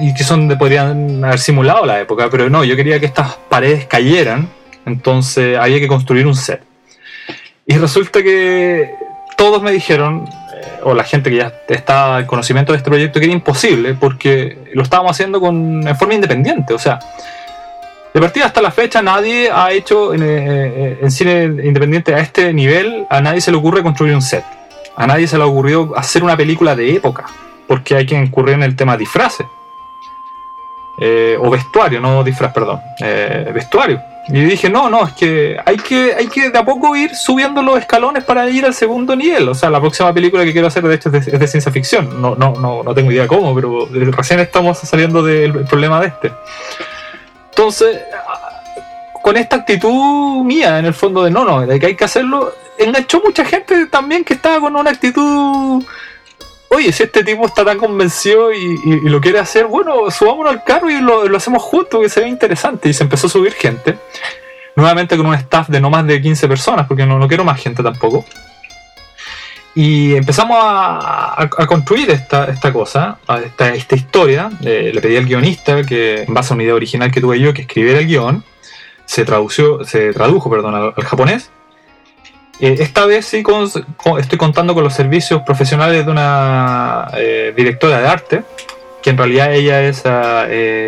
y 0.00 0.12
que 0.14 0.24
son 0.24 0.48
de, 0.48 0.56
podrían 0.56 1.24
haber 1.24 1.38
simulado 1.38 1.86
la 1.86 2.00
época, 2.00 2.28
pero 2.30 2.50
no, 2.50 2.64
yo 2.64 2.74
quería 2.76 2.98
que 2.98 3.06
estas 3.06 3.36
paredes 3.48 3.86
cayeran, 3.86 4.48
entonces 4.86 5.56
había 5.56 5.78
que 5.78 5.88
construir 5.88 6.26
un 6.26 6.34
set. 6.34 6.62
Y 7.66 7.76
resulta 7.76 8.22
que 8.22 8.92
todos 9.36 9.62
me 9.62 9.72
dijeron, 9.72 10.28
eh, 10.54 10.80
o 10.82 10.94
la 10.94 11.04
gente 11.04 11.30
que 11.30 11.36
ya 11.36 11.52
está 11.68 12.20
en 12.20 12.26
conocimiento 12.26 12.72
de 12.72 12.78
este 12.78 12.90
proyecto, 12.90 13.18
que 13.18 13.26
era 13.26 13.34
imposible, 13.34 13.94
porque 13.94 14.58
lo 14.74 14.82
estábamos 14.82 15.12
haciendo 15.12 15.40
con, 15.40 15.86
en 15.86 15.96
forma 15.96 16.14
independiente, 16.14 16.74
o 16.74 16.78
sea, 16.78 16.98
de 18.14 18.20
partida 18.20 18.46
hasta 18.46 18.62
la 18.62 18.70
fecha 18.70 19.02
nadie 19.02 19.50
ha 19.50 19.72
hecho 19.72 20.14
en, 20.14 20.22
eh, 20.22 20.98
en, 21.02 21.10
cine 21.10 21.44
independiente 21.64 22.14
a 22.14 22.20
este 22.20 22.52
nivel, 22.52 23.06
a 23.10 23.20
nadie 23.20 23.40
se 23.40 23.50
le 23.50 23.56
ocurre 23.56 23.82
construir 23.82 24.14
un 24.14 24.22
set. 24.22 24.44
A 24.96 25.06
nadie 25.08 25.26
se 25.26 25.36
le 25.36 25.42
ha 25.42 25.46
ocurrido 25.46 25.92
hacer 25.96 26.22
una 26.22 26.36
película 26.36 26.76
de 26.76 26.94
época, 26.94 27.24
porque 27.66 27.96
hay 27.96 28.06
que 28.06 28.14
incurrir 28.14 28.54
en 28.54 28.62
el 28.62 28.76
tema 28.76 28.96
disfraces. 28.96 29.46
Eh, 30.98 31.36
o 31.40 31.50
vestuario, 31.50 32.00
no 32.00 32.22
disfraz, 32.22 32.52
perdón. 32.52 32.80
Eh, 33.00 33.50
vestuario. 33.52 34.00
Y 34.28 34.40
dije, 34.40 34.70
no, 34.70 34.88
no, 34.88 35.06
es 35.06 35.12
que 35.12 35.56
hay, 35.64 35.76
que 35.76 36.14
hay 36.14 36.28
que 36.28 36.50
de 36.50 36.58
a 36.58 36.64
poco 36.64 36.96
ir 36.96 37.14
subiendo 37.14 37.62
los 37.62 37.78
escalones 37.78 38.24
para 38.24 38.48
ir 38.48 38.64
al 38.64 38.72
segundo 38.72 39.14
nivel. 39.14 39.48
O 39.48 39.54
sea, 39.54 39.68
la 39.68 39.80
próxima 39.80 40.14
película 40.14 40.44
que 40.44 40.52
quiero 40.52 40.68
hacer, 40.68 40.82
de 40.86 40.94
hecho, 40.94 41.10
es 41.10 41.26
de, 41.26 41.46
ciencia 41.46 41.70
ficción. 41.70 42.22
No, 42.22 42.34
no, 42.34 42.54
no, 42.54 42.82
no 42.82 42.94
tengo 42.94 43.12
idea 43.12 43.28
cómo, 43.28 43.54
pero 43.54 43.86
recién 43.90 44.40
estamos 44.40 44.78
saliendo 44.78 45.22
del 45.22 45.64
problema 45.64 46.00
de 46.00 46.06
este. 46.06 46.32
Entonces, 47.50 48.00
con 49.22 49.36
esta 49.36 49.56
actitud 49.56 50.42
mía, 50.44 50.78
en 50.78 50.86
el 50.86 50.94
fondo 50.94 51.22
de 51.22 51.30
no, 51.30 51.44
no, 51.44 51.66
de 51.66 51.78
que 51.78 51.86
hay 51.86 51.96
que 51.96 52.04
hacerlo, 52.04 52.54
enganchó 52.78 53.20
mucha 53.22 53.44
gente 53.44 53.86
también 53.86 54.24
que 54.24 54.34
estaba 54.34 54.60
con 54.60 54.74
una 54.74 54.90
actitud. 54.90 55.84
Oye, 56.74 56.92
si 56.92 57.04
este 57.04 57.22
tipo 57.22 57.46
está 57.46 57.64
tan 57.64 57.78
convencido 57.78 58.52
y, 58.52 58.76
lo 59.08 59.20
quiere 59.20 59.38
hacer, 59.38 59.66
bueno, 59.66 60.10
subámonos 60.10 60.52
al 60.52 60.64
carro 60.64 60.90
y 60.90 61.00
lo, 61.00 61.36
hacemos 61.36 61.62
juntos, 61.62 62.00
que 62.00 62.08
se 62.08 62.20
ve 62.20 62.28
interesante. 62.28 62.88
Y 62.88 62.92
se 62.92 63.04
empezó 63.04 63.28
a 63.28 63.30
subir 63.30 63.52
gente, 63.52 63.96
nuevamente 64.74 65.16
con 65.16 65.26
un 65.26 65.34
staff 65.34 65.68
de 65.68 65.80
no 65.80 65.90
más 65.90 66.06
de 66.06 66.20
15 66.20 66.48
personas, 66.48 66.86
porque 66.86 67.06
no, 67.06 67.18
no 67.18 67.28
quiero 67.28 67.44
más 67.44 67.60
gente 67.60 67.82
tampoco. 67.82 68.24
Y 69.74 70.14
empezamos 70.14 70.56
a, 70.60 71.48
construir 71.66 72.10
esta, 72.10 72.46
esta 72.46 72.72
cosa, 72.72 73.18
esta, 73.44 73.74
esta 73.74 73.96
historia. 73.96 74.50
Eh, 74.64 74.92
le 74.94 75.00
pedí 75.00 75.16
al 75.16 75.26
guionista 75.26 75.82
que, 75.84 76.22
en 76.22 76.32
base 76.32 76.52
a 76.52 76.54
una 76.54 76.62
idea 76.62 76.74
original 76.74 77.10
que 77.10 77.20
tuve 77.20 77.40
yo, 77.40 77.52
que 77.52 77.62
escribiera 77.62 77.98
el 77.98 78.06
guion, 78.06 78.44
se, 79.04 79.24
tradució, 79.24 79.84
se 79.84 80.12
tradujo 80.12 80.48
perdón, 80.48 80.74
al, 80.74 81.04
japonés. 81.04 81.50
Eh, 82.60 82.76
esta 82.78 83.06
vez 83.06 83.26
sí 83.26 83.42
estoy 84.18 84.38
contando 84.38 84.74
con 84.74 84.84
los 84.84 84.94
servicios 84.94 85.42
profesionales 85.42 86.04
de 86.04 86.10
una 86.12 87.10
eh, 87.16 87.52
directora 87.56 88.00
de 88.00 88.08
arte, 88.08 88.42
que 89.02 89.10
en 89.10 89.18
realidad 89.18 89.52
ella 89.52 89.82
es 89.82 90.02
ah, 90.06 90.46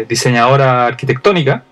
diseñadora 0.08 0.86
arquitectónica, 0.86 1.64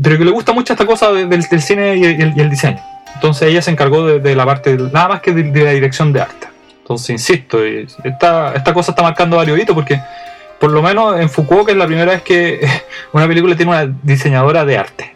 pero 0.00 0.18
que 0.18 0.24
le 0.24 0.30
gusta 0.30 0.52
mucho 0.52 0.72
esta 0.72 0.86
cosa 0.86 1.12
del, 1.12 1.42
cine 1.42 1.96
y 1.96 2.04
el 2.04 2.50
diseño. 2.50 2.80
Entonces 3.18 3.48
ella 3.48 3.62
se 3.62 3.72
encargó 3.72 4.06
de, 4.06 4.36
la 4.36 4.46
parte, 4.46 4.76
nada 4.76 5.08
más 5.08 5.20
que 5.20 5.32
de, 5.32 5.64
la 5.64 5.72
dirección 5.72 6.12
de 6.12 6.20
arte. 6.20 6.46
Entonces, 6.78 7.10
insisto, 7.10 7.58
esta, 7.64 8.54
esta 8.54 8.72
cosa 8.72 8.92
está 8.92 9.02
marcando 9.02 9.36
varios 9.36 9.58
hitos 9.58 9.74
porque, 9.74 10.00
por 10.60 10.70
lo 10.70 10.80
menos 10.82 11.18
en 11.18 11.28
Fukuoka 11.28 11.72
es 11.72 11.78
la 11.78 11.86
primera 11.86 12.12
vez 12.12 12.22
que 12.22 12.60
una 13.12 13.26
película 13.26 13.56
tiene 13.56 13.72
una 13.72 13.92
diseñadora 14.04 14.64
de 14.64 14.78
arte. 14.78 15.14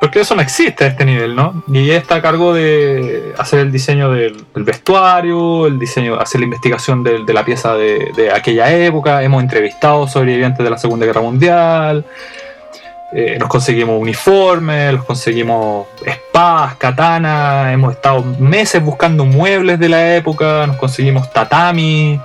Porque 0.00 0.20
eso 0.20 0.34
no 0.34 0.42
existe 0.42 0.84
a 0.84 0.88
este 0.88 1.04
nivel, 1.04 1.34
¿no? 1.34 1.62
Y 1.68 1.90
está 1.90 2.16
a 2.16 2.22
cargo 2.22 2.52
de 2.52 3.34
hacer 3.38 3.60
el 3.60 3.72
diseño 3.72 4.10
del, 4.10 4.44
vestuario, 4.54 5.66
el 5.66 5.78
diseño, 5.78 6.18
hacer 6.18 6.40
la 6.40 6.46
investigación 6.46 7.04
de, 7.04 7.32
la 7.32 7.44
pieza 7.44 7.74
de, 7.74 8.10
de, 8.16 8.30
aquella 8.32 8.72
época. 8.72 9.22
Hemos 9.22 9.42
entrevistado 9.42 10.06
sobrevivientes 10.08 10.62
de 10.62 10.70
la 10.70 10.78
Segunda 10.78 11.06
Guerra 11.06 11.20
Mundial. 11.20 12.04
Eh, 13.14 13.36
nos 13.38 13.50
conseguimos 13.50 14.00
uniformes, 14.00 14.94
nos 14.94 15.04
conseguimos 15.04 15.86
espadas, 16.06 16.76
katanas, 16.76 17.74
hemos 17.74 17.92
estado 17.92 18.24
meses 18.38 18.82
buscando 18.82 19.26
muebles 19.26 19.78
de 19.78 19.90
la 19.90 20.16
época, 20.16 20.66
nos 20.66 20.76
conseguimos 20.76 21.30
tatami, 21.30 22.18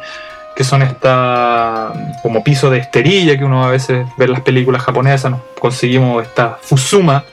que 0.55 0.63
son 0.63 0.81
esta 0.81 1.91
como 2.23 2.41
piso 2.41 2.69
de 2.69 2.77
esterilla 2.77 3.37
que 3.37 3.43
uno 3.43 3.65
a 3.65 3.69
veces 3.69 4.07
ve 4.17 4.25
en 4.25 4.31
las 4.31 4.41
películas 4.41 4.81
japonesas, 4.81 5.29
nos 5.29 5.41
conseguimos 5.59 6.23
esta 6.23 6.57
fusuma, 6.61 7.25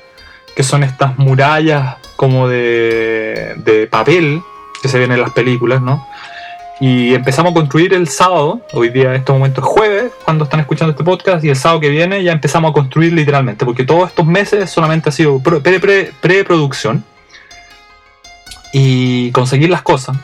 que 0.55 0.63
son 0.63 0.83
estas 0.83 1.19
murallas 1.19 1.97
como 2.17 2.49
de, 2.49 3.55
de 3.59 3.87
papel 3.87 4.43
que 4.83 4.89
se 4.89 4.99
ven 4.99 5.13
en 5.13 5.21
las 5.21 5.31
películas, 5.31 5.81
¿no? 5.81 6.07
Y 6.81 7.15
empezamos 7.15 7.53
a 7.53 7.55
construir 7.55 7.95
el 7.95 8.09
sábado, 8.09 8.61
hoy 8.73 8.91
día 8.91 9.11
en 9.11 9.15
este 9.15 9.33
momento 9.33 9.61
es 9.61 9.67
jueves, 9.67 10.13
cuando 10.25 10.45
están 10.45 10.61
escuchando 10.61 10.91
este 10.91 11.05
podcast, 11.05 11.45
y 11.45 11.49
el 11.49 11.57
sábado 11.57 11.81
que 11.81 11.89
viene 11.89 12.23
ya 12.23 12.33
empezamos 12.33 12.71
a 12.71 12.75
construir 12.75 13.13
literalmente, 13.13 13.65
porque 13.65 13.85
todos 13.85 14.09
estos 14.09 14.27
meses 14.27 14.69
solamente 14.71 15.09
ha 15.09 15.13
sido 15.13 15.41
preproducción 15.41 17.05
y 18.73 19.31
conseguir 19.31 19.71
las 19.71 19.83
cosas, 19.83 20.17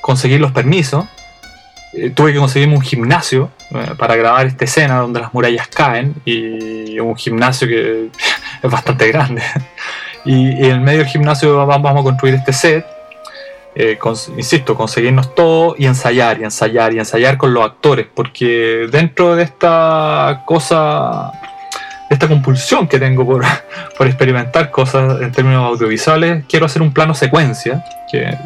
conseguir 0.00 0.40
los 0.40 0.52
permisos. 0.52 1.04
Eh, 1.96 2.10
tuve 2.10 2.32
que 2.32 2.38
conseguirme 2.38 2.74
un 2.74 2.82
gimnasio 2.82 3.50
eh, 3.70 3.92
para 3.96 4.16
grabar 4.16 4.46
esta 4.46 4.64
escena 4.64 4.98
donde 4.98 5.20
las 5.20 5.32
murallas 5.32 5.68
caen 5.68 6.14
y 6.24 6.98
un 6.98 7.14
gimnasio 7.16 7.68
que 7.68 8.10
es 8.62 8.70
bastante 8.70 9.08
grande. 9.08 9.42
y, 10.24 10.66
en 10.66 10.82
medio 10.82 11.00
del 11.00 11.08
gimnasio 11.08 11.66
vamos 11.66 12.00
a 12.00 12.02
construir 12.02 12.34
este 12.34 12.52
set 12.52 12.84
eh, 13.76 13.98
insisto, 14.36 14.76
conseguirnos 14.76 15.34
todo 15.34 15.74
y 15.76 15.86
ensayar 15.86 16.40
y 16.40 16.44
ensayar 16.44 16.94
y 16.94 16.98
ensayar 17.00 17.36
con 17.36 17.52
los 17.52 17.64
actores, 17.64 18.06
porque 18.14 18.86
dentro 18.90 19.34
de 19.34 19.42
esta 19.42 20.42
cosa, 20.46 21.32
de 22.08 22.14
esta 22.14 22.28
compulsión 22.28 22.86
que 22.86 23.00
tengo 23.00 23.26
por, 23.26 23.44
por 23.98 24.06
experimentar 24.06 24.70
cosas 24.70 25.20
en 25.20 25.32
términos 25.32 25.64
audiovisuales, 25.64 26.44
quiero 26.48 26.66
hacer 26.66 26.82
un 26.82 26.92
plano 26.92 27.14
secuencia, 27.14 27.84
que 28.10 28.36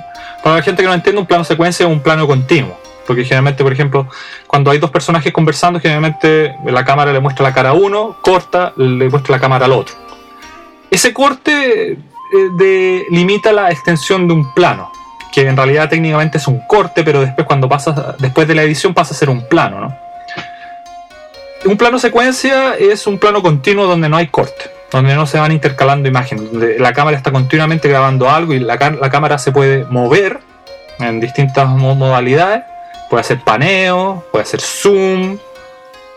para 0.43 0.57
la 0.57 0.63
gente 0.63 0.83
que 0.83 0.89
no 0.89 0.95
entiende, 0.95 1.21
un 1.21 1.27
plano 1.27 1.45
secuencia 1.45 1.87
es 1.87 1.93
un 1.93 2.01
plano 2.01 2.27
continuo. 2.27 2.79
Porque 3.09 3.25
generalmente, 3.25 3.65
por 3.65 3.73
ejemplo, 3.73 4.07
cuando 4.47 4.71
hay 4.71 4.77
dos 4.77 4.91
personajes 4.91 5.33
conversando, 5.33 5.81
generalmente 5.81 6.55
la 6.67 6.85
cámara 6.85 7.11
le 7.11 7.21
muestra 7.21 7.43
la 7.43 7.55
cara 7.55 7.71
a 7.71 7.73
uno, 7.73 8.19
corta, 8.21 8.75
le 8.77 9.09
muestra 9.09 9.37
la 9.37 9.41
cámara 9.41 9.65
al 9.65 9.73
otro. 9.73 9.95
Ese 10.91 11.15
corte 11.15 11.93
eh, 11.93 13.07
limita 13.09 13.51
la 13.51 13.71
extensión 13.71 14.29
de 14.29 14.35
un 14.35 14.53
plano 14.53 14.93
que 15.33 15.49
en 15.49 15.57
realidad 15.57 15.89
técnicamente 15.89 16.37
es 16.37 16.47
un 16.49 16.61
corte, 16.67 17.03
pero 17.03 17.23
después 17.23 17.47
cuando 17.47 17.67
pasa, 17.67 18.15
después 18.19 18.47
de 18.47 18.55
la 18.55 18.63
edición 18.63 18.93
pasa 18.93 19.15
a 19.15 19.17
ser 19.17 19.31
un 19.31 19.49
plano, 19.49 19.81
¿no? 19.81 19.99
Un 21.65 21.79
plano 21.79 21.99
secuencia 21.99 22.75
es 22.75 23.07
un 23.07 23.19
plano 23.19 23.43
continuo 23.43 23.87
donde 23.87 24.11
no 24.11 24.19
hay 24.19 24.27
corte, 24.27 24.71
donde 24.93 25.15
no 25.15 25.27
se 25.27 25.39
van 25.39 25.53
intercalando 25.53 26.11
imágenes, 26.11 26.53
donde 26.53 26.79
la 26.79 26.93
cámara 26.93 27.17
está 27.17 27.33
continuamente 27.33 27.89
grabando 27.89 28.29
algo 28.29 28.53
y 28.53 28.59
la 28.59 28.79
cámara 28.79 29.39
se 29.39 29.51
puede 29.51 29.87
mover 29.87 30.41
en 31.01 31.21
distintas 31.21 31.69
modalidades, 31.69 32.63
puede 33.09 33.21
hacer 33.21 33.41
paneo, 33.41 34.25
puede 34.31 34.43
hacer 34.43 34.61
zoom, 34.61 35.39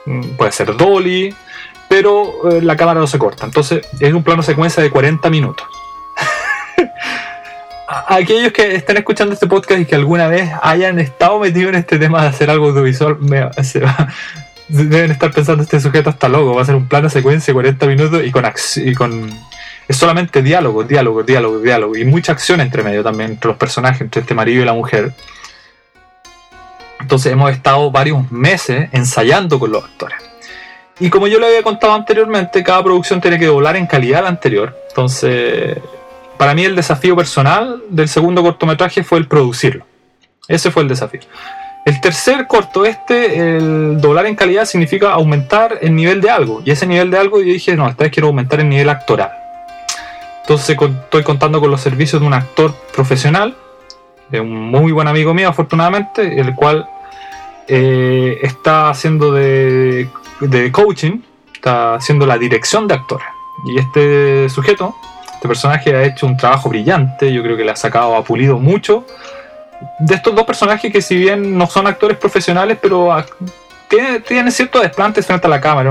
mm, 0.05 0.35
puede 0.37 0.51
ser 0.51 0.75
dolly, 0.75 1.33
pero 1.89 2.51
eh, 2.51 2.61
la 2.61 2.75
cámara 2.75 2.99
no 2.99 3.07
se 3.07 3.19
corta, 3.19 3.45
entonces 3.45 3.85
es 3.99 4.13
un 4.13 4.23
plano 4.23 4.43
secuencia 4.43 4.81
de 4.81 4.89
40 4.89 5.29
minutos 5.29 5.65
aquellos 8.07 8.51
que 8.53 8.75
estén 8.75 8.97
escuchando 8.97 9.33
este 9.33 9.47
podcast 9.47 9.81
y 9.81 9.85
que 9.85 9.95
alguna 9.95 10.27
vez 10.27 10.49
hayan 10.61 10.99
estado 10.99 11.39
metidos 11.39 11.69
en 11.69 11.75
este 11.75 11.99
tema 11.99 12.21
de 12.21 12.29
hacer 12.29 12.49
algo 12.49 12.69
audiovisual, 12.69 13.17
deben 14.67 15.11
estar 15.11 15.31
pensando 15.31 15.63
este 15.63 15.79
sujeto 15.79 16.09
hasta 16.09 16.29
loco, 16.29 16.55
va 16.55 16.61
a 16.61 16.65
ser 16.65 16.75
un 16.75 16.87
plano 16.87 17.09
secuencia 17.09 17.51
de 17.51 17.53
40 17.53 17.85
minutos 17.87 18.23
y 18.23 18.31
con, 18.31 18.45
y 18.77 18.93
con 18.93 19.29
es 19.87 19.97
solamente 19.97 20.41
diálogo, 20.41 20.83
diálogo, 20.83 21.23
diálogo, 21.23 21.59
diálogo 21.59 21.97
y 21.97 22.05
mucha 22.05 22.31
acción 22.31 22.61
entre 22.61 22.83
medio 22.83 23.03
también 23.03 23.31
entre 23.31 23.49
los 23.49 23.57
personajes, 23.57 24.01
entre 24.01 24.21
este 24.21 24.33
marido 24.33 24.61
y 24.61 24.65
la 24.65 24.73
mujer. 24.73 25.11
Entonces 27.01 27.33
hemos 27.33 27.51
estado 27.51 27.91
varios 27.91 28.31
meses 28.31 28.89
ensayando 28.91 29.59
con 29.59 29.71
los 29.71 29.83
actores. 29.83 30.17
Y 30.99 31.09
como 31.09 31.27
yo 31.27 31.39
le 31.39 31.47
había 31.47 31.63
contado 31.63 31.93
anteriormente, 31.93 32.63
cada 32.63 32.83
producción 32.83 33.19
tiene 33.19 33.39
que 33.39 33.47
doblar 33.47 33.75
en 33.75 33.87
calidad 33.87 34.23
la 34.23 34.29
anterior. 34.29 34.77
Entonces 34.89 35.77
para 36.41 36.55
mí 36.55 36.63
el 36.63 36.75
desafío 36.75 37.15
personal 37.15 37.83
del 37.87 38.07
segundo 38.07 38.41
cortometraje 38.41 39.03
fue 39.03 39.19
el 39.19 39.27
producirlo. 39.27 39.85
Ese 40.47 40.71
fue 40.71 40.81
el 40.81 40.89
desafío. 40.89 41.21
El 41.85 42.01
tercer 42.01 42.47
corto, 42.47 42.83
este, 42.83 43.57
el 43.57 44.01
doblar 44.01 44.25
en 44.25 44.35
calidad 44.35 44.65
significa 44.65 45.11
aumentar 45.11 45.77
el 45.81 45.95
nivel 45.95 46.19
de 46.19 46.31
algo. 46.31 46.63
Y 46.65 46.71
ese 46.71 46.87
nivel 46.87 47.11
de 47.11 47.19
algo 47.19 47.39
yo 47.39 47.45
dije, 47.45 47.75
no, 47.75 47.87
esta 47.87 48.05
vez 48.05 48.11
quiero 48.11 48.29
aumentar 48.29 48.59
el 48.59 48.69
nivel 48.69 48.89
actoral. 48.89 49.31
Entonces 50.41 50.75
estoy 50.75 51.21
contando 51.21 51.59
con 51.59 51.69
los 51.69 51.79
servicios 51.79 52.19
de 52.19 52.27
un 52.27 52.33
actor 52.33 52.73
profesional, 52.91 53.55
un 54.39 54.69
muy 54.71 54.91
buen 54.91 55.07
amigo 55.07 55.33
mío 55.33 55.49
afortunadamente, 55.49 56.39
el 56.39 56.55
cual 56.55 56.87
eh, 57.67 58.39
está 58.41 58.89
haciendo 58.89 59.31
de, 59.33 60.07
de 60.39 60.71
coaching, 60.71 61.19
está 61.53 61.95
haciendo 61.95 62.25
la 62.25 62.37
dirección 62.37 62.87
de 62.87 62.93
actores. 62.95 63.27
Y 63.65 63.77
este 63.77 64.49
sujeto 64.49 64.95
Este 65.41 65.47
personaje 65.47 65.95
ha 65.95 66.03
hecho 66.03 66.27
un 66.27 66.37
trabajo 66.37 66.69
brillante, 66.69 67.33
yo 67.33 67.41
creo 67.41 67.57
que 67.57 67.63
le 67.63 67.71
ha 67.71 67.75
sacado, 67.75 68.15
ha 68.15 68.23
pulido 68.23 68.59
mucho. 68.59 69.05
De 69.99 70.13
estos 70.13 70.35
dos 70.35 70.45
personajes 70.45 70.91
que 70.93 71.01
si 71.01 71.15
bien 71.15 71.57
no 71.57 71.65
son 71.65 71.87
actores 71.87 72.17
profesionales, 72.17 72.77
pero 72.79 73.09
tienen 73.89 74.21
tiene 74.21 74.51
ciertos 74.51 74.83
desplantes 74.83 75.25
frente 75.25 75.47
a 75.47 75.49
la 75.49 75.59
cámara, 75.59 75.89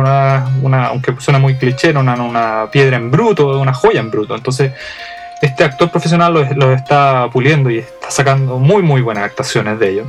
una, 0.62 0.86
aunque 0.86 1.16
suena 1.18 1.40
muy 1.40 1.56
cliché, 1.56 1.90
una, 1.90 2.14
una 2.14 2.68
piedra 2.70 2.96
en 2.96 3.10
bruto, 3.10 3.60
una 3.60 3.74
joya 3.74 3.98
en 3.98 4.12
bruto. 4.12 4.36
Entonces, 4.36 4.72
este 5.40 5.64
actor 5.64 5.90
profesional 5.90 6.34
lo, 6.34 6.72
está 6.72 7.28
puliendo 7.32 7.70
y 7.70 7.78
está 7.78 8.10
sacando 8.10 8.58
muy, 8.58 8.82
muy 8.82 9.00
buenas 9.00 9.24
actuaciones 9.24 9.78
de 9.78 9.90
ellos. 9.90 10.06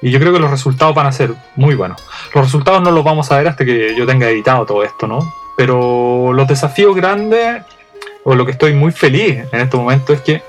Y 0.00 0.10
yo 0.10 0.20
creo 0.20 0.32
que 0.32 0.38
los 0.38 0.50
resultados 0.50 0.94
van 0.94 1.06
a 1.06 1.12
ser 1.12 1.32
muy 1.56 1.74
buenos. 1.74 2.00
Los 2.34 2.44
resultados 2.44 2.80
no 2.82 2.92
los 2.92 3.02
vamos 3.02 3.30
a 3.32 3.38
ver 3.38 3.48
hasta 3.48 3.64
que 3.64 3.94
yo 3.96 4.06
tenga 4.06 4.28
editado 4.28 4.64
todo 4.64 4.84
esto, 4.84 5.08
¿no? 5.08 5.18
Pero 5.56 6.32
los 6.32 6.46
desafíos 6.46 6.94
grandes, 6.94 7.62
o 8.22 8.34
lo 8.34 8.46
que 8.46 8.52
estoy 8.52 8.74
muy 8.74 8.92
feliz 8.92 9.44
en 9.50 9.60
este 9.60 9.76
momento, 9.76 10.12
es 10.12 10.20
que 10.20 10.42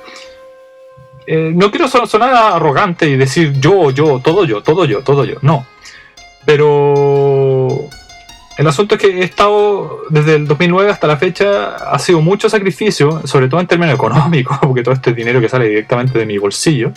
eh, 1.25 1.51
no 1.55 1.71
quiero 1.71 1.87
sonar 1.87 2.33
arrogante 2.33 3.07
y 3.07 3.17
decir 3.17 3.53
yo, 3.59 3.89
yo, 3.89 4.19
todo 4.19 4.45
yo, 4.45 4.61
todo 4.61 4.85
yo, 4.85 5.01
todo 5.01 5.25
yo. 5.25 5.37
No. 5.41 5.65
Pero 6.45 7.89
el 8.59 8.67
asunto 8.67 8.95
es 8.95 9.01
que 9.01 9.21
he 9.21 9.23
estado 9.23 10.01
desde 10.09 10.35
el 10.35 10.45
2009 10.45 10.91
hasta 10.91 11.07
la 11.07 11.15
fecha, 11.15 11.75
ha 11.77 11.97
sido 11.97 12.19
mucho 12.19 12.49
sacrificio, 12.49 13.25
sobre 13.25 13.47
todo 13.47 13.61
en 13.61 13.67
términos 13.67 13.95
económicos, 13.95 14.57
porque 14.61 14.83
todo 14.83 14.93
este 14.93 15.13
dinero 15.13 15.39
que 15.39 15.47
sale 15.47 15.69
directamente 15.69 16.19
de 16.19 16.25
mi 16.25 16.37
bolsillo. 16.37 16.91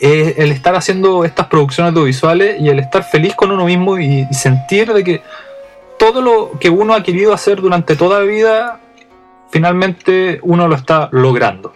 el 0.00 0.50
estar 0.50 0.74
haciendo 0.74 1.24
estas 1.24 1.46
producciones 1.46 1.92
audiovisuales 1.92 2.60
y 2.60 2.68
el 2.68 2.80
estar 2.80 3.04
feliz 3.04 3.36
con 3.36 3.52
uno 3.52 3.64
mismo 3.64 3.96
y, 3.96 4.26
sentir 4.32 4.92
de 4.92 5.04
que 5.04 5.22
todo 6.00 6.20
lo 6.20 6.58
que 6.58 6.68
uno 6.68 6.94
ha 6.94 7.04
querido 7.04 7.32
hacer 7.32 7.60
durante 7.60 7.94
toda 7.94 8.18
la 8.18 8.24
vida, 8.24 8.80
finalmente 9.52 10.40
uno 10.42 10.66
lo 10.66 10.74
está 10.74 11.08
logrando. 11.12 11.72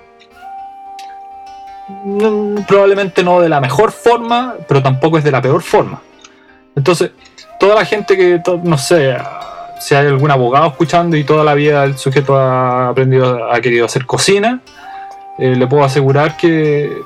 Probablemente 2.66 3.22
no 3.22 3.40
de 3.40 3.50
la 3.50 3.60
mejor 3.60 3.92
forma, 3.92 4.56
pero 4.66 4.82
tampoco 4.82 5.16
es 5.16 5.22
de 5.22 5.30
la 5.30 5.40
peor 5.40 5.62
forma. 5.62 6.02
Entonces, 6.74 7.12
toda 7.58 7.74
la 7.74 7.84
gente 7.84 8.16
que, 8.16 8.40
no 8.62 8.78
sé, 8.78 9.16
si 9.80 9.94
hay 9.94 10.06
algún 10.06 10.30
abogado 10.30 10.68
escuchando 10.68 11.16
y 11.16 11.24
toda 11.24 11.44
la 11.44 11.54
vida 11.54 11.84
el 11.84 11.96
sujeto 11.98 12.36
ha 12.36 12.88
aprendido, 12.88 13.52
ha 13.52 13.60
querido 13.60 13.86
hacer 13.86 14.06
cocina, 14.06 14.60
eh, 15.38 15.54
le 15.54 15.66
puedo 15.66 15.84
asegurar 15.84 16.36
que 16.36 17.02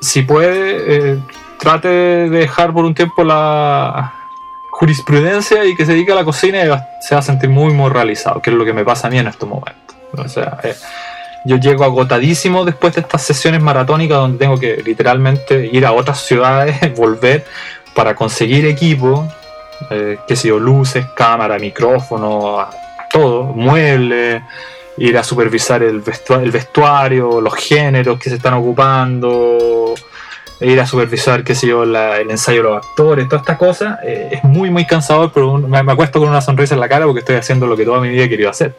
si 0.00 0.22
puede, 0.22 1.12
eh, 1.12 1.18
trate 1.58 1.88
de 1.88 2.30
dejar 2.30 2.72
por 2.72 2.84
un 2.84 2.94
tiempo 2.94 3.24
la 3.24 4.14
jurisprudencia 4.70 5.64
y 5.64 5.76
que 5.76 5.84
se 5.84 5.92
dedique 5.92 6.12
a 6.12 6.14
la 6.14 6.24
cocina 6.24 6.58
y 6.58 6.68
se 7.02 7.14
va 7.14 7.20
a 7.20 7.22
sentir 7.22 7.50
muy, 7.50 7.72
muy 7.72 7.90
realizado, 7.90 8.40
que 8.40 8.50
es 8.50 8.56
lo 8.56 8.64
que 8.64 8.72
me 8.72 8.84
pasa 8.84 9.08
a 9.08 9.10
mí 9.10 9.18
en 9.18 9.26
estos 9.26 9.48
momentos. 9.48 9.96
O 10.16 10.28
sea, 10.28 10.58
eh, 10.62 10.74
yo 11.44 11.56
llego 11.56 11.84
agotadísimo 11.84 12.64
después 12.64 12.94
de 12.94 13.02
estas 13.02 13.22
sesiones 13.22 13.60
maratónicas 13.60 14.18
donde 14.18 14.38
tengo 14.38 14.58
que 14.58 14.82
literalmente 14.82 15.68
ir 15.70 15.84
a 15.84 15.92
otras 15.92 16.20
ciudades, 16.20 16.94
volver 16.96 17.44
para 17.94 18.14
conseguir 18.14 18.64
equipo, 18.66 19.28
eh, 19.88 20.18
que 20.26 20.36
sé 20.36 20.48
luces, 20.48 21.06
cámara, 21.16 21.58
micrófono, 21.58 22.66
todo, 23.10 23.44
muebles, 23.44 24.42
ir 24.98 25.16
a 25.16 25.24
supervisar 25.24 25.82
el 25.82 26.00
vestuario, 26.00 27.40
los 27.40 27.54
géneros 27.54 28.18
que 28.18 28.28
se 28.28 28.36
están 28.36 28.54
ocupando, 28.54 29.94
ir 30.60 30.80
a 30.80 30.86
supervisar, 30.86 31.42
qué 31.42 31.54
sé 31.54 31.68
yo, 31.68 31.84
el 31.84 32.30
ensayo 32.30 32.58
de 32.58 32.68
los 32.68 32.86
actores, 32.86 33.28
todas 33.28 33.42
estas 33.42 33.56
cosas, 33.56 33.98
eh, 34.04 34.28
es 34.32 34.44
muy, 34.44 34.70
muy 34.70 34.84
cansador, 34.84 35.32
pero 35.32 35.58
me, 35.58 35.82
me, 35.82 35.92
acuesto 35.92 36.20
con 36.20 36.28
una 36.28 36.40
sonrisa 36.40 36.74
en 36.74 36.80
la 36.80 36.88
cara 36.88 37.06
porque 37.06 37.20
estoy 37.20 37.36
haciendo 37.36 37.66
lo 37.66 37.76
que 37.76 37.84
toda 37.84 38.00
mi 38.00 38.08
vida 38.10 38.24
he 38.24 38.28
querido 38.28 38.50
hacer. 38.50 38.74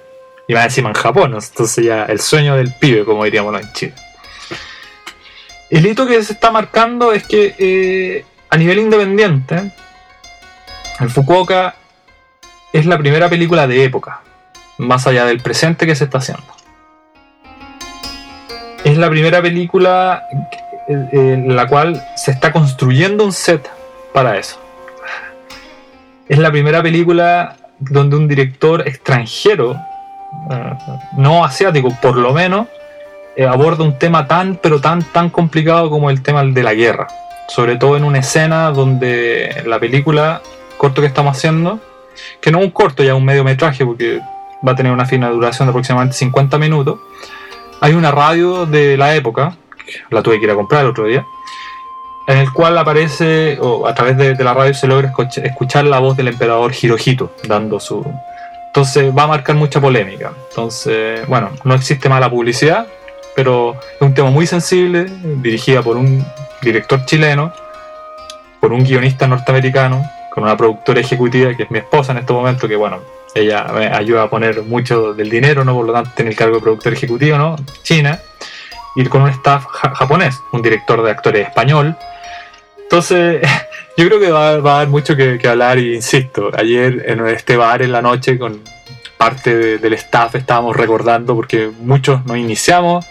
Y 0.47 0.53
más 0.53 0.65
encima 0.65 0.89
en 0.89 0.95
Japón, 0.95 1.33
entonces 1.33 1.85
ya 1.85 2.05
el 2.05 2.19
sueño 2.19 2.55
del 2.55 2.73
pibe, 2.73 3.05
como 3.05 3.23
diríamos 3.23 3.59
en 3.59 3.73
Chile. 3.73 3.93
El 5.69 5.85
hito 5.85 6.05
que 6.05 6.21
se 6.23 6.33
está 6.33 6.51
marcando 6.51 7.13
es 7.13 7.25
que 7.25 7.55
eh, 7.57 8.25
a 8.49 8.57
nivel 8.57 8.79
independiente, 8.79 9.71
el 11.01 11.09
Fukuoka 11.09 11.75
es 12.73 12.85
la 12.85 12.97
primera 12.97 13.29
película 13.29 13.67
de 13.67 13.83
época, 13.83 14.21
más 14.77 15.07
allá 15.07 15.25
del 15.25 15.39
presente 15.39 15.85
que 15.85 15.95
se 15.95 16.05
está 16.05 16.19
haciendo. 16.19 16.45
Es 18.83 18.97
la 18.97 19.09
primera 19.09 19.41
película 19.41 20.23
en 20.87 21.55
la 21.55 21.67
cual 21.67 22.03
se 22.15 22.31
está 22.31 22.51
construyendo 22.51 23.23
un 23.23 23.31
set 23.31 23.69
para 24.13 24.37
eso. 24.37 24.59
Es 26.27 26.37
la 26.37 26.51
primera 26.51 26.81
película 26.81 27.57
donde 27.79 28.15
un 28.15 28.27
director 28.27 28.87
extranjero, 28.87 29.73
eh, 29.73 30.73
no 31.17 31.43
asiático 31.43 31.89
por 32.01 32.15
lo 32.15 32.33
menos, 32.33 32.67
eh, 33.35 33.45
aborda 33.45 33.83
un 33.83 33.97
tema 33.97 34.27
tan 34.27 34.55
pero 34.55 34.81
tan 34.81 35.03
tan 35.03 35.29
complicado 35.29 35.89
como 35.89 36.09
el 36.09 36.21
tema 36.21 36.43
de 36.43 36.63
la 36.63 36.73
guerra. 36.73 37.07
Sobre 37.47 37.75
todo 37.75 37.97
en 37.97 38.03
una 38.03 38.19
escena 38.19 38.71
donde 38.71 39.63
la 39.65 39.79
película 39.79 40.41
corto 40.81 40.99
que 40.99 41.07
estamos 41.07 41.37
haciendo, 41.37 41.79
que 42.41 42.51
no 42.51 42.57
un 42.57 42.71
corto, 42.71 43.03
ya 43.03 43.13
un 43.13 43.23
mediometraje, 43.23 43.85
porque 43.85 44.19
va 44.67 44.71
a 44.71 44.75
tener 44.75 44.91
una 44.91 45.05
fina 45.05 45.29
duración 45.29 45.67
de 45.67 45.69
aproximadamente 45.69 46.17
50 46.17 46.57
minutos. 46.57 46.99
Hay 47.81 47.93
una 47.93 48.09
radio 48.09 48.65
de 48.65 48.97
la 48.97 49.15
época, 49.15 49.55
la 50.09 50.23
tuve 50.23 50.39
que 50.39 50.45
ir 50.45 50.49
a 50.49 50.55
comprar 50.55 50.81
el 50.81 50.89
otro 50.89 51.05
día, 51.05 51.23
en 52.25 52.39
el 52.39 52.51
cual 52.51 52.79
aparece, 52.79 53.59
o 53.61 53.85
a 53.85 53.93
través 53.93 54.17
de, 54.17 54.43
la 54.43 54.55
radio 54.55 54.73
se 54.73 54.87
logra 54.87 55.13
escuchar 55.43 55.85
la 55.85 55.99
voz 55.99 56.17
del 56.17 56.29
emperador 56.29 56.71
Hirohito, 56.73 57.31
dando 57.47 57.79
su... 57.79 58.03
Entonces 58.65 59.15
va 59.15 59.23
a 59.23 59.27
marcar 59.27 59.55
mucha 59.55 59.79
polémica. 59.79 60.31
Entonces, 60.49 61.27
bueno, 61.27 61.51
no 61.63 61.75
existe 61.75 62.09
mala 62.09 62.27
publicidad, 62.27 62.87
pero 63.35 63.75
es 63.75 64.01
un 64.01 64.15
tema 64.15 64.31
muy 64.31 64.47
sensible, 64.47 65.05
dirigida 65.43 65.83
por 65.83 65.95
un 65.95 66.25
director 66.63 67.05
chileno, 67.05 67.53
por 68.59 68.73
un 68.73 68.83
guionista 68.83 69.27
norteamericano, 69.27 70.03
con 70.31 70.43
una 70.43 70.55
productora 70.55 71.01
ejecutiva 71.01 71.53
que 71.55 71.63
es 71.63 71.71
mi 71.71 71.79
esposa 71.79 72.13
en 72.13 72.19
este 72.19 72.31
momento, 72.31 72.67
que 72.67 72.77
bueno, 72.77 72.99
ella 73.35 73.65
me 73.73 73.87
ayuda 73.87 74.23
a 74.23 74.29
poner 74.29 74.63
mucho 74.63 75.13
del 75.13 75.29
dinero, 75.29 75.65
¿no? 75.65 75.75
Por 75.75 75.85
lo 75.85 75.93
tanto, 75.93 76.11
tiene 76.15 76.31
el 76.31 76.37
cargo 76.37 76.55
de 76.55 76.61
productor 76.61 76.93
ejecutivo, 76.93 77.37
¿no? 77.37 77.57
China. 77.83 78.17
Ir 78.95 79.09
con 79.09 79.23
un 79.23 79.29
staff 79.29 79.65
japonés, 79.65 80.39
un 80.53 80.61
director 80.61 81.03
de 81.03 81.11
actores 81.11 81.47
español. 81.47 81.95
Entonces, 82.81 83.41
yo 83.97 84.05
creo 84.05 84.19
que 84.19 84.31
va, 84.31 84.51
a 84.51 84.75
haber 84.77 84.87
mucho 84.87 85.15
que, 85.17 85.39
hablar 85.45 85.79
y 85.79 85.95
insisto, 85.95 86.49
ayer 86.57 87.03
en 87.07 87.27
este 87.27 87.57
bar 87.57 87.81
en 87.81 87.91
la 87.91 88.01
noche 88.01 88.39
con 88.39 88.61
parte 89.17 89.77
del 89.77 89.93
staff 89.93 90.35
estábamos 90.35 90.75
recordando 90.75 91.35
porque 91.35 91.69
muchos 91.81 92.25
nos 92.25 92.37
iniciamos 92.37 93.05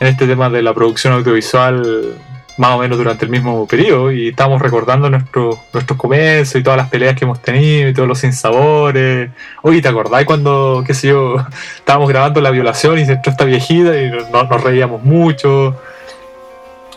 en 0.00 0.08
este 0.08 0.26
tema 0.26 0.50
de 0.50 0.60
la 0.60 0.74
producción 0.74 1.12
audiovisual 1.12 2.16
más 2.56 2.72
o 2.72 2.78
menos 2.78 2.96
durante 2.96 3.24
el 3.24 3.30
mismo 3.30 3.66
periodo 3.66 4.10
y 4.10 4.28
estamos 4.28 4.60
recordando 4.62 5.10
nuestro, 5.10 5.58
nuestros 5.72 5.98
comienzos 5.98 6.56
y 6.56 6.62
todas 6.62 6.78
las 6.78 6.88
peleas 6.88 7.14
que 7.14 7.24
hemos 7.24 7.42
tenido 7.42 7.88
y 7.88 7.94
todos 7.94 8.08
los 8.08 8.18
sinsabores. 8.18 9.30
Oye, 9.62 9.82
¿te 9.82 9.88
acordás 9.88 10.24
cuando, 10.24 10.82
qué 10.86 10.94
sé 10.94 11.08
yo, 11.08 11.36
estábamos 11.76 12.08
grabando 12.08 12.40
la 12.40 12.50
violación 12.50 12.98
y 12.98 13.04
se 13.04 13.12
entró 13.12 13.30
esta 13.30 13.44
viejita 13.44 13.96
y 14.00 14.10
nos 14.10 14.62
reíamos 14.62 15.02
mucho? 15.02 15.76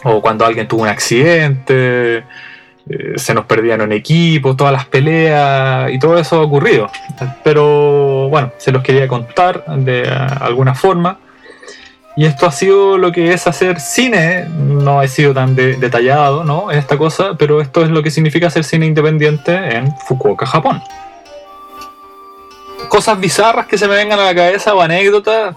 O 0.04 0.22
cuando 0.22 0.46
alguien 0.46 0.68
tuvo 0.68 0.84
un 0.84 0.88
accidente, 0.88 2.24
eh, 2.90 3.14
se 3.18 3.34
nos 3.34 3.46
perdían 3.46 3.82
en 3.82 3.92
equipo, 3.92 4.56
todas 4.56 4.72
las 4.72 4.86
peleas 4.86 5.92
y 5.92 6.00
todo 6.00 6.18
eso 6.18 6.38
ha 6.38 6.42
ocurrido. 6.42 6.90
Pero 7.44 8.30
bueno, 8.30 8.54
se 8.58 8.72
los 8.72 8.82
quería 8.82 9.08
contar 9.08 9.66
de 9.66 10.10
alguna 10.10 10.74
forma. 10.74 11.20
Y 12.16 12.26
esto 12.26 12.46
ha 12.46 12.52
sido 12.52 12.98
lo 12.98 13.12
que 13.12 13.34
es 13.34 13.48
hacer 13.48 13.80
cine, 13.80 14.46
no 14.50 15.02
he 15.02 15.08
sido 15.08 15.34
tan 15.34 15.56
detallado 15.56 16.44
¿no? 16.44 16.72
esta 16.72 16.98
cosa, 16.98 17.36
pero 17.38 17.62
esto 17.62 17.84
es 17.84 17.90
lo 17.90 18.04
que 18.04 18.12
significa 18.12 18.48
hacer 18.48 18.64
cine 18.64 18.86
independiente 18.86 19.54
en 19.54 19.96
Fukuoka, 20.00 20.46
Japón. 20.46 20.82
Cosas 22.90 23.20
bizarras 23.20 23.68
que 23.68 23.78
se 23.78 23.88
me 23.88 23.96
vengan 23.96 24.20
a 24.20 24.26
la 24.26 24.36
cabeza 24.36 24.74
o 24.74 24.82
anécdotas, 24.82 25.56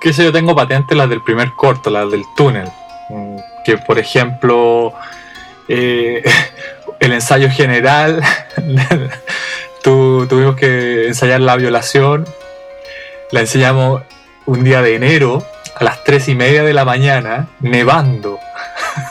que 0.00 0.12
sé 0.12 0.24
yo, 0.24 0.32
tengo 0.32 0.56
patentes 0.56 0.96
las 0.96 1.08
del 1.08 1.22
primer 1.22 1.52
corto, 1.52 1.90
las 1.90 2.10
del 2.10 2.24
túnel. 2.36 2.68
Que 3.64 3.78
por 3.78 3.98
ejemplo, 3.98 4.94
eh, 5.68 6.24
el 6.98 7.12
ensayo 7.12 7.50
general, 7.50 8.22
tuvimos 9.82 10.56
que 10.56 11.06
ensayar 11.06 11.40
la 11.40 11.56
violación, 11.56 12.26
la 13.30 13.40
enseñamos 13.40 14.02
un 14.46 14.64
día 14.64 14.82
de 14.82 14.96
enero 14.96 15.44
a 15.76 15.84
las 15.84 16.04
3 16.04 16.28
y 16.28 16.34
media 16.34 16.62
de 16.62 16.72
la 16.72 16.84
mañana, 16.84 17.48
nevando. 17.60 18.38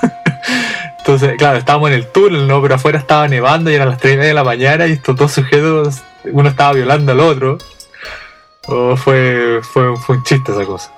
Entonces, 1.00 1.36
claro, 1.38 1.58
estábamos 1.58 1.90
en 1.90 1.96
el 1.96 2.08
túnel, 2.08 2.48
¿no? 2.48 2.62
Pero 2.62 2.76
afuera 2.76 2.98
estaba 2.98 3.28
nevando 3.28 3.70
y 3.70 3.76
eran 3.76 3.90
las 3.90 4.00
3 4.00 4.14
y 4.14 4.18
media 4.18 4.30
de 4.30 4.36
la 4.36 4.44
mañana 4.44 4.88
y 4.88 4.94
estos 4.94 5.16
dos 5.16 5.34
sujetos, 5.34 6.02
uno 6.26 6.48
estaba 6.48 6.74
violando 6.74 7.12
al 7.12 7.20
otro. 7.20 7.58
Oh, 8.68 8.96
fue, 8.96 9.60
fue, 9.62 9.90
un 9.90 10.24
chiste 10.24 10.54
esa 10.54 10.66
cosa. 10.66 10.92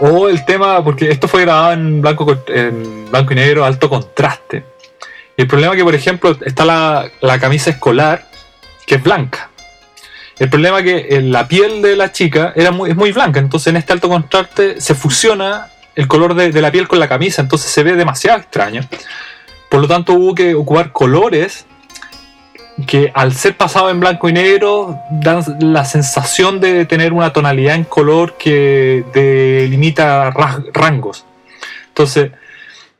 O 0.00 0.28
el 0.28 0.42
tema, 0.46 0.82
porque 0.82 1.10
esto 1.10 1.28
fue 1.28 1.42
grabado 1.42 1.74
en 1.74 2.00
blanco, 2.00 2.34
en 2.46 3.10
blanco 3.10 3.34
y 3.34 3.36
negro, 3.36 3.66
alto 3.66 3.90
contraste. 3.90 4.64
Y 5.36 5.42
el 5.42 5.46
problema 5.46 5.74
es 5.74 5.78
que, 5.78 5.84
por 5.84 5.94
ejemplo, 5.94 6.36
está 6.40 6.64
la, 6.64 7.10
la 7.20 7.38
camisa 7.38 7.68
escolar, 7.68 8.26
que 8.86 8.94
es 8.94 9.02
blanca. 9.02 9.49
El 10.40 10.48
problema 10.48 10.78
es 10.78 10.84
que 10.84 10.96
eh, 11.10 11.20
la 11.20 11.46
piel 11.46 11.82
de 11.82 11.94
la 11.94 12.10
chica 12.10 12.52
era 12.56 12.72
muy, 12.72 12.90
es 12.90 12.96
muy 12.96 13.12
blanca, 13.12 13.38
entonces 13.38 13.68
en 13.68 13.76
este 13.76 13.92
alto 13.92 14.08
contraste 14.08 14.80
se 14.80 14.94
fusiona 14.94 15.68
el 15.94 16.08
color 16.08 16.34
de, 16.34 16.50
de 16.50 16.62
la 16.62 16.72
piel 16.72 16.88
con 16.88 16.98
la 16.98 17.08
camisa, 17.08 17.42
entonces 17.42 17.70
se 17.70 17.82
ve 17.82 17.94
demasiado 17.94 18.38
extraño. 18.40 18.82
Por 19.70 19.80
lo 19.80 19.86
tanto 19.86 20.14
hubo 20.14 20.34
que 20.34 20.54
ocupar 20.54 20.92
colores 20.92 21.66
que 22.86 23.12
al 23.14 23.34
ser 23.34 23.56
pasado 23.58 23.90
en 23.90 24.00
blanco 24.00 24.30
y 24.30 24.32
negro 24.32 24.98
dan 25.10 25.44
la 25.60 25.84
sensación 25.84 26.58
de 26.60 26.86
tener 26.86 27.12
una 27.12 27.32
tonalidad 27.34 27.74
en 27.74 27.84
color 27.84 28.38
que 28.38 29.04
delimita 29.12 30.30
ra- 30.30 30.62
rangos. 30.72 31.26
Entonces, 31.88 32.30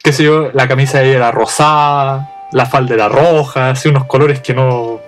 qué 0.02 0.12
sé 0.12 0.24
yo, 0.24 0.50
la 0.52 0.68
camisa 0.68 0.98
de 0.98 1.06
ella 1.08 1.16
era 1.16 1.30
rosada, 1.32 2.30
la 2.52 2.66
falda 2.66 2.94
era 2.94 3.08
roja, 3.08 3.70
así 3.70 3.88
unos 3.88 4.04
colores 4.04 4.40
que 4.40 4.52
no 4.52 4.99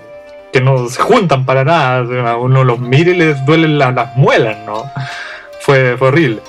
que 0.53 0.61
no 0.61 0.89
se 0.89 1.01
juntan 1.01 1.45
para 1.47 1.65
nada. 1.65 2.07
Sea, 2.07 2.37
Uno 2.37 2.65
los 2.65 2.79
mira 2.79 3.11
y 3.11 3.15
les 3.17 3.45
duelen 3.47 3.79
la- 3.79 3.91
las 3.93 4.17
muelas, 4.17 4.59
¿no? 4.67 4.85
Fue, 5.61 5.97
horrible. 6.01 6.41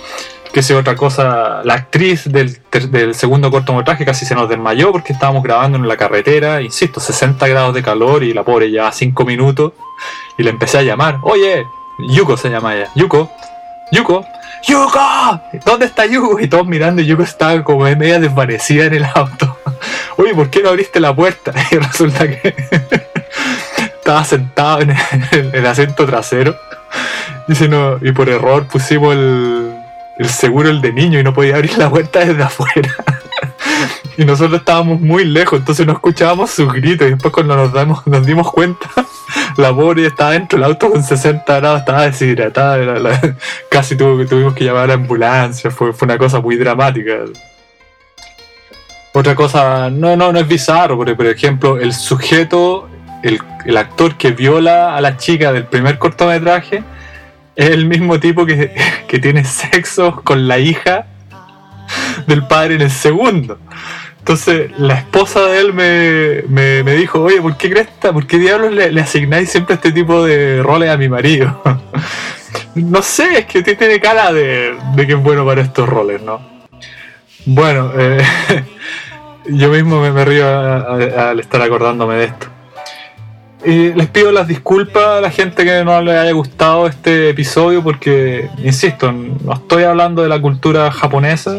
Que 0.54 0.62
sé 0.62 0.76
otra 0.76 0.96
cosa, 0.96 1.62
la 1.64 1.74
actriz 1.74 2.32
del, 2.32 2.60
del 2.92 3.16
segundo 3.16 3.50
cortometraje 3.50 4.06
casi 4.06 4.24
se 4.26 4.36
nos 4.36 4.48
desmayó 4.50 4.92
porque 4.92 5.14
estábamos 5.14 5.42
grabando 5.42 5.78
en 5.80 5.88
la 5.88 5.98
carretera, 5.98 6.62
insisto, 6.62 7.00
60 7.00 7.48
grados 7.48 7.74
de 7.74 7.82
calor 7.82 8.24
y 8.24 8.34
la 8.34 8.44
pobre 8.44 8.70
ya 8.70 8.92
5 8.92 9.26
minutos 9.26 9.74
y 10.38 10.44
le 10.44 10.52
empecé 10.52 10.78
a 10.78 10.82
llamar, 10.84 11.18
oye, 11.24 11.66
Yuko 12.10 12.38
se 12.38 12.50
llama 12.50 12.76
ella, 12.76 12.90
Yuko, 12.94 13.32
Yuko, 13.92 14.24
Yuko, 14.68 15.42
¿dónde 15.66 15.88
está 15.88 16.06
Yuko? 16.06 16.40
Y 16.40 16.48
todos 16.48 16.68
mirando 16.68 17.02
y 17.02 17.06
Yuko 17.08 17.24
estaba 17.24 17.64
como 17.64 17.86
media 17.86 18.20
desvanecida 18.20 18.86
en 18.86 18.94
el 18.94 19.06
auto. 19.16 19.58
Oye, 20.18 20.36
¿por 20.36 20.52
qué 20.52 20.62
no 20.62 20.70
abriste 20.70 21.00
la 21.00 21.16
puerta? 21.16 21.52
Y 21.72 21.78
resulta 21.78 22.28
que 22.28 22.56
estaba 24.04 24.26
sentado 24.26 24.82
en 24.82 24.92
el, 25.32 25.56
el 25.56 25.66
asiento 25.66 26.06
trasero. 26.06 26.56
Y 28.02 28.12
por 28.12 28.30
error 28.30 28.68
pusimos 28.68 29.16
el, 29.16 30.30
seguro, 30.30 30.70
el 30.70 30.82
de 30.82 30.92
niño, 30.92 31.20
y 31.20 31.24
no 31.24 31.34
podía 31.34 31.56
abrir 31.56 31.78
la 31.78 31.90
puerta 31.90 32.20
desde 32.20 32.44
afuera. 32.44 32.96
y 34.18 34.26
nosotros 34.26 34.60
estábamos 34.60 35.00
muy 35.00 35.26
lejos, 35.26 35.60
entonces 35.60 35.86
no 35.86 35.94
escuchábamos 35.94 36.52
sus 36.52 36.72
gritos. 36.72 37.08
Y 37.08 37.12
después 37.12 37.34
cuando 37.34 37.56
nos, 37.56 37.74
damos, 37.74 38.06
nos 38.08 38.26
dimos 38.26 38.52
cuenta, 38.52 38.90
la 39.58 39.74
pobre 39.74 40.06
estaba 40.06 40.32
dentro 40.32 40.58
del 40.58 40.66
auto 40.66 40.90
con 40.90 41.04
60 41.04 41.60
grados, 41.60 41.80
estaba 41.80 42.04
deshidratada. 42.04 43.38
casi 43.70 43.96
tuvimos 43.96 44.54
que 44.54 44.66
llamar 44.66 44.84
a 44.84 44.88
la 44.88 44.94
ambulancia, 44.94 45.72
fue, 45.72 45.94
fue 45.94 46.06
una 46.06 46.18
cosa 46.18 46.40
muy 46.40 46.56
dramática. 46.56 47.14
Otra 49.14 49.36
cosa, 49.36 49.90
no, 49.90 50.16
no, 50.16 50.32
no 50.32 50.40
es 50.40 50.48
bizarro, 50.48 50.98
porque 50.98 51.14
por 51.14 51.28
ejemplo, 51.28 51.78
el 51.78 51.94
sujeto, 51.94 52.90
el, 53.24 53.40
el 53.66 53.78
actor 53.78 54.16
que 54.16 54.32
viola 54.32 54.96
a 54.96 55.02
la 55.02 55.18
chica 55.18 55.52
del 55.52 55.66
primer 55.66 55.98
cortometraje, 55.98 56.84
es 57.56 57.70
el 57.70 57.86
mismo 57.86 58.20
tipo 58.20 58.46
que, 58.46 58.76
que 59.08 59.20
tiene 59.20 59.44
sexo 59.44 60.22
con 60.24 60.48
la 60.48 60.60
hija 60.60 61.08
del 62.28 62.46
padre 62.48 62.76
en 62.76 62.82
el 62.82 62.92
segundo. 62.92 63.58
Entonces, 64.20 64.72
la 64.78 64.94
esposa 64.94 65.42
de 65.48 65.60
él 65.60 65.74
me, 65.74 66.44
me, 66.48 66.82
me 66.84 66.94
dijo, 66.94 67.22
oye, 67.22 67.42
¿por 67.42 67.58
qué 67.58 67.70
cresta? 67.70 68.14
¿Por 68.14 68.26
qué 68.26 68.38
diablos 68.40 68.72
le, 68.72 68.90
le 68.90 69.02
asignáis 69.02 69.50
siempre 69.50 69.76
este 69.76 69.92
tipo 69.92 70.24
de 70.24 70.64
roles 70.64 70.90
a 70.90 70.96
mi 70.96 71.10
marido? 71.10 71.62
no 72.76 73.02
sé, 73.02 73.40
es 73.40 73.46
que 73.48 73.62
t- 73.62 73.76
tiene 73.76 74.00
cara 74.00 74.32
de, 74.32 74.76
de 74.96 75.08
que 75.08 75.14
es 75.14 75.20
bueno 75.22 75.46
para 75.46 75.62
estos 75.62 75.90
roles, 75.90 76.22
¿no? 76.22 76.40
Bueno, 77.46 77.92
eh, 77.98 78.24
yo 79.48 79.70
mismo 79.70 80.00
me, 80.00 80.24
río 80.24 80.48
al 80.48 81.40
estar 81.42 81.62
acordándome 81.62 82.16
de 82.16 82.24
esto. 82.26 82.48
Y 83.66 83.94
les 83.94 84.08
pido 84.10 84.32
las 84.32 84.48
disculpas 84.48 85.04
a 85.04 85.22
la 85.22 85.32
gente 85.32 85.64
que 85.64 85.86
no 85.86 86.02
le 86.02 86.18
haya 86.18 86.32
gustado 86.34 86.88
este 86.88 87.30
episodio 87.30 87.82
porque, 87.82 88.50
insisto, 88.58 89.12
no 89.12 89.54
estoy 89.54 89.84
hablando 89.84 90.22
de 90.22 90.30
la 90.30 90.42
cultura 90.42 90.92
japonesa. 90.92 91.56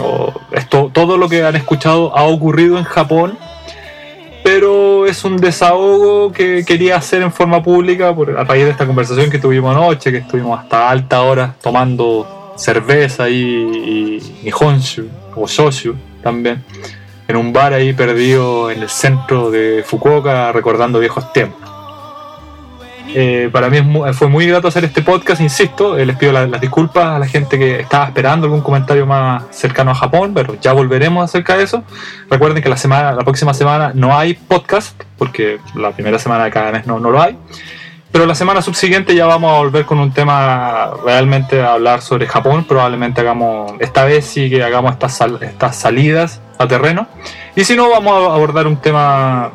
O 0.00 0.32
esto, 0.52 0.90
todo 0.92 1.18
lo 1.18 1.28
que 1.28 1.44
han 1.44 1.54
escuchado 1.54 2.16
ha 2.16 2.22
ocurrido 2.22 2.78
en 2.78 2.84
Japón, 2.84 3.36
pero 4.42 5.06
es 5.06 5.22
un 5.24 5.36
desahogo 5.36 6.32
que 6.32 6.64
quería 6.64 6.96
hacer 6.96 7.20
en 7.20 7.30
forma 7.30 7.62
pública 7.62 8.14
por, 8.14 8.38
a 8.38 8.44
raíz 8.44 8.64
de 8.64 8.70
esta 8.70 8.86
conversación 8.86 9.30
que 9.30 9.38
tuvimos 9.38 9.76
anoche, 9.76 10.10
que 10.10 10.18
estuvimos 10.18 10.58
hasta 10.58 10.88
alta 10.88 11.20
hora 11.20 11.54
tomando 11.60 12.54
cerveza 12.56 13.28
y, 13.28 13.34
y 13.34 14.40
nihonshu 14.44 15.08
o 15.36 15.46
shoshu 15.46 15.94
también 16.22 16.62
en 17.32 17.36
un 17.38 17.52
bar 17.52 17.72
ahí 17.72 17.92
perdido 17.92 18.70
en 18.70 18.82
el 18.82 18.88
centro 18.88 19.50
de 19.50 19.82
Fukuoka 19.86 20.52
recordando 20.52 20.98
viejos 21.00 21.32
tiempos. 21.32 21.68
Eh, 23.14 23.50
para 23.52 23.68
mí 23.68 23.78
fue 24.14 24.28
muy 24.28 24.46
grato 24.46 24.68
hacer 24.68 24.84
este 24.84 25.02
podcast, 25.02 25.40
insisto, 25.42 25.98
eh, 25.98 26.06
les 26.06 26.16
pido 26.16 26.32
la- 26.32 26.46
las 26.46 26.60
disculpas 26.62 27.04
a 27.04 27.18
la 27.18 27.26
gente 27.26 27.58
que 27.58 27.80
estaba 27.80 28.06
esperando 28.06 28.46
algún 28.46 28.62
comentario 28.62 29.04
más 29.06 29.44
cercano 29.50 29.90
a 29.90 29.94
Japón, 29.94 30.32
pero 30.34 30.56
ya 30.60 30.72
volveremos 30.72 31.22
acerca 31.24 31.56
de 31.56 31.64
eso. 31.64 31.84
Recuerden 32.30 32.62
que 32.62 32.70
la, 32.70 32.76
semana, 32.78 33.12
la 33.12 33.22
próxima 33.22 33.52
semana 33.52 33.92
no 33.94 34.16
hay 34.16 34.32
podcast, 34.34 34.98
porque 35.18 35.58
la 35.74 35.90
primera 35.90 36.18
semana 36.18 36.44
de 36.44 36.50
cada 36.50 36.72
mes 36.72 36.86
no, 36.86 36.98
no 37.00 37.10
lo 37.10 37.20
hay. 37.20 37.36
Pero 38.12 38.26
la 38.26 38.34
semana 38.34 38.60
subsiguiente 38.60 39.14
ya 39.14 39.24
vamos 39.24 39.50
a 39.54 39.56
volver 39.58 39.86
con 39.86 39.98
un 39.98 40.12
tema 40.12 40.90
realmente 41.04 41.62
a 41.62 41.72
hablar 41.72 42.02
sobre 42.02 42.26
Japón. 42.26 42.64
Probablemente 42.64 43.22
hagamos, 43.22 43.72
esta 43.80 44.04
vez 44.04 44.26
sí 44.26 44.50
que 44.50 44.62
hagamos 44.62 44.92
estas, 44.92 45.16
sal- 45.16 45.38
estas 45.40 45.76
salidas 45.76 46.42
a 46.58 46.68
terreno. 46.68 47.08
Y 47.56 47.64
si 47.64 47.74
no, 47.74 47.88
vamos 47.88 48.12
a 48.12 48.34
abordar 48.34 48.66
un 48.66 48.76
tema 48.76 49.50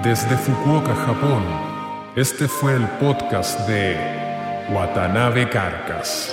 Desde 0.04 0.36
Fukuoka, 0.36 0.93
Japón, 0.93 1.43
este 2.18 2.45
fue 2.49 2.76
el 2.76 2.86
podcast 2.99 3.58
de 3.70 3.95
Watanabe 4.70 5.49
Carcas. 5.49 6.30